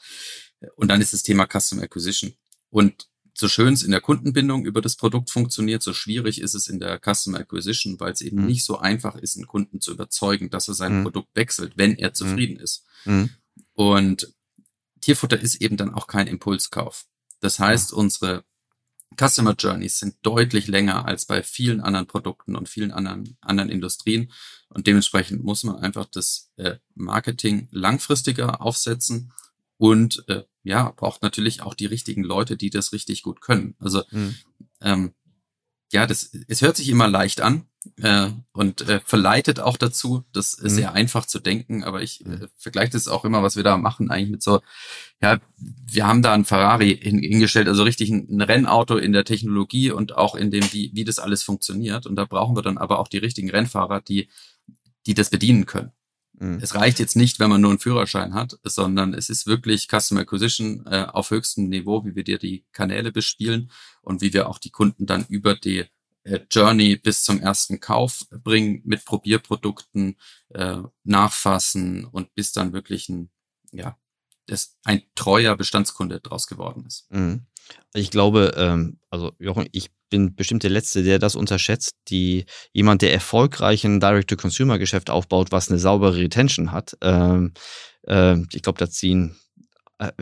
Und 0.76 0.88
dann 0.88 1.00
ist 1.00 1.12
das 1.12 1.22
Thema 1.22 1.46
Customer 1.46 1.82
Acquisition. 1.82 2.34
Und 2.70 3.08
so 3.34 3.48
schön 3.48 3.72
es 3.72 3.84
in 3.84 3.92
der 3.92 4.00
Kundenbindung 4.00 4.64
über 4.64 4.80
das 4.80 4.96
Produkt 4.96 5.30
funktioniert, 5.30 5.82
so 5.82 5.92
schwierig 5.92 6.40
ist 6.40 6.54
es 6.54 6.66
in 6.66 6.80
der 6.80 6.98
Customer 6.98 7.38
Acquisition, 7.38 8.00
weil 8.00 8.12
es 8.12 8.20
eben 8.20 8.40
mhm. 8.40 8.46
nicht 8.46 8.64
so 8.64 8.78
einfach 8.78 9.14
ist, 9.14 9.36
einen 9.36 9.46
Kunden 9.46 9.80
zu 9.80 9.92
überzeugen, 9.92 10.50
dass 10.50 10.66
er 10.66 10.74
sein 10.74 10.98
mhm. 10.98 11.02
Produkt 11.04 11.28
wechselt, 11.36 11.74
wenn 11.76 11.96
er 11.96 12.08
mhm. 12.08 12.14
zufrieden 12.14 12.56
ist. 12.58 12.84
Mhm. 13.04 13.30
Und 13.74 14.34
Tierfutter 15.00 15.38
ist 15.38 15.56
eben 15.56 15.76
dann 15.76 15.94
auch 15.94 16.08
kein 16.08 16.26
Impulskauf. 16.26 17.06
Das 17.40 17.60
heißt, 17.60 17.92
unsere 17.92 18.44
Customer 19.16 19.54
Journeys 19.58 19.98
sind 19.98 20.16
deutlich 20.22 20.66
länger 20.68 21.06
als 21.06 21.26
bei 21.26 21.42
vielen 21.42 21.80
anderen 21.80 22.06
Produkten 22.06 22.56
und 22.56 22.68
vielen 22.68 22.92
anderen, 22.92 23.36
anderen 23.40 23.70
Industrien. 23.70 24.32
Und 24.68 24.86
dementsprechend 24.86 25.42
muss 25.42 25.64
man 25.64 25.76
einfach 25.76 26.06
das 26.06 26.50
äh, 26.56 26.76
Marketing 26.94 27.68
langfristiger 27.70 28.60
aufsetzen 28.60 29.32
und 29.76 30.24
äh, 30.28 30.44
ja, 30.62 30.90
braucht 30.90 31.22
natürlich 31.22 31.62
auch 31.62 31.74
die 31.74 31.86
richtigen 31.86 32.22
Leute, 32.22 32.56
die 32.56 32.70
das 32.70 32.92
richtig 32.92 33.22
gut 33.22 33.40
können. 33.40 33.74
Also 33.78 34.02
mhm. 34.10 34.34
ähm, 34.80 35.14
ja, 35.92 36.06
das, 36.06 36.30
es 36.48 36.60
hört 36.60 36.76
sich 36.76 36.88
immer 36.88 37.08
leicht 37.08 37.40
an 37.40 37.67
äh, 38.02 38.28
und 38.52 38.82
äh, 38.88 39.00
verleitet 39.04 39.60
auch 39.60 39.76
dazu, 39.76 40.24
das 40.32 40.54
ist 40.54 40.72
mhm. 40.72 40.76
sehr 40.76 40.92
einfach 40.92 41.26
zu 41.26 41.38
denken, 41.38 41.84
aber 41.84 42.02
ich 42.02 42.24
äh, 42.26 42.48
vergleiche 42.56 42.92
das 42.92 43.08
auch 43.08 43.24
immer, 43.24 43.42
was 43.42 43.56
wir 43.56 43.62
da 43.62 43.76
machen, 43.76 44.10
eigentlich 44.10 44.30
mit 44.30 44.42
so, 44.42 44.60
ja, 45.22 45.40
wir 45.56 46.06
haben 46.06 46.22
da 46.22 46.32
ein 46.32 46.44
Ferrari 46.44 46.96
hingestellt, 46.96 47.68
also 47.68 47.84
richtig 47.84 48.10
ein, 48.10 48.28
ein, 48.30 48.40
Rennauto 48.40 48.96
in 48.96 49.12
der 49.12 49.24
Technologie 49.24 49.90
und 49.90 50.16
auch 50.16 50.34
in 50.34 50.50
dem, 50.50 50.64
wie, 50.72 50.90
wie 50.94 51.04
das 51.04 51.18
alles 51.18 51.42
funktioniert. 51.42 52.06
Und 52.06 52.16
da 52.16 52.24
brauchen 52.24 52.56
wir 52.56 52.62
dann 52.62 52.78
aber 52.78 52.98
auch 52.98 53.08
die 53.08 53.18
richtigen 53.18 53.50
Rennfahrer, 53.50 54.00
die, 54.00 54.28
die 55.06 55.14
das 55.14 55.30
bedienen 55.30 55.66
können. 55.66 55.92
Mhm. 56.38 56.58
Es 56.62 56.74
reicht 56.74 56.98
jetzt 56.98 57.16
nicht, 57.16 57.40
wenn 57.40 57.50
man 57.50 57.60
nur 57.60 57.70
einen 57.70 57.80
Führerschein 57.80 58.34
hat, 58.34 58.58
sondern 58.62 59.14
es 59.14 59.28
ist 59.28 59.46
wirklich 59.46 59.88
Customer 59.88 60.20
Acquisition 60.20 60.84
äh, 60.86 61.06
auf 61.08 61.30
höchstem 61.30 61.68
Niveau, 61.68 62.04
wie 62.04 62.14
wir 62.14 62.24
dir 62.24 62.38
die 62.38 62.64
Kanäle 62.72 63.12
bespielen 63.12 63.70
und 64.02 64.20
wie 64.20 64.32
wir 64.32 64.48
auch 64.48 64.58
die 64.58 64.70
Kunden 64.70 65.06
dann 65.06 65.26
über 65.28 65.54
die 65.54 65.86
Journey 66.50 66.96
bis 66.96 67.22
zum 67.22 67.40
ersten 67.40 67.80
Kauf 67.80 68.26
bringen 68.30 68.82
mit 68.84 69.04
Probierprodukten, 69.04 70.16
äh, 70.50 70.78
nachfassen 71.04 72.04
und 72.04 72.34
bis 72.34 72.52
dann 72.52 72.72
wirklich 72.72 73.08
ein, 73.08 73.30
ja, 73.72 73.96
das 74.46 74.76
ein 74.84 75.02
treuer 75.14 75.56
Bestandskunde 75.56 76.20
draus 76.20 76.46
geworden 76.46 76.84
ist. 76.86 77.10
Mhm. 77.10 77.46
Ich 77.94 78.10
glaube, 78.10 78.54
ähm, 78.56 78.98
also 79.10 79.32
Jochen, 79.38 79.68
ich 79.72 79.90
bin 80.08 80.34
bestimmt 80.34 80.62
der 80.62 80.70
Letzte, 80.70 81.02
der 81.02 81.18
das 81.18 81.36
unterschätzt. 81.36 81.96
Die, 82.08 82.46
jemand, 82.72 83.02
der 83.02 83.12
erfolgreich 83.12 83.84
ein 83.84 84.00
Direct-to-Consumer-Geschäft 84.00 85.10
aufbaut, 85.10 85.52
was 85.52 85.68
eine 85.68 85.78
saubere 85.78 86.16
Retention 86.16 86.72
hat, 86.72 86.96
ähm, 87.02 87.52
äh, 88.06 88.36
ich 88.52 88.62
glaube, 88.62 88.78
da 88.78 88.88
ziehen 88.88 89.36
äh, 89.98 90.12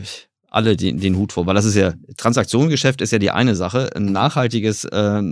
alle 0.50 0.76
den, 0.76 0.98
den 1.00 1.16
Hut 1.16 1.32
vor, 1.32 1.46
weil 1.46 1.54
das 1.54 1.64
ist 1.64 1.74
ja, 1.74 1.94
Transaktionengeschäft 2.16 3.00
ist 3.00 3.12
ja 3.12 3.18
die 3.18 3.30
eine 3.30 3.54
Sache, 3.54 3.90
ein 3.94 4.06
nachhaltiges, 4.06 4.84
äh, 4.84 5.22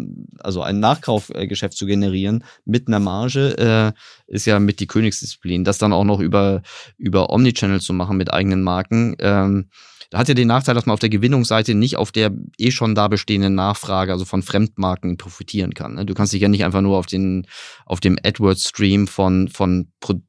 also 0.40 0.62
ein 0.62 0.80
Nachkaufgeschäft 0.80 1.76
zu 1.76 1.86
generieren 1.86 2.44
mit 2.64 2.88
einer 2.88 3.00
Marge 3.00 3.56
äh, 3.58 4.32
ist 4.32 4.46
ja 4.46 4.58
mit 4.58 4.80
die 4.80 4.86
Königsdisziplin. 4.86 5.64
Das 5.64 5.78
dann 5.78 5.92
auch 5.92 6.04
noch 6.04 6.20
über, 6.20 6.62
über 6.98 7.30
Omnichannel 7.30 7.80
zu 7.80 7.92
machen 7.92 8.16
mit 8.16 8.32
eigenen 8.32 8.62
Marken, 8.62 9.16
ähm, 9.20 9.68
da 10.14 10.20
hat 10.20 10.28
ja 10.28 10.34
den 10.34 10.46
Nachteil, 10.46 10.76
dass 10.76 10.86
man 10.86 10.94
auf 10.94 11.00
der 11.00 11.08
Gewinnungsseite 11.08 11.74
nicht 11.74 11.96
auf 11.96 12.12
der 12.12 12.30
eh 12.56 12.70
schon 12.70 12.94
da 12.94 13.08
bestehenden 13.08 13.56
Nachfrage, 13.56 14.12
also 14.12 14.24
von 14.24 14.42
Fremdmarken, 14.44 15.16
profitieren 15.16 15.74
kann. 15.74 15.94
Ne? 15.94 16.06
Du 16.06 16.14
kannst 16.14 16.32
dich 16.32 16.40
ja 16.40 16.48
nicht 16.48 16.64
einfach 16.64 16.82
nur 16.82 16.98
auf 16.98 17.06
den, 17.06 17.48
auf 17.84 17.98
dem 17.98 18.16
AdWords-Stream 18.22 19.08
von, 19.08 19.48
von 19.48 19.88
Pro 19.98 20.20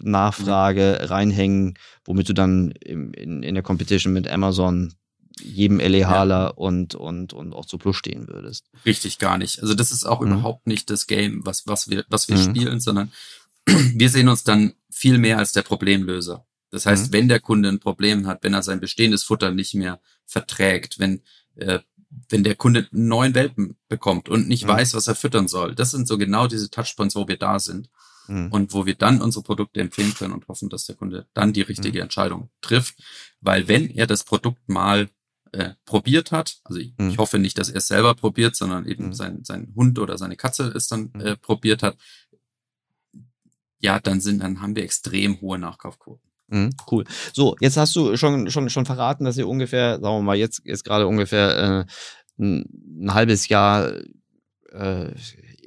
Fremdproduktnachfrage 0.00 0.98
mhm. 1.00 1.06
reinhängen, 1.06 1.78
womit 2.04 2.28
du 2.28 2.32
dann 2.32 2.70
in, 2.72 3.12
in, 3.14 3.42
in 3.42 3.54
der 3.54 3.62
Competition 3.62 4.12
mit 4.12 4.28
Amazon 4.28 4.94
jedem 5.42 5.78
LEHler 5.78 6.26
ja. 6.26 6.46
und, 6.48 6.94
und, 6.94 7.32
und 7.32 7.54
auch 7.54 7.64
zu 7.64 7.78
Plus 7.78 7.96
stehen 7.96 8.28
würdest. 8.28 8.66
Richtig, 8.84 9.18
gar 9.18 9.38
nicht. 9.38 9.62
Also 9.62 9.74
das 9.74 9.90
ist 9.90 10.04
auch 10.04 10.20
mhm. 10.20 10.32
überhaupt 10.32 10.66
nicht 10.66 10.90
das 10.90 11.06
Game, 11.06 11.46
was, 11.46 11.66
was 11.66 11.88
wir, 11.88 12.04
was 12.08 12.28
wir 12.28 12.36
mhm. 12.36 12.42
spielen, 12.42 12.80
sondern 12.80 13.10
wir 13.66 14.10
sehen 14.10 14.28
uns 14.28 14.44
dann 14.44 14.74
viel 14.90 15.18
mehr 15.18 15.38
als 15.38 15.52
der 15.52 15.62
Problemlöser. 15.62 16.46
Das 16.70 16.86
heißt, 16.86 17.08
mhm. 17.08 17.12
wenn 17.12 17.28
der 17.28 17.40
Kunde 17.40 17.68
ein 17.68 17.80
Problem 17.80 18.26
hat, 18.26 18.42
wenn 18.42 18.54
er 18.54 18.62
sein 18.62 18.80
bestehendes 18.80 19.24
Futter 19.24 19.50
nicht 19.50 19.74
mehr 19.74 20.00
verträgt, 20.26 20.98
wenn, 20.98 21.22
äh, 21.56 21.78
wenn 22.28 22.44
der 22.44 22.54
Kunde 22.54 22.86
einen 22.92 23.08
neuen 23.08 23.34
Welpen 23.34 23.76
bekommt 23.88 24.28
und 24.28 24.46
nicht 24.46 24.64
mhm. 24.64 24.68
weiß, 24.68 24.94
was 24.94 25.08
er 25.08 25.14
füttern 25.14 25.48
soll, 25.48 25.74
das 25.74 25.90
sind 25.90 26.06
so 26.06 26.18
genau 26.18 26.48
diese 26.48 26.70
Touchpoints, 26.70 27.16
wo 27.16 27.26
wir 27.26 27.38
da 27.38 27.58
sind 27.58 27.88
mhm. 28.30 28.52
und 28.52 28.72
wo 28.72 28.86
wir 28.86 28.94
dann 28.94 29.20
unsere 29.20 29.42
Produkte 29.42 29.80
empfehlen 29.80 30.14
können 30.14 30.32
und 30.32 30.48
hoffen, 30.48 30.68
dass 30.68 30.86
der 30.86 30.96
Kunde 30.96 31.26
dann 31.34 31.52
die 31.52 31.62
richtige 31.62 31.98
mhm. 31.98 32.04
Entscheidung 32.04 32.50
trifft. 32.60 32.96
Weil 33.40 33.68
wenn 33.68 33.90
er 33.90 34.06
das 34.06 34.24
Produkt 34.24 34.68
mal 34.68 35.08
äh, 35.52 35.70
probiert 35.84 36.32
hat, 36.32 36.60
also 36.64 36.80
ich, 36.80 36.92
ich, 36.92 36.98
mhm. 36.98 37.16
hoffe 37.18 37.38
nicht, 37.38 37.58
dass 37.58 37.68
er 37.68 37.76
es 37.76 37.88
selber 37.88 38.14
probiert, 38.14 38.56
sondern 38.56 38.86
eben 38.86 39.06
mhm. 39.06 39.14
sein, 39.14 39.44
sein 39.44 39.72
Hund 39.74 39.98
oder 39.98 40.16
seine 40.16 40.36
Katze 40.36 40.72
es 40.74 40.86
dann 40.86 41.12
äh, 41.14 41.36
probiert 41.36 41.82
hat, 41.82 41.96
ja, 43.80 43.98
dann 43.98 44.20
sind, 44.20 44.42
dann 44.42 44.60
haben 44.60 44.76
wir 44.76 44.84
extrem 44.84 45.40
hohe 45.40 45.58
Nachkaufquoten. 45.58 46.30
Mhm, 46.48 46.70
cool. 46.90 47.04
So, 47.32 47.56
jetzt 47.60 47.76
hast 47.76 47.94
du 47.96 48.16
schon, 48.16 48.50
schon, 48.50 48.68
schon 48.68 48.84
verraten, 48.84 49.24
dass 49.24 49.38
ihr 49.38 49.48
ungefähr, 49.48 50.00
sagen 50.00 50.16
wir 50.16 50.22
mal, 50.22 50.36
jetzt 50.36 50.58
ist 50.60 50.84
gerade 50.84 51.06
ungefähr 51.06 51.86
äh, 51.88 52.42
ein, 52.42 53.04
ein, 53.04 53.14
halbes 53.14 53.48
Jahr 53.48 53.92
äh, 54.72 55.12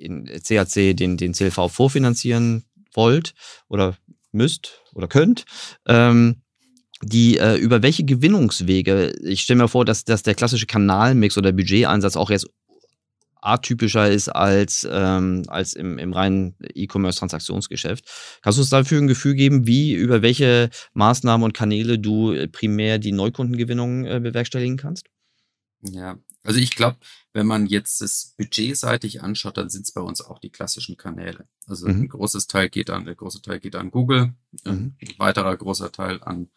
in 0.04 0.26
CAC 0.26 0.96
den, 0.96 1.18
den 1.18 1.34
CLV 1.34 1.72
vorfinanzieren 1.72 2.66
wollt 2.94 3.34
oder 3.68 3.98
müsst 4.32 4.82
oder 4.94 5.08
könnt. 5.08 5.46
Ähm, 5.88 6.42
die 7.02 7.38
äh, 7.38 7.56
über 7.56 7.84
welche 7.84 8.06
Gewinnungswege, 8.06 9.14
ich 9.24 9.42
stelle 9.42 9.64
mir 9.64 9.68
vor, 9.68 9.86
dass, 9.86 10.06
dass 10.06 10.24
der 10.24 10.36
klassische 10.36 10.68
Kanalmix 10.68 11.38
oder 11.38 11.52
Budgeteinsatz 11.52 12.16
auch 12.16 12.30
jetzt 12.30 12.48
atypischer 13.44 14.10
ist 14.10 14.30
als, 14.30 14.88
ähm, 14.90 15.44
als 15.48 15.74
im, 15.74 16.00
im 16.00 16.14
reinen 16.14 16.56
E-Commerce-Transaktionsgeschäft. 16.74 18.06
Kannst 18.42 18.58
du 18.58 18.62
uns 18.62 18.70
dafür 18.70 19.02
ein 19.02 19.08
Gefühl 19.08 19.36
geben, 19.36 19.68
wie, 19.68 19.94
über 19.94 20.22
welche 20.22 20.70
Maßnahmen 20.94 21.44
und 21.44 21.54
Kanäle 21.54 22.00
du 22.00 22.32
äh, 22.32 22.48
primär 22.48 23.00
die 23.00 23.12
Neukundengewinnung 23.12 24.06
äh, 24.06 24.20
bewerkstelligen 24.22 24.78
kannst? 24.78 25.08
Ja, 25.82 26.18
also 26.44 26.60
ich 26.60 26.76
glaube, 26.76 26.98
wenn 27.34 27.48
man 27.48 27.66
jetzt 27.66 28.02
das 28.02 28.36
budgetseitig 28.38 29.22
anschaut, 29.24 29.58
dann 29.58 29.70
sind 29.70 29.84
es 29.84 29.92
bei 29.92 30.02
uns 30.02 30.22
auch 30.22 30.40
die 30.40 30.52
klassischen 30.52 30.98
Kanäle. 30.98 31.48
Also 31.68 31.88
mhm. 31.88 32.04
ein 32.04 32.08
großes 32.10 32.48
Teil 32.48 32.70
geht 32.70 32.90
an, 32.90 33.06
der 33.06 33.16
große 33.16 33.42
Teil 33.42 33.60
geht 33.60 33.76
an 33.76 33.92
Google, 33.92 34.34
mhm. 34.64 34.96
ein 35.02 35.14
weiterer 35.18 35.58
großer 35.58 35.92
Teil 35.92 36.22
an 36.24 36.50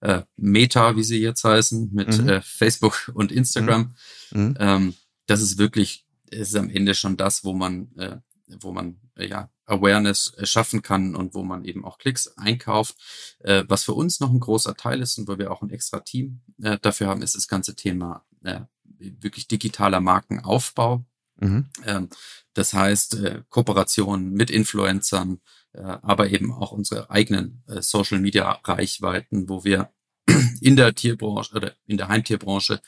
äh, 0.00 0.22
Meta, 0.36 0.96
wie 0.96 1.04
sie 1.04 1.20
jetzt 1.20 1.44
heißen, 1.44 1.90
mit 1.92 2.18
mhm. 2.18 2.28
äh, 2.28 2.42
Facebook 2.42 3.12
und 3.14 3.32
Instagram. 3.32 3.94
Mhm. 4.32 4.42
Mhm. 4.42 4.56
Ähm, 4.58 4.94
das 5.26 5.40
ist 5.40 5.58
wirklich 5.58 6.04
ist 6.30 6.56
am 6.56 6.70
Ende 6.70 6.94
schon 6.94 7.16
das, 7.16 7.44
wo 7.44 7.52
man, 7.52 7.94
äh, 7.96 8.16
wo 8.60 8.72
man 8.72 9.00
äh, 9.16 9.26
ja 9.26 9.50
Awareness 9.66 10.34
äh, 10.36 10.46
schaffen 10.46 10.82
kann 10.82 11.14
und 11.14 11.34
wo 11.34 11.42
man 11.42 11.64
eben 11.64 11.84
auch 11.84 11.98
Klicks 11.98 12.28
einkauft. 12.36 12.96
Äh, 13.40 13.64
was 13.68 13.84
für 13.84 13.94
uns 13.94 14.20
noch 14.20 14.30
ein 14.30 14.40
großer 14.40 14.74
Teil 14.74 15.00
ist 15.00 15.18
und 15.18 15.28
wo 15.28 15.38
wir 15.38 15.50
auch 15.50 15.62
ein 15.62 15.70
extra 15.70 16.00
Team 16.00 16.40
äh, 16.62 16.78
dafür 16.80 17.08
haben, 17.08 17.22
ist 17.22 17.36
das 17.36 17.48
ganze 17.48 17.76
Thema 17.76 18.24
äh, 18.42 18.60
wirklich 18.98 19.48
digitaler 19.48 20.00
Markenaufbau. 20.00 21.04
Mhm. 21.36 21.66
Ähm, 21.84 22.08
das 22.54 22.72
heißt, 22.72 23.14
äh, 23.16 23.42
Kooperationen 23.48 24.32
mit 24.32 24.50
Influencern, 24.50 25.40
äh, 25.72 25.82
aber 25.82 26.30
eben 26.30 26.52
auch 26.52 26.72
unsere 26.72 27.10
eigenen 27.10 27.62
äh, 27.66 27.82
Social 27.82 28.20
Media 28.20 28.52
Reichweiten, 28.64 29.48
wo 29.48 29.64
wir 29.64 29.92
in 30.60 30.76
der 30.76 30.94
Tierbranche 30.94 31.54
oder 31.54 31.74
in 31.86 31.98
der 31.98 32.08
Heimtierbranche 32.08 32.80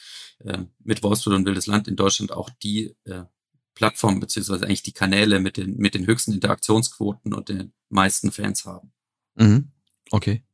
mit 0.81 1.03
Wolfsburg 1.03 1.35
und 1.35 1.47
Wildes 1.47 1.67
Land 1.67 1.89
in 1.89 1.97
Deutschland 1.97 2.31
auch 2.31 2.51
die 2.63 2.95
äh, 3.05 3.25
Plattform 3.75 4.21
beziehungsweise 4.21 4.67
eigentlich 4.67 4.83
die 4.83 4.93
Kanäle 4.93 5.41
mit 5.41 5.57
den 5.57 5.79
mit 5.79 5.95
den 5.95 6.07
höchsten 6.07 6.35
Interaktionsquoten 6.35 7.33
und 7.33 7.49
den 7.49 7.73
meisten 7.89 8.31
Fans 8.33 8.67
haben. 8.67 8.93
Mhm. 9.35 9.73
Okay. 10.11 10.45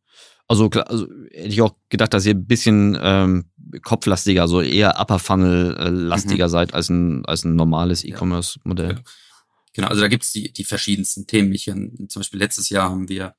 Also, 0.49 0.69
also 0.69 1.07
hätte 1.31 1.49
ich 1.49 1.63
auch 1.63 1.77
gedacht, 1.89 2.13
dass 2.13 2.27
ihr 2.27 2.35
ein 2.35 2.47
bisschen 2.47 2.99
ähm, 3.01 3.47
kopflastiger, 3.83 4.49
so 4.49 4.61
eher 4.61 5.01
Upper 5.01 5.19
Funnel 5.19 5.77
äh, 5.79 5.89
lastiger 5.89 6.47
mhm. 6.47 6.51
seid 6.51 6.75
als 6.75 6.91
ein, 6.91 7.25
als 7.25 7.45
ein 7.45 7.57
normales 7.57 8.05
E-Commerce-Modell. 8.05 8.97
Ja. 8.97 9.03
Genau, 9.75 9.89
also 9.89 10.03
da 10.03 10.09
gibt's 10.09 10.33
die, 10.33 10.53
die 10.53 10.65
verschiedensten 10.65 11.27
Themen. 11.27 11.53
Ich, 11.53 11.65
zum 11.65 12.09
Beispiel 12.15 12.41
letztes 12.41 12.69
Jahr 12.69 12.91
haben 12.91 13.09
wir 13.09 13.35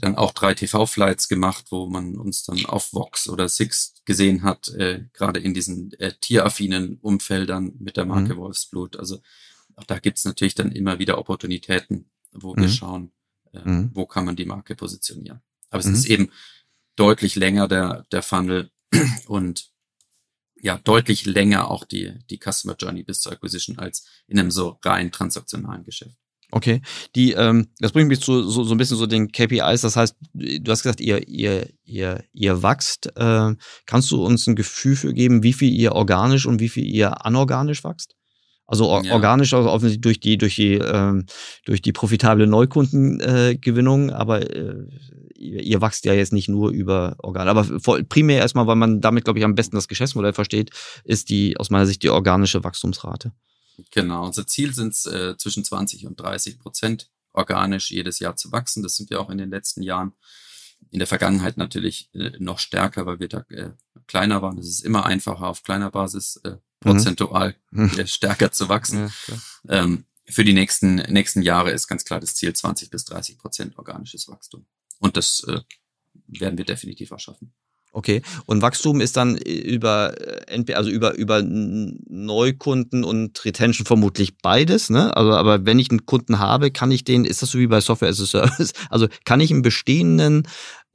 dann 0.00 0.16
auch 0.16 0.32
drei 0.32 0.54
TV-Flights 0.54 1.28
gemacht, 1.28 1.66
wo 1.70 1.88
man 1.88 2.16
uns 2.16 2.44
dann 2.44 2.64
auf 2.66 2.92
Vox 2.92 3.28
oder 3.28 3.48
Six 3.48 3.94
gesehen 4.04 4.42
hat, 4.42 4.68
äh, 4.68 5.04
gerade 5.12 5.40
in 5.40 5.54
diesen 5.54 5.92
äh, 5.94 6.12
tieraffinen 6.20 6.98
Umfeldern 7.00 7.72
mit 7.78 7.96
der 7.96 8.04
Marke 8.04 8.34
mhm. 8.34 8.38
Wolfsblut. 8.38 8.96
Also 8.96 9.20
auch 9.74 9.84
da 9.84 9.98
gibt's 9.98 10.24
natürlich 10.24 10.54
dann 10.54 10.72
immer 10.72 10.98
wieder 10.98 11.18
Opportunitäten, 11.18 12.10
wo 12.32 12.54
mhm. 12.54 12.60
wir 12.60 12.68
schauen, 12.68 13.12
äh, 13.52 13.68
mhm. 13.68 13.90
wo 13.94 14.06
kann 14.06 14.24
man 14.24 14.36
die 14.36 14.44
Marke 14.44 14.76
positionieren. 14.76 15.40
Aber 15.70 15.80
es 15.80 15.86
mhm. 15.86 15.94
ist 15.94 16.06
eben 16.06 16.30
deutlich 16.96 17.36
länger 17.36 17.68
der, 17.68 18.06
der 18.12 18.22
Funnel 18.22 18.70
und 19.26 19.70
ja, 20.60 20.78
deutlich 20.78 21.26
länger 21.26 21.70
auch 21.70 21.84
die, 21.84 22.14
die 22.30 22.40
Customer 22.42 22.74
Journey 22.76 23.02
bis 23.02 23.20
zur 23.20 23.32
Acquisition 23.32 23.78
als 23.78 24.06
in 24.26 24.38
einem 24.38 24.50
so 24.50 24.78
rein 24.82 25.12
transaktionalen 25.12 25.84
Geschäft. 25.84 26.16
Okay, 26.52 26.80
die, 27.14 27.32
ähm, 27.32 27.68
das 27.78 27.92
bringt 27.92 28.08
mich 28.08 28.20
zu 28.20 28.48
so, 28.48 28.64
so 28.64 28.74
ein 28.74 28.78
bisschen 28.78 28.96
so 28.96 29.06
den 29.06 29.32
KPIs. 29.32 29.80
Das 29.80 29.96
heißt, 29.96 30.16
du 30.32 30.70
hast 30.70 30.82
gesagt, 30.82 31.00
ihr, 31.00 31.26
ihr, 31.28 31.68
ihr, 31.84 32.24
ihr 32.32 32.62
wachst. 32.62 33.06
Äh, 33.16 33.54
kannst 33.84 34.10
du 34.10 34.24
uns 34.24 34.46
ein 34.46 34.56
Gefühl 34.56 34.96
für 34.96 35.12
geben, 35.12 35.42
wie 35.42 35.52
viel 35.52 35.72
ihr 35.72 35.92
organisch 35.92 36.46
und 36.46 36.60
wie 36.60 36.68
viel 36.68 36.84
ihr 36.84 37.24
anorganisch 37.26 37.84
wächst? 37.84 38.15
Also 38.66 38.88
or 38.88 39.04
ja. 39.04 39.14
organisch 39.14 39.54
also 39.54 39.70
offensichtlich 39.70 40.02
durch 40.02 40.20
die 40.20 40.38
durch 40.38 40.56
die 40.56 40.74
ähm, 40.74 41.26
durch 41.64 41.82
die 41.82 41.92
profitable 41.92 42.46
Neukundengewinnung, 42.46 44.08
äh, 44.08 44.12
aber 44.12 44.50
äh, 44.50 44.88
ihr, 45.36 45.62
ihr 45.62 45.80
wachst 45.80 46.04
ja 46.04 46.12
jetzt 46.14 46.32
nicht 46.32 46.48
nur 46.48 46.70
über 46.70 47.16
Organ. 47.18 47.48
Aber 47.48 47.64
vor, 47.80 48.02
primär 48.02 48.38
erstmal, 48.38 48.66
weil 48.66 48.76
man 48.76 49.00
damit 49.00 49.24
glaube 49.24 49.38
ich 49.38 49.44
am 49.44 49.54
besten 49.54 49.76
das 49.76 49.88
Geschäftsmodell 49.88 50.32
versteht, 50.32 50.70
ist 51.04 51.28
die 51.28 51.56
aus 51.56 51.70
meiner 51.70 51.86
Sicht 51.86 52.02
die 52.02 52.10
organische 52.10 52.64
Wachstumsrate. 52.64 53.32
Genau, 53.90 54.24
unser 54.24 54.46
Ziel 54.46 54.74
sind 54.74 54.94
es 54.94 55.06
äh, 55.06 55.36
zwischen 55.36 55.62
20 55.62 56.06
und 56.06 56.18
30 56.18 56.58
Prozent 56.58 57.10
organisch 57.32 57.90
jedes 57.90 58.18
Jahr 58.18 58.34
zu 58.34 58.50
wachsen. 58.50 58.82
Das 58.82 58.96
sind 58.96 59.10
wir 59.10 59.20
auch 59.20 59.30
in 59.30 59.38
den 59.38 59.50
letzten 59.50 59.82
Jahren. 59.82 60.12
In 60.90 60.98
der 60.98 61.06
Vergangenheit 61.06 61.56
natürlich 61.56 62.10
äh, 62.14 62.32
noch 62.38 62.58
stärker, 62.58 63.06
weil 63.06 63.20
wir 63.20 63.28
da 63.28 63.44
äh, 63.50 63.70
kleiner 64.06 64.42
waren. 64.42 64.58
Es 64.58 64.68
ist 64.68 64.80
immer 64.80 65.04
einfacher 65.04 65.46
auf 65.46 65.62
kleiner 65.62 65.90
Basis 65.90 66.40
äh. 66.44 66.56
Prozentual 66.92 67.54
mhm. 67.70 68.06
stärker 68.06 68.52
zu 68.52 68.68
wachsen. 68.68 69.12
Ja, 69.26 69.82
ähm, 69.82 70.04
für 70.28 70.44
die 70.44 70.52
nächsten, 70.52 70.96
nächsten 70.96 71.42
Jahre 71.42 71.70
ist 71.70 71.86
ganz 71.86 72.04
klar 72.04 72.20
das 72.20 72.34
Ziel 72.34 72.52
20 72.52 72.90
bis 72.90 73.04
30 73.04 73.38
Prozent 73.38 73.78
organisches 73.78 74.28
Wachstum. 74.28 74.66
Und 74.98 75.16
das 75.16 75.44
äh, 75.46 75.60
werden 76.26 76.58
wir 76.58 76.64
definitiv 76.64 77.12
auch 77.12 77.20
schaffen. 77.20 77.52
Okay. 77.96 78.20
Und 78.44 78.60
Wachstum 78.60 79.00
ist 79.00 79.16
dann 79.16 79.38
über 79.38 80.14
äh, 80.20 80.74
also 80.74 80.90
über 80.90 81.14
über 81.14 81.42
Neukunden 81.42 83.04
und 83.04 83.42
Retention 83.42 83.86
vermutlich 83.86 84.36
beides, 84.36 84.90
ne? 84.90 85.16
Also 85.16 85.32
aber 85.32 85.64
wenn 85.64 85.78
ich 85.78 85.90
einen 85.90 86.04
Kunden 86.04 86.38
habe, 86.38 86.70
kann 86.70 86.90
ich 86.90 87.04
den, 87.04 87.24
ist 87.24 87.40
das 87.40 87.50
so 87.50 87.58
wie 87.58 87.68
bei 87.68 87.80
Software 87.80 88.10
as 88.10 88.20
a 88.20 88.26
Service? 88.26 88.74
Also 88.90 89.08
kann 89.24 89.40
ich 89.40 89.50
einen 89.50 89.62
bestehenden 89.62 90.46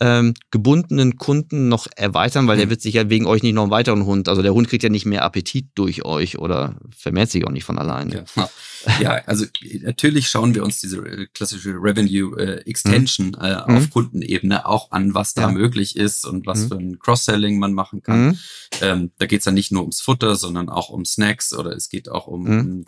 ähm, 0.02 0.34
gebundenen 0.50 1.18
Kunden 1.18 1.70
noch 1.70 1.86
erweitern, 1.96 2.48
weil 2.48 2.58
der 2.58 2.64
hm. 2.64 2.72
wird 2.72 2.82
sich 2.82 2.96
ja 2.96 3.10
wegen 3.12 3.28
euch 3.28 3.44
nicht 3.44 3.54
noch 3.54 3.62
einen 3.62 3.72
weiteren 3.72 4.06
Hund, 4.06 4.28
also 4.28 4.42
der 4.42 4.54
Hund 4.54 4.68
kriegt 4.68 4.82
ja 4.82 4.90
nicht 4.90 5.06
mehr 5.06 5.24
Appetit 5.24 5.68
durch 5.76 6.04
euch 6.04 6.40
oder 6.40 6.76
vermehrt 6.90 7.30
sich 7.30 7.46
auch 7.46 7.52
nicht 7.52 7.66
von 7.66 7.78
alleine. 7.78 8.26
Ja, 8.36 8.50
ja 9.00 9.12
also 9.28 9.46
natürlich 9.82 10.28
schauen 10.28 10.56
wir 10.56 10.64
uns 10.64 10.82
diese 10.82 10.98
äh, 10.98 11.28
klassische 11.28 11.76
Revenue 11.76 12.36
äh, 12.40 12.68
Extension 12.68 13.28
mhm. 13.28 13.46
äh, 13.46 13.54
auf 13.54 13.70
mhm. 13.70 13.90
Kundenebene 13.92 14.66
auch 14.66 14.90
an, 14.90 15.14
was 15.14 15.36
da 15.36 15.44
ja. 15.44 15.52
möglich 15.52 15.96
ist 15.96 16.26
und 16.26 16.48
was 16.48 16.62
mhm. 16.62 16.68
für 16.68 16.76
ein 16.78 17.00
Cross-Selling 17.00 17.60
man 17.60 17.74
machen 17.74 18.02
kann. 18.02 18.26
Mhm. 18.26 18.38
Ähm, 18.82 19.12
da 19.20 19.28
geht 19.28 19.42
es 19.42 19.46
dann 19.46 19.54
nicht 19.54 19.72
nur 19.72 19.82
ums 19.84 20.02
Futter, 20.02 20.36
sondern 20.36 20.70
auch 20.70 20.90
um 20.90 21.06
Snacks 21.06 21.54
oder 21.54 21.76
es 21.76 21.90
geht 21.90 22.10
auch 22.10 22.26
um 22.26 22.48
ein 22.48 22.86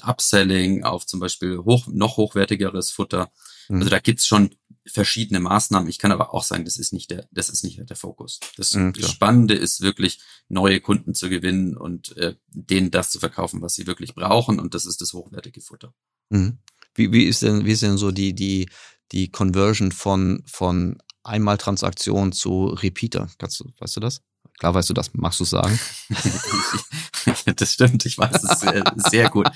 Upselling 0.00 0.82
auf 0.82 1.04
zum 1.04 1.20
Beispiel 1.20 1.58
hoch, 1.58 1.88
noch 1.88 2.16
hochwertigeres 2.16 2.90
Futter. 2.90 3.30
Also 3.68 3.88
da 3.88 3.98
gibt's 3.98 4.26
schon 4.26 4.54
verschiedene 4.86 5.40
Maßnahmen. 5.40 5.88
Ich 5.88 5.98
kann 5.98 6.12
aber 6.12 6.34
auch 6.34 6.42
sagen, 6.42 6.64
das 6.64 6.76
ist 6.76 6.92
nicht 6.92 7.10
der, 7.10 7.26
das 7.30 7.48
ist 7.48 7.64
nicht 7.64 7.80
der 7.88 7.96
Fokus. 7.96 8.40
Das, 8.56 8.74
mhm, 8.74 8.94
Spannende 8.94 9.54
ist 9.54 9.80
wirklich, 9.80 10.20
neue 10.48 10.80
Kunden 10.80 11.14
zu 11.14 11.30
gewinnen 11.30 11.76
und 11.76 12.16
äh, 12.16 12.34
denen 12.48 12.90
das 12.90 13.10
zu 13.10 13.18
verkaufen, 13.18 13.62
was 13.62 13.74
sie 13.74 13.86
wirklich 13.86 14.14
brauchen. 14.14 14.60
Und 14.60 14.74
das 14.74 14.86
ist 14.86 15.00
das 15.00 15.12
hochwertige 15.12 15.60
Futter. 15.60 15.94
Mhm. 16.28 16.58
Wie, 16.94 17.12
wie 17.12 17.24
ist 17.24 17.42
denn, 17.42 17.64
wie 17.64 17.72
ist 17.72 17.82
denn 17.82 17.96
so 17.96 18.10
die, 18.10 18.34
die, 18.34 18.68
die 19.12 19.30
Conversion 19.30 19.90
von, 19.90 20.42
von 20.46 20.98
Einmaltransaktion 21.22 22.32
zu 22.32 22.66
Repeater? 22.66 23.30
Kannst 23.38 23.60
du, 23.60 23.72
weißt 23.78 23.96
du 23.96 24.00
das? 24.00 24.22
Klar 24.58 24.74
weißt 24.74 24.90
du 24.90 24.94
das, 24.94 25.12
magst 25.14 25.40
du 25.40 25.44
sagen? 25.44 25.78
das 27.56 27.72
stimmt, 27.72 28.06
ich 28.06 28.18
weiß 28.18 28.44
es 28.44 28.60
sehr, 28.60 28.84
sehr 29.10 29.30
gut. 29.30 29.48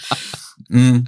Mhm 0.68 1.06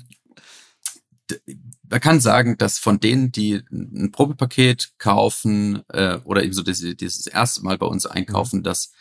man 1.90 2.00
kann 2.00 2.20
sagen, 2.20 2.56
dass 2.56 2.78
von 2.78 3.00
denen, 3.00 3.32
die 3.32 3.62
ein 3.70 4.12
Probepaket 4.12 4.92
kaufen 4.98 5.82
äh, 5.88 6.18
oder 6.24 6.44
eben 6.44 6.52
so 6.52 6.62
dieses, 6.62 6.96
dieses 6.96 7.26
erste 7.26 7.62
Mal 7.62 7.78
bei 7.78 7.86
uns 7.86 8.06
einkaufen, 8.06 8.60
mhm. 8.60 8.64
dass 8.64 8.92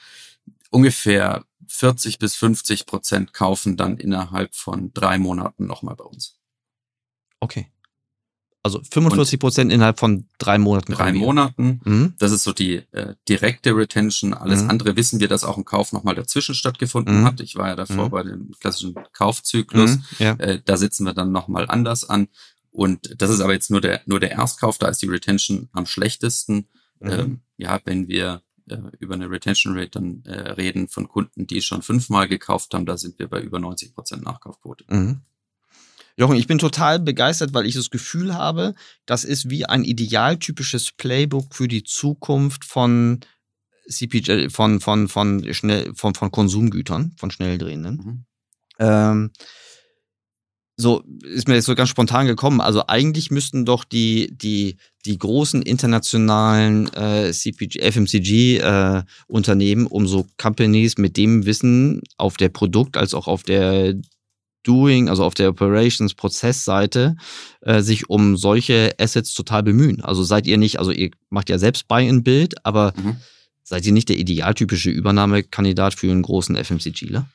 ungefähr 0.72 1.46
40 1.68 2.18
bis 2.20 2.36
50 2.36 2.86
Prozent 2.86 3.34
kaufen 3.34 3.78
dann 3.78 3.98
innerhalb 3.98 4.56
von 4.56 4.92
drei 4.94 5.20
Monaten 5.20 5.68
nochmal 5.68 5.96
bei 5.96 6.04
uns. 6.04 6.38
Okay. 7.40 7.68
Also 8.62 8.82
45 8.92 9.40
Prozent 9.40 9.72
innerhalb 9.72 10.00
von 10.00 10.26
drei 10.38 10.58
Monaten. 10.58 10.92
Drei 10.92 11.14
Monaten. 11.14 11.80
Mhm. 11.86 12.14
Das 12.20 12.34
ist 12.34 12.44
so 12.44 12.52
die 12.52 12.84
äh, 12.92 13.16
direkte 13.30 13.74
Retention. 13.74 14.34
Alles 14.34 14.64
mhm. 14.64 14.70
andere 14.70 14.96
wissen 14.98 15.22
wir, 15.22 15.30
dass 15.30 15.46
auch 15.46 15.58
ein 15.58 15.64
Kauf 15.64 15.94
nochmal 15.94 16.16
dazwischen 16.16 16.56
stattgefunden 16.56 17.22
mhm. 17.22 17.26
hat. 17.26 17.40
Ich 17.40 17.56
war 17.56 17.70
ja 17.70 17.76
davor 17.76 18.08
mhm. 18.08 18.10
bei 18.10 18.24
dem 18.24 18.52
klassischen 18.60 18.96
Kaufzyklus. 19.14 19.98
Mhm. 19.98 20.04
Ja. 20.20 20.34
Äh, 20.34 20.62
da 20.66 20.76
sitzen 20.76 21.06
wir 21.06 21.14
dann 21.14 21.32
nochmal 21.32 21.68
anders 21.70 22.10
an. 22.10 22.28
Und 22.72 23.16
das 23.22 23.30
ist 23.30 23.42
aber 23.42 23.54
jetzt 23.54 23.72
nur 23.72 23.82
der, 23.82 24.02
nur 24.06 24.20
der 24.20 24.32
Erstkauf, 24.32 24.78
da 24.78 24.88
ist 24.88 25.02
die 25.02 25.08
Retention 25.08 25.70
am 25.72 25.86
schlechtesten. 25.86 26.68
Mhm. 27.00 27.10
Ähm, 27.10 27.40
ja, 27.58 27.80
wenn 27.86 28.08
wir 28.08 28.42
äh, 28.70 28.78
über 29.00 29.16
eine 29.16 29.30
Retention 29.30 29.78
Rate 29.78 29.92
dann 29.92 30.24
äh, 30.26 30.52
reden 30.52 30.88
von 30.88 31.08
Kunden, 31.08 31.48
die 31.48 31.62
schon 31.62 31.82
fünfmal 31.82 32.28
gekauft 32.28 32.74
haben, 32.74 32.86
da 32.86 32.98
sind 32.98 33.20
wir 33.20 33.28
bei 33.28 33.42
über 33.42 33.60
90 33.60 33.94
Prozent 33.94 34.24
Nachkaufquote. 34.24 34.86
Mhm. 34.88 35.22
Jochen, 36.16 36.36
ich 36.36 36.48
bin 36.48 36.58
total 36.58 37.00
begeistert, 37.00 37.54
weil 37.54 37.66
ich 37.66 37.76
das 37.76 37.90
Gefühl 37.90 38.36
habe, 38.36 38.76
das 39.06 39.24
ist 39.24 39.50
wie 39.50 39.66
ein 39.66 39.86
idealtypisches 39.86 40.92
Playbook 40.92 41.56
für 41.56 41.70
die 41.70 41.84
Zukunft 41.84 42.66
von 42.66 43.22
CPG, 43.88 44.50
von, 44.50 44.82
von, 44.82 45.08
von, 45.08 45.54
schnell, 45.54 45.94
von, 45.96 46.14
von 46.16 46.30
Konsumgütern, 46.30 47.14
von 47.18 47.32
schnell 47.32 47.58
drehenden. 47.58 47.96
Mhm. 47.96 48.26
Ähm, 48.80 49.32
so 50.80 51.04
ist 51.24 51.50
mir 51.50 51.56
jetzt 51.56 51.66
so 51.66 51.76
ganz 51.76 51.90
spontan 51.90 52.26
gekommen. 52.26 52.62
Also 52.62 52.84
eigentlich 52.88 53.32
müssten 53.32 53.66
doch 53.66 53.84
die 53.84 54.32
die 54.32 54.78
die 55.06 55.18
großen 55.18 55.62
internationalen 55.62 56.88
äh, 56.94 57.34
CPG, 57.34 57.80
FMCG 57.82 58.58
äh, 58.60 59.04
Unternehmen, 59.28 59.88
um 59.88 60.08
so 60.08 60.26
Companies 60.38 60.98
mit 60.98 61.18
dem 61.18 61.46
Wissen 61.46 62.02
auf 62.18 62.38
der 62.38 62.48
Produkt 62.48 62.96
als 62.96 63.14
auch 63.14 63.28
auf 63.28 63.44
der 63.44 63.96
Doing, 64.64 65.10
also 65.10 65.26
auf 65.26 65.34
der 65.34 65.50
Operations 65.50 66.14
Prozessseite, 66.14 67.18
äh, 67.62 67.82
sich 67.82 68.10
um 68.10 68.38
solche 68.38 68.94
Assets 69.00 69.34
total 69.34 69.64
bemühen. 69.64 70.02
Also 70.02 70.24
seid 70.24 70.48
ihr 70.48 70.58
nicht, 70.58 70.80
also 70.80 70.92
ihr 70.92 71.12
macht 71.30 71.50
ja 71.50 71.58
selbst 71.58 71.90
Buy 71.90 72.08
in 72.08 72.24
Bild, 72.24 72.66
aber 72.66 72.94
mhm. 72.96 73.18
seid 73.64 73.86
ihr 73.86 73.94
nicht 73.94 74.08
der 74.08 74.18
idealtypische 74.18 74.90
Übernahmekandidat 74.90 75.94
für 75.94 76.10
einen 76.10 76.22
großen 76.22 76.56
FMCGler? 76.56 77.28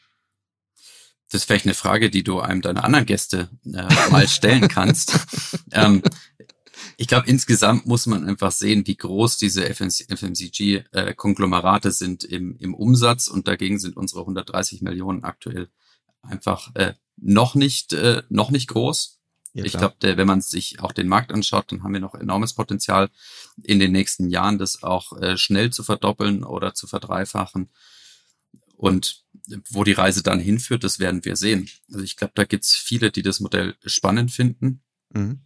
Das 1.35 1.43
ist 1.43 1.47
vielleicht 1.47 1.67
eine 1.67 1.75
Frage, 1.75 2.09
die 2.11 2.23
du 2.23 2.39
einem 2.39 2.63
deiner 2.63 2.85
anderen 2.85 3.07
Gäste 3.07 3.49
äh, 3.65 4.11
mal 4.11 4.29
stellen 4.29 4.69
kannst. 4.69 5.19
ähm, 5.73 6.01
ich 6.97 7.09
glaube, 7.09 7.29
insgesamt 7.29 7.87
muss 7.87 8.07
man 8.07 8.25
einfach 8.25 8.53
sehen, 8.53 8.87
wie 8.87 8.95
groß 8.95 9.37
diese 9.39 9.69
FMCG-Konglomerate 9.69 11.89
äh, 11.89 11.93
sind 11.93 12.23
im, 12.23 12.57
im 12.59 12.73
Umsatz 12.73 13.27
und 13.27 13.49
dagegen 13.49 13.81
sind 13.81 13.97
unsere 13.97 14.21
130 14.21 14.83
Millionen 14.83 15.25
aktuell 15.25 15.67
einfach 16.23 16.73
äh, 16.77 16.95
noch 17.17 17.57
nicht 17.57 17.93
äh, 17.95 18.23
noch 18.29 18.53
nicht 18.53 18.69
groß. 18.69 19.19
Ja, 19.55 19.65
ich 19.65 19.73
glaube, 19.73 19.97
wenn 20.01 20.29
man 20.29 20.41
sich 20.41 20.79
auch 20.81 20.93
den 20.93 21.09
Markt 21.09 21.33
anschaut, 21.33 21.73
dann 21.73 21.83
haben 21.83 21.95
wir 21.95 22.01
noch 22.01 22.15
enormes 22.15 22.55
Potenzial 22.55 23.11
in 23.63 23.81
den 23.81 23.91
nächsten 23.91 24.31
Jahren, 24.31 24.59
das 24.59 24.85
auch 24.85 25.21
äh, 25.21 25.37
schnell 25.37 25.71
zu 25.71 25.83
verdoppeln 25.83 26.45
oder 26.45 26.75
zu 26.75 26.87
verdreifachen. 26.87 27.71
Und 28.77 29.25
wo 29.71 29.85
die 29.85 29.93
Reise 29.93 30.23
dann 30.23 30.41
hinführt, 30.41 30.85
das 30.85 30.99
werden 30.99 31.25
wir 31.25 31.37
sehen. 31.37 31.69
Also 31.89 32.01
ich 32.01 32.17
glaube, 32.17 32.33
da 32.35 32.45
gibt's 32.45 32.75
viele, 32.75 33.11
die 33.11 33.23
das 33.23 33.41
Modell 33.41 33.77
spannend 33.85 34.33
finden. 34.33 34.83
Mhm. 35.11 35.41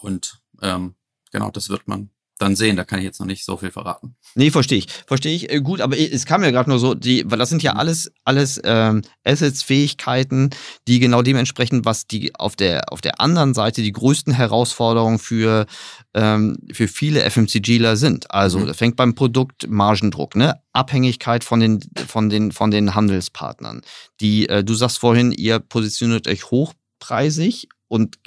Und 0.00 0.40
ähm, 0.62 0.94
genau, 1.30 1.50
das 1.50 1.68
wird 1.68 1.88
man 1.88 2.10
dann 2.38 2.56
sehen. 2.56 2.76
Da 2.76 2.84
kann 2.84 2.98
ich 2.98 3.04
jetzt 3.04 3.20
noch 3.20 3.26
nicht 3.26 3.44
so 3.44 3.56
viel 3.56 3.70
verraten. 3.70 4.16
Nee, 4.34 4.50
verstehe 4.50 4.78
ich. 4.78 4.88
Verstehe 5.06 5.34
ich. 5.34 5.50
Äh, 5.50 5.60
gut, 5.60 5.80
aber 5.80 5.98
es 5.98 6.26
kam 6.26 6.42
ja 6.42 6.50
gerade 6.50 6.68
nur 6.68 6.78
so, 6.78 6.94
die, 6.94 7.24
weil 7.26 7.38
das 7.38 7.48
sind 7.48 7.62
ja 7.62 7.74
mhm. 7.74 7.80
alles, 7.80 8.12
alles 8.24 8.60
ähm, 8.64 9.02
Assets, 9.24 9.62
Fähigkeiten, 9.62 10.50
die 10.88 10.98
genau 10.98 11.22
dementsprechend, 11.22 11.84
was 11.84 12.06
die 12.06 12.34
auf 12.34 12.56
der, 12.56 12.92
auf 12.92 13.00
der 13.00 13.20
anderen 13.20 13.54
Seite 13.54 13.82
die 13.82 13.92
größten 13.92 14.32
Herausforderungen 14.32 15.18
für, 15.18 15.66
ähm, 16.14 16.58
für 16.72 16.88
viele 16.88 17.28
FMCGler 17.28 17.96
sind. 17.96 18.30
Also, 18.30 18.58
mhm. 18.58 18.66
das 18.66 18.76
fängt 18.76 18.96
beim 18.96 19.14
Produkt 19.14 19.68
Margendruck, 19.68 20.36
ne? 20.36 20.60
Abhängigkeit 20.72 21.44
von 21.44 21.60
den, 21.60 21.80
von 22.08 22.28
den, 22.30 22.50
von 22.50 22.72
den 22.72 22.94
Handelspartnern. 22.94 23.82
Die, 24.20 24.48
äh, 24.48 24.64
du 24.64 24.74
sagst 24.74 24.98
vorhin, 24.98 25.30
ihr 25.30 25.60
positioniert 25.60 26.26
euch 26.26 26.50
hochpreisig 26.50 27.68
und 27.86 28.18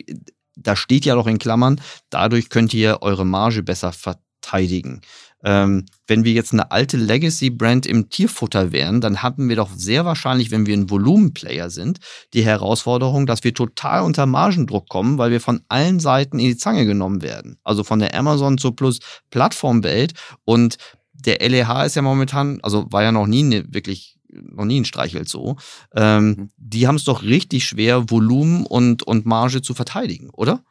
da 0.57 0.75
steht 0.75 1.05
ja 1.05 1.15
doch 1.15 1.27
in 1.27 1.39
Klammern, 1.39 1.81
dadurch 2.09 2.49
könnt 2.49 2.73
ihr 2.73 3.01
eure 3.01 3.25
Marge 3.25 3.63
besser 3.63 3.93
verteidigen. 3.93 5.01
Ähm, 5.43 5.85
wenn 6.07 6.23
wir 6.23 6.33
jetzt 6.33 6.51
eine 6.51 6.71
alte 6.71 6.97
Legacy-Brand 6.97 7.85
im 7.85 8.09
Tierfutter 8.09 8.71
wären, 8.71 9.01
dann 9.01 9.21
haben 9.21 9.49
wir 9.49 9.55
doch 9.55 9.69
sehr 9.75 10.03
wahrscheinlich, 10.03 10.49
wenn 10.49 10.65
wir 10.65 10.75
ein 10.75 10.89
Volumenplayer 10.89 11.69
sind, 11.69 11.99
die 12.33 12.43
Herausforderung, 12.43 13.27
dass 13.27 13.43
wir 13.43 13.53
total 13.53 14.01
unter 14.01 14.25
Margendruck 14.25 14.89
kommen, 14.89 15.19
weil 15.19 15.29
wir 15.29 15.39
von 15.39 15.61
allen 15.69 15.99
Seiten 15.99 16.39
in 16.39 16.47
die 16.47 16.57
Zange 16.57 16.85
genommen 16.85 17.21
werden. 17.21 17.59
Also 17.63 17.83
von 17.83 17.99
der 17.99 18.15
Amazon 18.15 18.57
zur 18.57 18.75
Plus 18.75 18.99
Plattformwelt 19.29 20.13
und 20.43 20.77
der 21.13 21.47
LEH 21.47 21.85
ist 21.85 21.95
ja 21.95 22.01
momentan, 22.01 22.59
also 22.63 22.85
war 22.91 23.03
ja 23.03 23.11
noch 23.11 23.27
nie 23.27 23.43
eine 23.43 23.73
wirklich 23.73 24.16
noch 24.41 24.65
nie 24.65 24.79
ein 24.79 24.85
Streichelt 24.85 25.29
so. 25.29 25.57
Ähm, 25.95 26.27
mhm. 26.27 26.49
Die 26.57 26.87
haben 26.87 26.95
es 26.95 27.03
doch 27.03 27.23
richtig 27.23 27.65
schwer, 27.65 28.09
Volumen 28.09 28.65
und, 28.65 29.03
und 29.03 29.25
Marge 29.25 29.61
zu 29.61 29.73
verteidigen, 29.73 30.29
oder? 30.31 30.63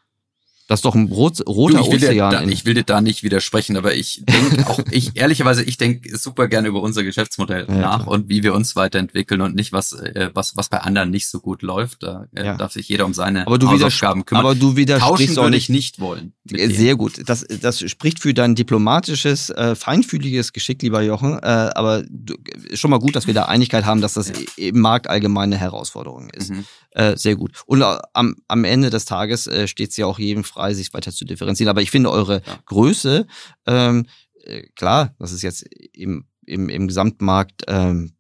Das 0.68 0.78
ist 0.78 0.84
doch 0.84 0.96
ein 0.96 1.06
rot, 1.06 1.46
roter 1.46 1.78
du, 1.78 1.84
ich 1.84 2.02
Ozean. 2.02 2.32
Da, 2.32 2.42
ich 2.42 2.64
will 2.64 2.74
dir 2.74 2.82
da 2.82 3.00
nicht 3.00 3.22
widersprechen, 3.22 3.76
aber 3.76 3.94
ich 3.94 4.24
denke 4.24 4.68
auch, 4.68 4.80
ich 4.90 5.12
ehrlicherweise, 5.14 5.62
ich 5.62 5.78
denke 5.78 6.16
super 6.18 6.48
gerne 6.48 6.66
über 6.66 6.82
unser 6.82 7.04
Geschäftsmodell 7.04 7.66
ja, 7.68 7.74
nach 7.74 8.02
klar. 8.02 8.08
und 8.08 8.28
wie 8.28 8.42
wir 8.42 8.52
uns 8.52 8.74
weiterentwickeln 8.74 9.40
und 9.42 9.54
nicht 9.54 9.72
was, 9.72 9.92
äh, 9.92 10.30
was, 10.34 10.56
was 10.56 10.68
bei 10.68 10.78
anderen 10.78 11.10
nicht 11.10 11.28
so 11.28 11.38
gut 11.38 11.62
läuft. 11.62 12.02
Da 12.02 12.26
äh, 12.34 12.46
ja. 12.46 12.56
darf 12.56 12.72
sich 12.72 12.88
jeder 12.88 13.06
um 13.06 13.14
seine 13.14 13.46
aber 13.46 13.58
du 13.58 13.68
Hausaufgaben 13.68 14.24
kümmern. 14.24 14.44
Aber 14.44 14.54
du 14.56 14.74
widersprichst 14.74 15.38
auch 15.38 15.50
nicht, 15.50 15.70
nicht 15.70 16.00
wollen. 16.00 16.32
Sehr 16.50 16.96
gut. 16.96 17.28
Das, 17.28 17.46
das 17.60 17.88
spricht 17.88 18.18
für 18.18 18.34
dein 18.34 18.56
diplomatisches, 18.56 19.50
äh, 19.50 19.76
feinfühliges 19.76 20.52
Geschick, 20.52 20.82
lieber 20.82 21.00
Jochen. 21.02 21.38
Äh, 21.38 21.46
aber 21.74 22.02
du, 22.08 22.34
schon 22.74 22.90
mal 22.90 22.98
gut, 22.98 23.14
dass 23.14 23.28
wir 23.28 23.34
da 23.34 23.44
Einigkeit 23.44 23.84
haben, 23.84 24.00
dass 24.00 24.14
das 24.14 24.28
ja. 24.28 24.34
im 24.56 24.80
Markt 24.80 25.08
allgemeine 25.08 25.56
Herausforderung 25.56 26.28
ist. 26.30 26.50
Mhm. 26.50 26.64
Äh, 26.96 27.18
sehr 27.18 27.36
gut. 27.36 27.52
Und 27.66 27.82
äh, 27.82 27.98
am, 28.14 28.36
am 28.48 28.64
Ende 28.64 28.88
des 28.88 29.04
Tages 29.04 29.46
äh, 29.46 29.68
steht 29.68 29.90
es 29.90 29.98
ja 29.98 30.06
auch 30.06 30.18
jedem 30.18 30.44
frei, 30.44 30.72
sich 30.72 30.94
weiter 30.94 31.12
zu 31.12 31.26
differenzieren. 31.26 31.68
Aber 31.68 31.82
ich 31.82 31.90
finde 31.90 32.10
eure 32.10 32.36
ja. 32.36 32.58
Größe, 32.64 33.26
ähm, 33.66 34.06
äh, 34.44 34.62
klar, 34.74 35.14
das 35.18 35.32
ist 35.32 35.42
jetzt 35.42 35.66
im, 35.92 36.24
im, 36.46 36.70
im 36.70 36.88
Gesamtmarkt 36.88 37.64
ähm, 37.68 38.14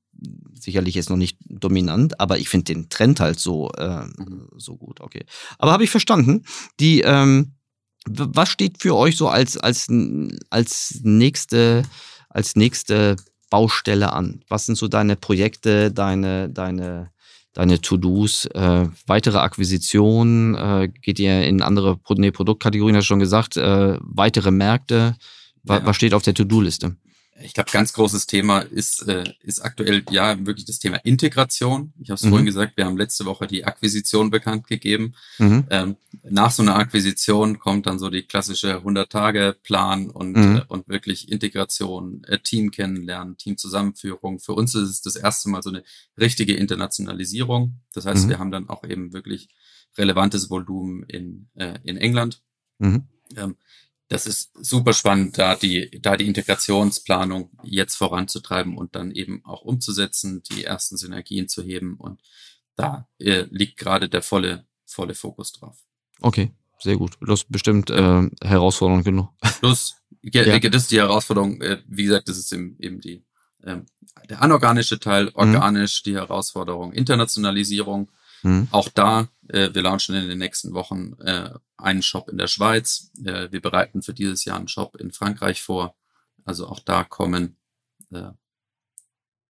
sicherlich 0.52 0.94
jetzt 0.94 1.08
noch 1.08 1.16
nicht 1.16 1.38
dominant, 1.48 2.20
aber 2.20 2.38
ich 2.38 2.50
finde 2.50 2.74
den 2.74 2.90
Trend 2.90 3.18
halt 3.18 3.40
so, 3.40 3.70
äh, 3.78 4.04
mhm. 4.04 4.50
so 4.58 4.76
gut. 4.76 5.00
Okay. 5.00 5.24
Aber 5.56 5.72
habe 5.72 5.84
ich 5.84 5.90
verstanden. 5.90 6.44
Die, 6.78 7.00
ähm, 7.00 7.54
was 8.04 8.50
steht 8.50 8.82
für 8.82 8.94
euch 8.94 9.16
so 9.16 9.28
als, 9.28 9.56
als, 9.56 9.86
als 10.50 11.00
nächste, 11.02 11.82
als 12.28 12.56
nächste 12.56 13.16
Baustelle 13.48 14.12
an? 14.12 14.44
Was 14.48 14.66
sind 14.66 14.76
so 14.76 14.86
deine 14.86 15.16
Projekte, 15.16 15.90
deine, 15.90 16.50
deine 16.50 17.10
deine 17.56 17.80
To-Dos, 17.80 18.44
äh, 18.46 18.86
weitere 19.06 19.38
Akquisitionen, 19.38 20.54
äh, 20.54 20.88
geht 20.88 21.18
ihr 21.18 21.44
in 21.46 21.62
andere 21.62 21.98
nee, 22.16 22.30
Produktkategorien, 22.30 22.96
hast 22.96 23.04
du 23.04 23.08
schon 23.08 23.18
gesagt, 23.18 23.56
äh, 23.56 23.96
weitere 24.00 24.50
Märkte, 24.50 25.16
ja. 25.64 25.84
was 25.84 25.96
steht 25.96 26.12
auf 26.12 26.22
der 26.22 26.34
To-Do-Liste? 26.34 26.96
Ich 27.42 27.52
glaube, 27.52 27.70
ganz 27.70 27.92
großes 27.92 28.26
Thema 28.26 28.60
ist, 28.60 29.06
äh, 29.08 29.24
ist 29.42 29.60
aktuell 29.60 30.02
ja 30.10 30.36
wirklich 30.46 30.64
das 30.64 30.78
Thema 30.78 30.96
Integration. 31.04 31.92
Ich 32.00 32.08
habe 32.08 32.16
es 32.16 32.22
mhm. 32.22 32.30
vorhin 32.30 32.46
gesagt, 32.46 32.76
wir 32.76 32.86
haben 32.86 32.96
letzte 32.96 33.26
Woche 33.26 33.46
die 33.46 33.64
Akquisition 33.64 34.30
bekannt 34.30 34.66
gegeben. 34.66 35.14
Mhm. 35.38 35.66
Ähm, 35.70 35.96
nach 36.22 36.50
so 36.50 36.62
einer 36.62 36.76
Akquisition 36.76 37.58
kommt 37.58 37.86
dann 37.86 37.98
so 37.98 38.08
die 38.08 38.22
klassische 38.22 38.78
100-Tage-Plan 38.78 40.08
und, 40.08 40.36
mhm. 40.36 40.56
äh, 40.56 40.62
und 40.68 40.88
wirklich 40.88 41.30
Integration, 41.30 42.24
äh, 42.24 42.38
Team 42.38 42.70
kennenlernen, 42.70 43.36
Teamzusammenführung. 43.36 44.38
Für 44.38 44.54
uns 44.54 44.74
ist 44.74 44.88
es 44.88 45.02
das 45.02 45.16
erste 45.16 45.50
Mal 45.50 45.62
so 45.62 45.70
eine 45.70 45.84
richtige 46.18 46.54
Internationalisierung. 46.54 47.80
Das 47.92 48.06
heißt, 48.06 48.24
mhm. 48.24 48.28
wir 48.30 48.38
haben 48.38 48.50
dann 48.50 48.68
auch 48.70 48.82
eben 48.84 49.12
wirklich 49.12 49.48
relevantes 49.98 50.48
Volumen 50.48 51.02
in, 51.04 51.48
äh, 51.54 51.78
in 51.84 51.98
England. 51.98 52.42
Mhm. 52.78 53.08
Ähm, 53.36 53.56
das 54.08 54.26
ist 54.26 54.52
super 54.54 54.92
spannend, 54.92 55.36
da 55.38 55.56
die, 55.56 55.90
da 56.00 56.16
die 56.16 56.26
Integrationsplanung 56.26 57.50
jetzt 57.64 57.96
voranzutreiben 57.96 58.76
und 58.76 58.94
dann 58.94 59.10
eben 59.10 59.44
auch 59.44 59.62
umzusetzen, 59.62 60.42
die 60.50 60.64
ersten 60.64 60.96
Synergien 60.96 61.48
zu 61.48 61.62
heben. 61.62 61.96
Und 61.96 62.20
da 62.76 63.08
äh, 63.18 63.46
liegt 63.50 63.78
gerade 63.78 64.08
der 64.08 64.22
volle, 64.22 64.66
volle 64.84 65.14
Fokus 65.14 65.52
drauf. 65.52 65.76
Okay, 66.20 66.52
sehr 66.78 66.96
gut. 66.96 67.18
Das 67.20 67.40
ist 67.40 67.50
bestimmt 67.50 67.90
äh, 67.90 68.30
Herausforderung 68.42 69.02
genug. 69.02 69.30
Plus, 69.60 69.96
ja. 70.22 70.58
das 70.58 70.82
ist 70.82 70.92
die 70.92 70.98
Herausforderung, 70.98 71.60
äh, 71.60 71.82
wie 71.88 72.04
gesagt, 72.04 72.28
das 72.28 72.38
ist 72.38 72.52
eben, 72.52 72.76
eben 72.78 73.00
die, 73.00 73.24
äh, 73.64 73.78
der 74.28 74.40
anorganische 74.40 75.00
Teil, 75.00 75.24
mhm. 75.24 75.32
organisch 75.34 76.02
mhm. 76.02 76.10
die 76.10 76.14
Herausforderung, 76.14 76.92
Internationalisierung 76.92 78.08
Mhm. 78.46 78.68
Auch 78.70 78.88
da, 78.88 79.28
äh, 79.48 79.74
wir 79.74 79.82
launchen 79.82 80.14
in 80.14 80.28
den 80.28 80.38
nächsten 80.38 80.72
Wochen 80.74 81.14
äh, 81.20 81.50
einen 81.76 82.02
Shop 82.02 82.28
in 82.28 82.38
der 82.38 82.46
Schweiz. 82.46 83.10
Äh, 83.24 83.50
wir 83.52 83.60
bereiten 83.60 84.02
für 84.02 84.14
dieses 84.14 84.44
Jahr 84.44 84.56
einen 84.56 84.68
Shop 84.68 84.96
in 84.96 85.12
Frankreich 85.12 85.62
vor. 85.62 85.96
Also 86.44 86.68
auch 86.68 86.80
da 86.80 87.04
kommen 87.04 87.56
äh, 88.12 88.30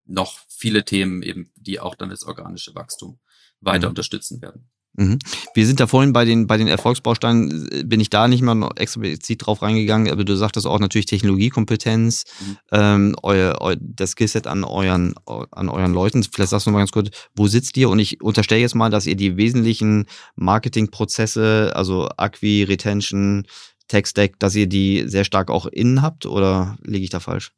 noch 0.05 0.39
viele 0.47 0.85
Themen 0.85 1.21
eben, 1.23 1.51
die 1.55 1.79
auch 1.79 1.95
dann 1.95 2.09
das 2.09 2.23
organische 2.23 2.75
Wachstum 2.75 3.19
weiter 3.61 3.87
mhm. 3.87 3.91
unterstützen 3.91 4.41
werden. 4.41 4.69
Mhm. 4.97 5.19
Wir 5.53 5.67
sind 5.67 5.79
da 5.79 5.87
vorhin 5.87 6.13
bei 6.13 6.25
den, 6.25 6.47
bei 6.47 6.57
den 6.57 6.67
Erfolgsbausteinen, 6.67 7.67
äh, 7.71 7.83
bin 7.83 7.99
ich 7.99 8.09
da 8.09 8.27
nicht 8.27 8.41
mal 8.41 8.69
explizit 8.75 9.45
drauf 9.45 9.61
reingegangen, 9.61 10.11
aber 10.11 10.23
du 10.23 10.35
sagtest 10.35 10.65
auch 10.65 10.79
natürlich 10.79 11.05
Technologiekompetenz, 11.05 12.23
mhm. 12.39 12.57
ähm, 12.71 13.15
euer, 13.21 13.61
eu, 13.61 13.75
das 13.79 14.11
Skillset 14.11 14.47
an 14.47 14.63
euren, 14.63 15.15
an 15.25 15.69
euren 15.69 15.93
Leuten. 15.93 16.23
Vielleicht 16.23 16.51
sagst 16.51 16.67
du 16.67 16.71
mal 16.71 16.79
ganz 16.79 16.91
kurz, 16.91 17.09
wo 17.35 17.47
sitzt 17.47 17.75
ihr? 17.77 17.89
Und 17.89 17.99
ich 17.99 18.21
unterstelle 18.21 18.61
jetzt 18.61 18.75
mal, 18.75 18.89
dass 18.89 19.05
ihr 19.05 19.15
die 19.15 19.37
wesentlichen 19.37 20.05
Marketingprozesse, 20.35 21.73
also 21.75 22.07
Acqui, 22.17 22.63
Retention, 22.63 23.45
Tech-Stack, 23.87 24.39
dass 24.39 24.55
ihr 24.55 24.67
die 24.67 25.03
sehr 25.07 25.25
stark 25.25 25.51
auch 25.51 25.65
innen 25.65 26.01
habt 26.01 26.25
oder 26.25 26.77
liege 26.83 27.03
ich 27.03 27.09
da 27.09 27.19
falsch? 27.19 27.51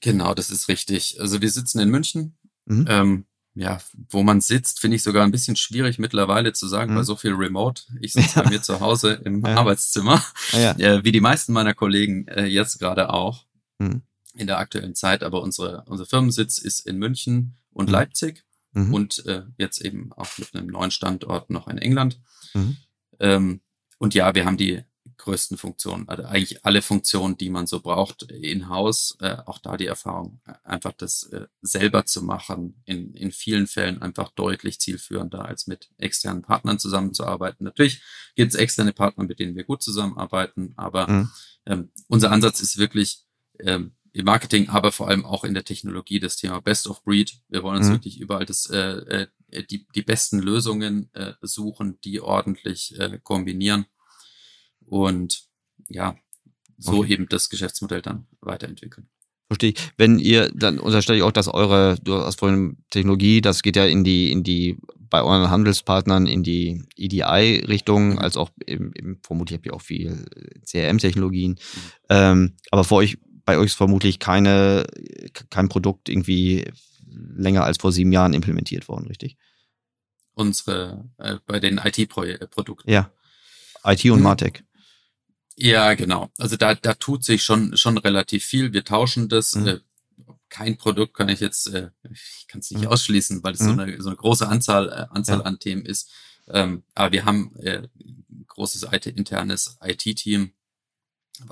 Genau, 0.00 0.34
das 0.34 0.50
ist 0.50 0.68
richtig. 0.68 1.20
Also 1.20 1.40
wir 1.40 1.50
sitzen 1.50 1.78
in 1.78 1.90
München. 1.90 2.36
Mhm. 2.66 2.86
Ähm, 2.88 3.24
ja, 3.54 3.80
wo 4.10 4.22
man 4.22 4.40
sitzt, 4.40 4.80
finde 4.80 4.96
ich 4.96 5.02
sogar 5.02 5.24
ein 5.24 5.30
bisschen 5.30 5.56
schwierig 5.56 5.98
mittlerweile 5.98 6.52
zu 6.52 6.66
sagen, 6.66 6.92
mhm. 6.92 6.96
weil 6.96 7.04
so 7.04 7.16
viel 7.16 7.32
Remote. 7.32 7.82
Ich 8.00 8.12
sitze 8.14 8.36
ja. 8.36 8.42
bei 8.42 8.50
mir 8.50 8.62
zu 8.62 8.80
Hause 8.80 9.20
im 9.24 9.44
ja. 9.44 9.56
Arbeitszimmer, 9.56 10.22
ja. 10.52 10.72
äh, 10.72 11.04
wie 11.04 11.12
die 11.12 11.20
meisten 11.20 11.52
meiner 11.52 11.74
Kollegen 11.74 12.26
äh, 12.28 12.46
jetzt 12.46 12.78
gerade 12.78 13.10
auch 13.10 13.46
mhm. 13.78 14.02
in 14.34 14.46
der 14.46 14.58
aktuellen 14.58 14.94
Zeit. 14.94 15.22
Aber 15.22 15.42
unsere, 15.42 15.84
unser 15.86 16.06
Firmensitz 16.06 16.58
ist 16.58 16.80
in 16.80 16.98
München 16.98 17.56
und 17.70 17.86
mhm. 17.86 17.92
Leipzig 17.92 18.44
mhm. 18.72 18.92
und 18.92 19.24
äh, 19.26 19.42
jetzt 19.56 19.80
eben 19.80 20.12
auch 20.12 20.36
mit 20.38 20.54
einem 20.54 20.66
neuen 20.66 20.90
Standort 20.90 21.50
noch 21.50 21.68
in 21.68 21.78
England. 21.78 22.20
Mhm. 22.54 22.76
Ähm, 23.20 23.60
und 23.98 24.14
ja, 24.14 24.34
wir 24.34 24.44
haben 24.44 24.56
die 24.56 24.82
größten 25.16 25.56
Funktionen, 25.56 26.08
also 26.08 26.24
eigentlich 26.24 26.64
alle 26.64 26.82
Funktionen, 26.82 27.36
die 27.36 27.50
man 27.50 27.66
so 27.66 27.80
braucht 27.80 28.22
in-house, 28.30 29.16
äh, 29.20 29.36
auch 29.46 29.58
da 29.58 29.76
die 29.76 29.86
Erfahrung, 29.86 30.40
einfach 30.62 30.92
das 30.92 31.24
äh, 31.24 31.46
selber 31.62 32.06
zu 32.06 32.22
machen, 32.22 32.82
in, 32.84 33.14
in 33.14 33.32
vielen 33.32 33.66
Fällen 33.66 34.02
einfach 34.02 34.30
deutlich 34.30 34.80
zielführender, 34.80 35.44
als 35.44 35.66
mit 35.66 35.90
externen 35.98 36.42
Partnern 36.42 36.78
zusammenzuarbeiten. 36.78 37.64
Natürlich 37.64 38.02
gibt 38.34 38.52
es 38.52 38.58
externe 38.58 38.92
Partner, 38.92 39.24
mit 39.24 39.38
denen 39.38 39.56
wir 39.56 39.64
gut 39.64 39.82
zusammenarbeiten, 39.82 40.72
aber 40.76 41.08
mhm. 41.08 41.30
ähm, 41.66 41.92
unser 42.08 42.30
Ansatz 42.30 42.60
ist 42.60 42.78
wirklich 42.78 43.24
ähm, 43.60 43.94
im 44.12 44.24
Marketing, 44.24 44.68
aber 44.68 44.92
vor 44.92 45.08
allem 45.08 45.26
auch 45.26 45.42
in 45.42 45.54
der 45.54 45.64
Technologie 45.64 46.20
das 46.20 46.36
Thema 46.36 46.60
Best 46.60 46.86
of 46.86 47.02
Breed. 47.02 47.32
Wir 47.48 47.64
wollen 47.64 47.78
uns 47.78 47.88
mhm. 47.88 47.94
wirklich 47.94 48.20
überall 48.20 48.46
das, 48.46 48.70
äh, 48.70 49.26
äh, 49.50 49.64
die, 49.64 49.86
die 49.92 50.02
besten 50.02 50.38
Lösungen 50.38 51.12
äh, 51.14 51.32
suchen, 51.42 51.98
die 52.04 52.20
ordentlich 52.20 52.98
äh, 52.98 53.18
kombinieren 53.22 53.86
und 54.86 55.44
ja, 55.88 56.16
so 56.78 56.98
okay. 56.98 57.12
eben 57.12 57.28
das 57.28 57.48
Geschäftsmodell 57.48 58.02
dann 58.02 58.26
weiterentwickeln. 58.40 59.08
Verstehe 59.48 59.70
ich. 59.70 59.92
Wenn 59.96 60.18
ihr, 60.18 60.50
dann 60.54 60.78
unterstelle 60.78 61.18
ich 61.18 61.22
auch, 61.22 61.32
dass 61.32 61.48
eure, 61.48 61.96
du 62.02 62.14
hast 62.16 62.40
vorhin 62.40 62.78
Technologie, 62.90 63.40
das 63.40 63.62
geht 63.62 63.76
ja 63.76 63.84
in 63.84 64.02
die, 64.02 64.32
in 64.32 64.42
die, 64.42 64.78
bei 65.10 65.22
euren 65.22 65.50
Handelspartnern 65.50 66.26
in 66.26 66.42
die 66.42 66.82
EDI-Richtung, 66.96 68.12
mhm. 68.12 68.18
als 68.18 68.36
auch 68.36 68.50
im, 68.66 68.92
im, 68.94 69.20
vermutlich 69.22 69.58
habt 69.58 69.66
ihr 69.66 69.74
auch 69.74 69.82
viel 69.82 70.24
CRM-Technologien. 70.64 71.52
Mhm. 71.52 71.90
Ähm, 72.08 72.52
aber 72.70 72.84
für 72.84 72.96
euch, 72.96 73.18
bei 73.44 73.58
euch 73.58 73.66
ist 73.66 73.74
vermutlich 73.74 74.18
keine, 74.18 74.86
kein 75.50 75.68
Produkt 75.68 76.08
irgendwie 76.08 76.64
länger 77.06 77.64
als 77.64 77.76
vor 77.78 77.92
sieben 77.92 78.12
Jahren 78.12 78.32
implementiert 78.32 78.88
worden, 78.88 79.06
richtig? 79.06 79.36
Unsere, 80.32 81.08
äh, 81.18 81.36
bei 81.46 81.60
den 81.60 81.78
IT-Produkten. 81.78 82.90
Ja. 82.90 83.10
IT 83.84 84.04
und 84.06 84.16
Hm. 84.16 84.22
Martech. 84.22 84.64
Ja, 85.56 85.94
genau. 85.94 86.30
Also 86.38 86.56
da, 86.56 86.74
da 86.74 86.94
tut 86.94 87.24
sich 87.24 87.42
schon, 87.42 87.76
schon 87.76 87.96
relativ 87.98 88.44
viel. 88.44 88.72
Wir 88.72 88.84
tauschen 88.84 89.28
das. 89.28 89.54
Mhm. 89.54 89.66
Äh, 89.66 89.80
kein 90.48 90.76
Produkt 90.76 91.14
kann 91.14 91.28
ich 91.28 91.40
jetzt, 91.40 91.66
äh, 91.68 91.90
ich 92.10 92.46
kann 92.48 92.60
es 92.60 92.70
nicht 92.70 92.82
Mhm. 92.82 92.88
ausschließen, 92.88 93.42
weil 93.42 93.54
es 93.54 93.60
so, 93.60 93.72
Mhm. 93.72 93.78
eine, 93.80 94.02
so 94.02 94.08
eine 94.10 94.16
große 94.16 94.46
Anzahl, 94.48 94.88
äh, 94.88 95.06
Anzahl 95.14 95.38
Ja. 95.40 95.44
an 95.44 95.58
Themen 95.58 95.84
ist. 95.84 96.10
Ähm, 96.48 96.84
aber 96.94 97.12
wir 97.12 97.24
haben 97.24 97.56
äh, 97.56 97.88
ein 97.98 98.44
großes 98.48 98.86
IT, 98.92 99.06
internes 99.06 99.78
IT-Team 99.82 100.52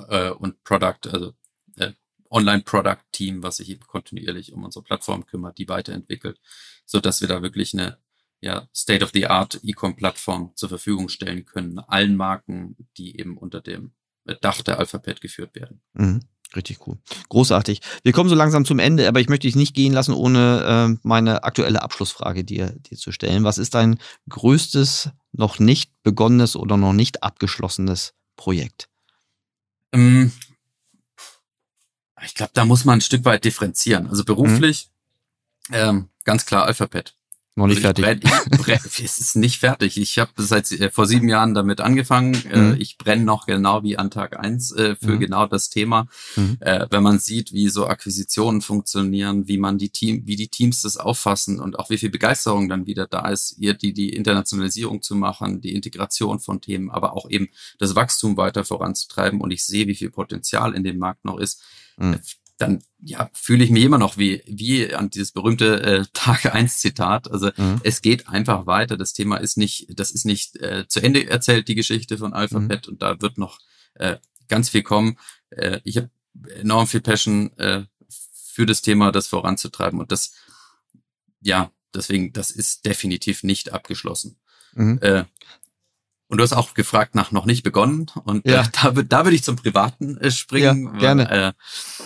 äh, 0.08 0.30
und 0.30 0.62
Product, 0.64 1.08
also 1.10 1.34
äh, 1.76 1.92
Online-Product-Team, 2.30 3.42
was 3.42 3.56
sich 3.56 3.70
eben 3.70 3.86
kontinuierlich 3.86 4.52
um 4.52 4.64
unsere 4.64 4.82
Plattform 4.84 5.26
kümmert, 5.26 5.58
die 5.58 5.68
weiterentwickelt, 5.68 6.38
so 6.84 7.00
dass 7.00 7.20
wir 7.20 7.28
da 7.28 7.42
wirklich 7.42 7.72
eine 7.74 7.98
ja, 8.42 8.68
State-of-the-Art 8.74 9.60
E-Com-Plattform 9.62 10.52
zur 10.56 10.68
Verfügung 10.68 11.08
stellen 11.08 11.46
können, 11.46 11.78
allen 11.78 12.16
Marken, 12.16 12.76
die 12.98 13.18
eben 13.18 13.38
unter 13.38 13.60
dem 13.60 13.92
Dach 14.40 14.62
der 14.62 14.78
Alphabet 14.78 15.20
geführt 15.20 15.54
werden. 15.54 15.80
Mhm. 15.94 16.20
Richtig 16.54 16.86
cool. 16.86 16.98
Großartig. 17.30 17.80
Wir 18.02 18.12
kommen 18.12 18.28
so 18.28 18.34
langsam 18.34 18.66
zum 18.66 18.78
Ende, 18.78 19.08
aber 19.08 19.20
ich 19.20 19.30
möchte 19.30 19.46
dich 19.46 19.56
nicht 19.56 19.74
gehen 19.74 19.94
lassen, 19.94 20.12
ohne 20.12 20.62
ähm, 20.66 21.00
meine 21.02 21.44
aktuelle 21.44 21.82
Abschlussfrage 21.82 22.44
dir, 22.44 22.72
dir 22.72 22.98
zu 22.98 23.10
stellen. 23.10 23.44
Was 23.44 23.56
ist 23.56 23.74
dein 23.74 23.98
größtes, 24.28 25.10
noch 25.32 25.58
nicht 25.58 25.90
begonnenes 26.02 26.54
oder 26.54 26.76
noch 26.76 26.92
nicht 26.92 27.22
abgeschlossenes 27.22 28.12
Projekt? 28.36 28.90
Ähm, 29.92 30.30
ich 32.22 32.34
glaube, 32.34 32.52
da 32.54 32.66
muss 32.66 32.84
man 32.84 32.98
ein 32.98 33.02
Stück 33.02 33.24
weit 33.24 33.44
differenzieren. 33.44 34.08
Also 34.08 34.24
beruflich, 34.24 34.90
ähm, 35.70 36.10
ganz 36.24 36.44
klar 36.44 36.66
Alphabet. 36.66 37.16
Noch 37.54 37.66
nicht 37.66 37.84
Also 37.84 38.02
fertig. 38.02 38.24
Ich 38.24 38.30
brenn, 38.30 38.40
ich 38.50 38.58
brenn, 38.64 38.80
es 39.04 39.18
ist 39.18 39.36
nicht 39.36 39.58
fertig. 39.58 39.98
Ich 39.98 40.18
habe 40.18 40.30
seit 40.38 40.72
äh, 40.72 40.90
vor 40.90 41.06
sieben 41.06 41.28
Jahren 41.28 41.52
damit 41.52 41.82
angefangen. 41.82 42.34
Äh, 42.50 42.58
Mhm. 42.58 42.76
ich 42.80 42.96
brenne 42.96 43.24
noch 43.24 43.44
genau 43.44 43.82
wie 43.82 43.98
an 43.98 44.10
Tag 44.10 44.38
eins 44.40 44.72
äh, 44.72 44.96
für 44.96 45.12
Mhm. 45.16 45.20
genau 45.20 45.46
das 45.46 45.68
Thema. 45.68 46.06
Mhm. 46.36 46.56
Äh, 46.60 46.86
wenn 46.90 47.02
man 47.02 47.18
sieht, 47.18 47.52
wie 47.52 47.68
so 47.68 47.86
Akquisitionen 47.86 48.62
funktionieren, 48.62 49.48
wie 49.48 49.58
man 49.58 49.76
die 49.76 49.90
Team, 49.90 50.22
wie 50.26 50.36
die 50.36 50.48
Teams 50.48 50.80
das 50.80 50.96
auffassen 50.96 51.60
und 51.60 51.78
auch 51.78 51.90
wie 51.90 51.98
viel 51.98 52.08
Begeisterung 52.10 52.70
dann 52.70 52.86
wieder 52.86 53.06
da 53.06 53.28
ist, 53.28 53.56
ihr 53.58 53.74
die 53.74 53.92
die 53.92 54.10
Internationalisierung 54.14 55.02
zu 55.02 55.14
machen, 55.14 55.60
die 55.60 55.74
Integration 55.74 56.40
von 56.40 56.62
Themen, 56.62 56.90
aber 56.90 57.12
auch 57.12 57.28
eben 57.28 57.48
das 57.78 57.94
Wachstum 57.94 58.38
weiter 58.38 58.64
voranzutreiben. 58.64 59.42
Und 59.42 59.50
ich 59.50 59.62
sehe, 59.64 59.86
wie 59.86 59.94
viel 59.94 60.10
Potenzial 60.10 60.74
in 60.74 60.84
dem 60.84 60.96
Markt 60.96 61.26
noch 61.26 61.38
ist. 61.38 61.60
Mhm. 62.68 62.72
Dann 62.74 62.82
ja, 63.04 63.30
fühle 63.32 63.64
ich 63.64 63.70
mich 63.70 63.82
immer 63.84 63.98
noch 63.98 64.16
wie, 64.16 64.42
wie 64.46 64.94
an 64.94 65.10
dieses 65.10 65.32
berühmte 65.32 65.82
äh, 65.82 66.04
Tag 66.12 66.54
1 66.54 66.78
Zitat. 66.78 67.30
Also 67.30 67.50
Mhm. 67.56 67.80
es 67.84 68.00
geht 68.02 68.28
einfach 68.28 68.66
weiter. 68.66 68.96
Das 68.96 69.12
Thema 69.12 69.36
ist 69.38 69.56
nicht, 69.58 69.88
das 69.98 70.10
ist 70.10 70.24
nicht 70.24 70.56
äh, 70.56 70.86
zu 70.88 71.00
Ende 71.02 71.28
erzählt, 71.28 71.68
die 71.68 71.74
Geschichte 71.74 72.18
von 72.18 72.32
Alphabet 72.32 72.88
und 72.88 73.02
da 73.02 73.20
wird 73.20 73.38
noch 73.38 73.58
äh, 73.94 74.16
ganz 74.48 74.68
viel 74.68 74.82
kommen. 74.82 75.18
Äh, 75.50 75.80
ich 75.84 75.96
habe 75.96 76.10
enorm 76.56 76.86
viel 76.86 77.00
Passion 77.02 77.56
äh, 77.58 77.84
für 78.54 78.66
das 78.66 78.82
Thema, 78.82 79.12
das 79.12 79.26
voranzutreiben 79.28 79.98
und 79.98 80.12
das, 80.12 80.32
ja, 81.40 81.70
deswegen, 81.94 82.32
das 82.32 82.50
ist 82.50 82.84
definitiv 82.86 83.42
nicht 83.42 83.72
abgeschlossen. 83.72 84.38
Mhm. 84.74 84.98
Äh, 85.02 85.24
und 86.28 86.38
du 86.38 86.44
hast 86.44 86.54
auch 86.54 86.72
gefragt 86.72 87.14
nach 87.14 87.30
noch 87.32 87.44
nicht 87.44 87.62
begonnen 87.62 88.06
und 88.24 88.46
Ja. 88.46 88.62
äh, 88.62 88.68
da, 88.82 88.90
da 89.02 89.24
würde 89.24 89.34
ich 89.34 89.42
zum 89.44 89.56
Privaten 89.56 90.16
äh, 90.18 90.30
springen. 90.30 90.84
Ja, 90.94 90.98
gerne. 90.98 91.54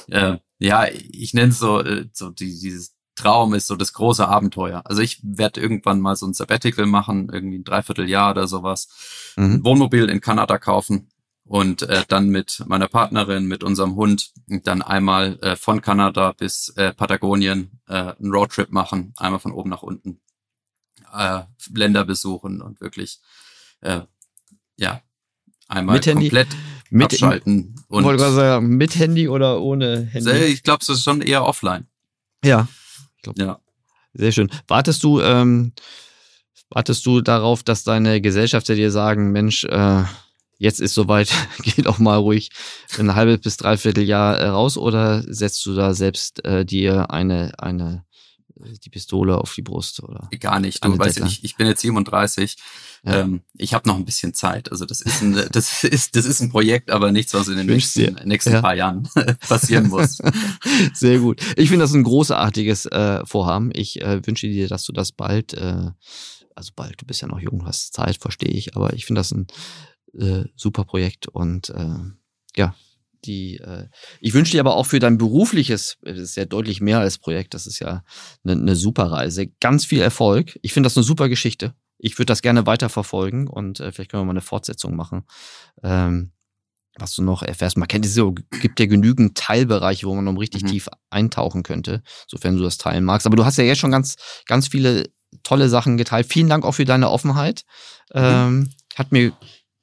Weil, 0.09 0.16
äh, 0.16 0.32
äh, 0.34 0.38
ja, 0.59 0.86
ich 0.88 1.34
nenne 1.34 1.50
es 1.50 1.59
so, 1.59 1.80
äh, 1.80 2.09
so 2.12 2.30
die, 2.30 2.59
dieses 2.59 2.94
Traum 3.14 3.54
ist 3.54 3.66
so 3.66 3.76
das 3.76 3.92
große 3.94 4.26
Abenteuer. 4.28 4.82
Also 4.84 5.00
ich 5.02 5.20
werde 5.22 5.61
irgendwann 5.61 6.00
mal 6.00 6.16
so 6.16 6.26
ein 6.26 6.34
Sabbatical 6.34 6.86
machen, 6.86 7.30
irgendwie 7.32 7.59
ein 7.59 7.64
Dreivierteljahr 7.64 8.32
oder 8.32 8.46
sowas, 8.46 8.88
Mhm. 9.36 9.54
ein 9.54 9.64
Wohnmobil 9.64 10.09
in 10.09 10.20
Kanada 10.20 10.59
kaufen 10.59 11.09
und 11.44 11.82
äh, 11.82 12.04
dann 12.09 12.28
mit 12.28 12.62
meiner 12.66 12.88
Partnerin, 12.88 13.46
mit 13.46 13.64
unserem 13.64 13.94
Hund 13.96 14.32
dann 14.46 14.82
einmal 14.82 15.38
äh, 15.40 15.57
von 15.57 15.80
Kanada 15.80 16.32
bis 16.32 16.70
äh, 16.76 16.92
Patagonien 16.92 17.80
äh, 17.88 18.14
einen 18.18 18.32
Roadtrip 18.32 18.70
machen, 18.70 19.14
einmal 19.16 19.40
von 19.40 19.52
oben 19.52 19.70
nach 19.70 19.82
unten, 19.82 20.20
äh, 21.14 21.42
Länder 21.72 22.04
besuchen 22.04 22.61
und 22.61 22.80
wirklich 22.80 23.20
äh, 23.80 24.00
ja 24.76 25.00
einmal 25.68 25.96
Mit 25.96 26.07
Handy? 26.07 26.30
Mit, 26.91 27.12
abschalten 27.12 27.74
und 27.89 28.05
wollte 28.05 28.22
gerade 28.22 28.34
sagen, 28.34 28.68
mit 28.68 28.97
Handy 28.97 29.28
oder 29.28 29.61
ohne 29.61 30.03
Handy? 30.12 30.30
ich 30.45 30.62
glaube, 30.62 30.80
es 30.82 30.89
ist 30.89 31.03
schon 31.03 31.20
eher 31.20 31.45
offline. 31.45 31.87
Ja, 32.45 32.68
Ja. 33.37 33.59
sehr 34.14 34.32
schön. 34.32 34.51
Wartest 34.68 35.03
du, 35.03 35.20
ähm, 35.20 35.72
wartest 36.70 37.05
du 37.07 37.20
darauf, 37.20 37.62
dass 37.62 37.84
deine 37.84 38.20
Gesellschafter 38.20 38.74
dir 38.74 38.91
sagen, 38.91 39.32
Mensch, 39.32 39.64
äh, 39.64 40.05
jetzt 40.59 40.80
ist 40.80 40.95
soweit, 40.95 41.28
geh 41.62 41.82
doch 41.82 41.99
mal 41.99 42.16
ruhig 42.16 42.51
ein 42.99 43.14
halbes 43.14 43.41
bis 43.41 43.57
dreiviertel 43.57 44.05
Jahr 44.05 44.39
äh, 44.39 44.47
raus 44.49 44.76
oder 44.78 45.22
setzt 45.26 45.64
du 45.66 45.74
da 45.74 45.95
selbst 45.95 46.45
äh, 46.45 46.64
dir 46.64 47.11
eine, 47.11 47.53
eine, 47.59 48.05
die 48.84 48.91
Pistole 48.91 49.37
auf 49.39 49.55
die 49.55 49.62
Brust 49.62 50.03
oder? 50.03 50.28
Gar 50.39 50.61
nicht. 50.61 50.84
Du 50.84 50.99
weißt, 50.99 51.20
ich, 51.20 51.45
ich 51.45 51.57
bin 51.57 51.66
jetzt 51.66 51.82
37. 51.82 52.57
Ja. 53.05 53.20
Ähm, 53.20 53.42
ich 53.55 53.74
habe 53.74 53.88
noch 53.88 53.97
ein 53.97 54.05
bisschen 54.05 54.34
Zeit. 54.34 54.70
Also 54.70 54.84
das 54.84 55.01
ist 55.01 55.22
ein, 55.22 55.34
das 55.53 55.84
ist, 55.84 56.16
das 56.16 56.24
ist 56.24 56.40
ein 56.40 56.51
Projekt, 56.51 56.90
aber 56.90 57.12
nichts, 57.12 57.34
was 57.34 57.49
in 57.49 57.57
den 57.57 57.66
nächsten, 57.66 58.14
nächsten 58.24 58.53
Ja. 58.53 58.61
paar 58.62 58.74
Jahren 58.74 59.09
passieren 59.49 59.88
muss. 59.88 60.18
Sehr 60.94 61.18
gut. 61.18 61.40
Ich 61.57 61.68
finde 61.68 61.84
das 61.84 61.92
ein 61.94 62.03
großartiges 62.05 62.86
äh, 62.86 63.24
Vorhaben. 63.24 63.70
Ich 63.74 64.01
äh, 64.03 64.26
wünsche 64.26 64.49
dir, 64.49 64.68
dass 64.68 64.84
du 64.84 64.92
das 64.92 65.12
bald, 65.12 65.55
äh, 65.55 65.90
also 66.55 66.72
bald, 66.74 67.01
du 67.01 67.07
bist 67.07 67.20
ja 67.22 67.28
noch 67.28 67.40
jung, 67.40 67.66
hast 67.66 67.92
Zeit, 67.94 68.18
verstehe 68.20 68.51
ich, 68.51 68.76
aber 68.76 68.92
ich 68.94 69.05
finde 69.07 69.20
das 69.20 69.30
ein 69.32 69.47
äh, 70.18 70.44
super 70.57 70.84
Projekt 70.84 71.28
und 71.28 71.70
äh, 71.70 71.99
ja, 72.57 72.74
die, 73.24 73.57
äh, 73.59 73.88
ich 74.20 74.34
wünsche 74.34 74.53
dir 74.53 74.61
aber 74.61 74.76
auch 74.76 74.86
für 74.86 74.99
dein 74.99 75.18
berufliches, 75.18 75.99
das 76.03 76.18
ist 76.18 76.36
ja 76.36 76.44
deutlich 76.44 76.80
mehr 76.80 77.01
als 77.01 77.18
Projekt, 77.18 77.55
das 77.55 77.66
ist 77.66 77.80
ja 77.80 78.05
eine, 78.44 78.53
eine 78.55 78.76
super 78.76 79.11
Reise, 79.11 79.49
ganz 79.61 79.84
viel 79.84 80.01
Erfolg. 80.01 80.59
Ich 80.62 80.72
finde 80.72 80.86
das 80.86 80.97
eine 80.97 81.05
super 81.05 81.28
Geschichte. 81.28 81.74
Ich 81.99 82.18
würde 82.18 82.26
das 82.26 82.42
gerne 82.42 82.66
weiterverfolgen 82.66 83.49
und 83.49 83.80
äh, 83.80 83.90
vielleicht 83.92 84.11
können 84.11 84.22
wir 84.22 84.26
mal 84.26 84.32
eine 84.32 84.40
Fortsetzung 84.42 84.97
machen. 84.97 85.24
Ähm, 85.82 86.32
was 86.99 87.14
du 87.14 87.22
noch 87.22 87.42
erfährst. 87.42 87.76
Man 87.76 87.88
kennt 87.88 88.07
es 88.07 88.14
so, 88.14 88.32
gibt 88.32 88.80
ja 88.80 88.86
genügend 88.86 89.36
Teilbereiche, 89.36 90.07
wo 90.07 90.14
man 90.14 90.24
noch 90.24 90.40
richtig 90.40 90.62
Mhm. 90.62 90.66
tief 90.68 90.88
eintauchen 91.11 91.62
könnte, 91.62 92.03
sofern 92.26 92.57
du 92.57 92.62
das 92.62 92.78
teilen 92.78 93.05
magst. 93.05 93.26
Aber 93.26 93.36
du 93.36 93.44
hast 93.44 93.59
ja 93.59 93.64
jetzt 93.64 93.80
schon 93.80 93.90
ganz, 93.90 94.16
ganz 94.47 94.68
viele 94.68 95.11
tolle 95.42 95.68
Sachen 95.68 95.99
geteilt. 95.99 96.26
Vielen 96.32 96.49
Dank 96.49 96.64
auch 96.64 96.72
für 96.72 96.86
deine 96.86 97.11
Offenheit. 97.11 97.64
Ähm, 98.14 98.70
hat 98.94 99.12
mir 99.12 99.32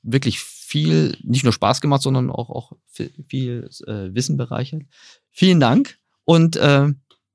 wirklich 0.02 0.40
viel, 0.40 1.16
nicht 1.22 1.44
nur 1.44 1.54
Spaß 1.54 1.82
gemacht, 1.82 2.02
sondern 2.02 2.32
auch, 2.32 2.50
auch 2.50 2.72
viel, 2.88 3.14
viel 3.28 3.70
äh, 3.86 4.12
Wissen 4.16 4.36
bereichert. 4.38 4.82
Vielen 5.30 5.60
Dank 5.60 6.00
und 6.26 6.56
äh, 6.56 6.88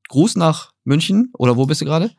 Gruß 0.08 0.34
nach 0.34 0.72
München. 0.82 1.30
Oder 1.38 1.56
wo 1.56 1.66
bist 1.66 1.82
du 1.82 1.84
gerade? 1.84 2.10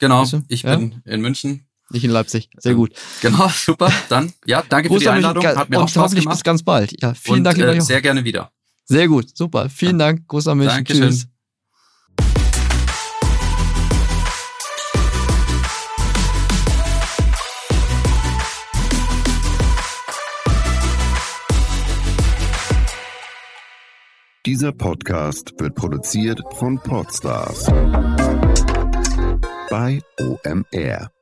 Genau. 0.00 0.22
Weißt 0.22 0.32
du? 0.32 0.42
Ich 0.48 0.62
Ja. 0.62 0.74
bin 0.74 1.00
in 1.04 1.20
München. 1.20 1.68
Nicht 1.90 2.04
in 2.04 2.10
Leipzig. 2.10 2.48
Sehr 2.58 2.72
Ähm, 2.72 2.78
gut. 2.78 2.92
Genau, 3.20 3.48
super. 3.48 3.92
Dann, 4.08 4.32
ja, 4.46 4.62
danke 4.68 4.88
für 4.88 4.94
Gruß 4.94 5.02
die. 5.02 5.08
Einladung. 5.08 5.44
Hat 5.46 5.68
mir 5.68 5.78
auch 5.78 5.82
und 5.82 5.90
Spaß 5.90 6.02
hoffentlich 6.04 6.24
bis 6.24 6.30
gemacht. 6.32 6.44
ganz 6.44 6.62
bald. 6.62 7.02
Ja, 7.02 7.14
vielen 7.14 7.38
und, 7.38 7.44
Dank, 7.44 7.58
äh, 7.58 7.80
sehr 7.80 8.00
gerne 8.00 8.24
wieder. 8.24 8.50
Sehr 8.86 9.08
gut, 9.08 9.36
super. 9.36 9.68
Vielen 9.68 9.98
Dank. 9.98 10.26
Gruß 10.28 10.46
nach 10.46 10.54
München. 10.54 10.76
Dankeschön. 10.76 11.10
Tschüss. 11.10 11.28
Dieser 24.46 24.72
Podcast 24.72 25.54
wird 25.58 25.74
produziert 25.74 26.40
von 26.56 26.78
Podstars 26.78 27.64
bei 29.70 30.02
OMR. 30.20 31.13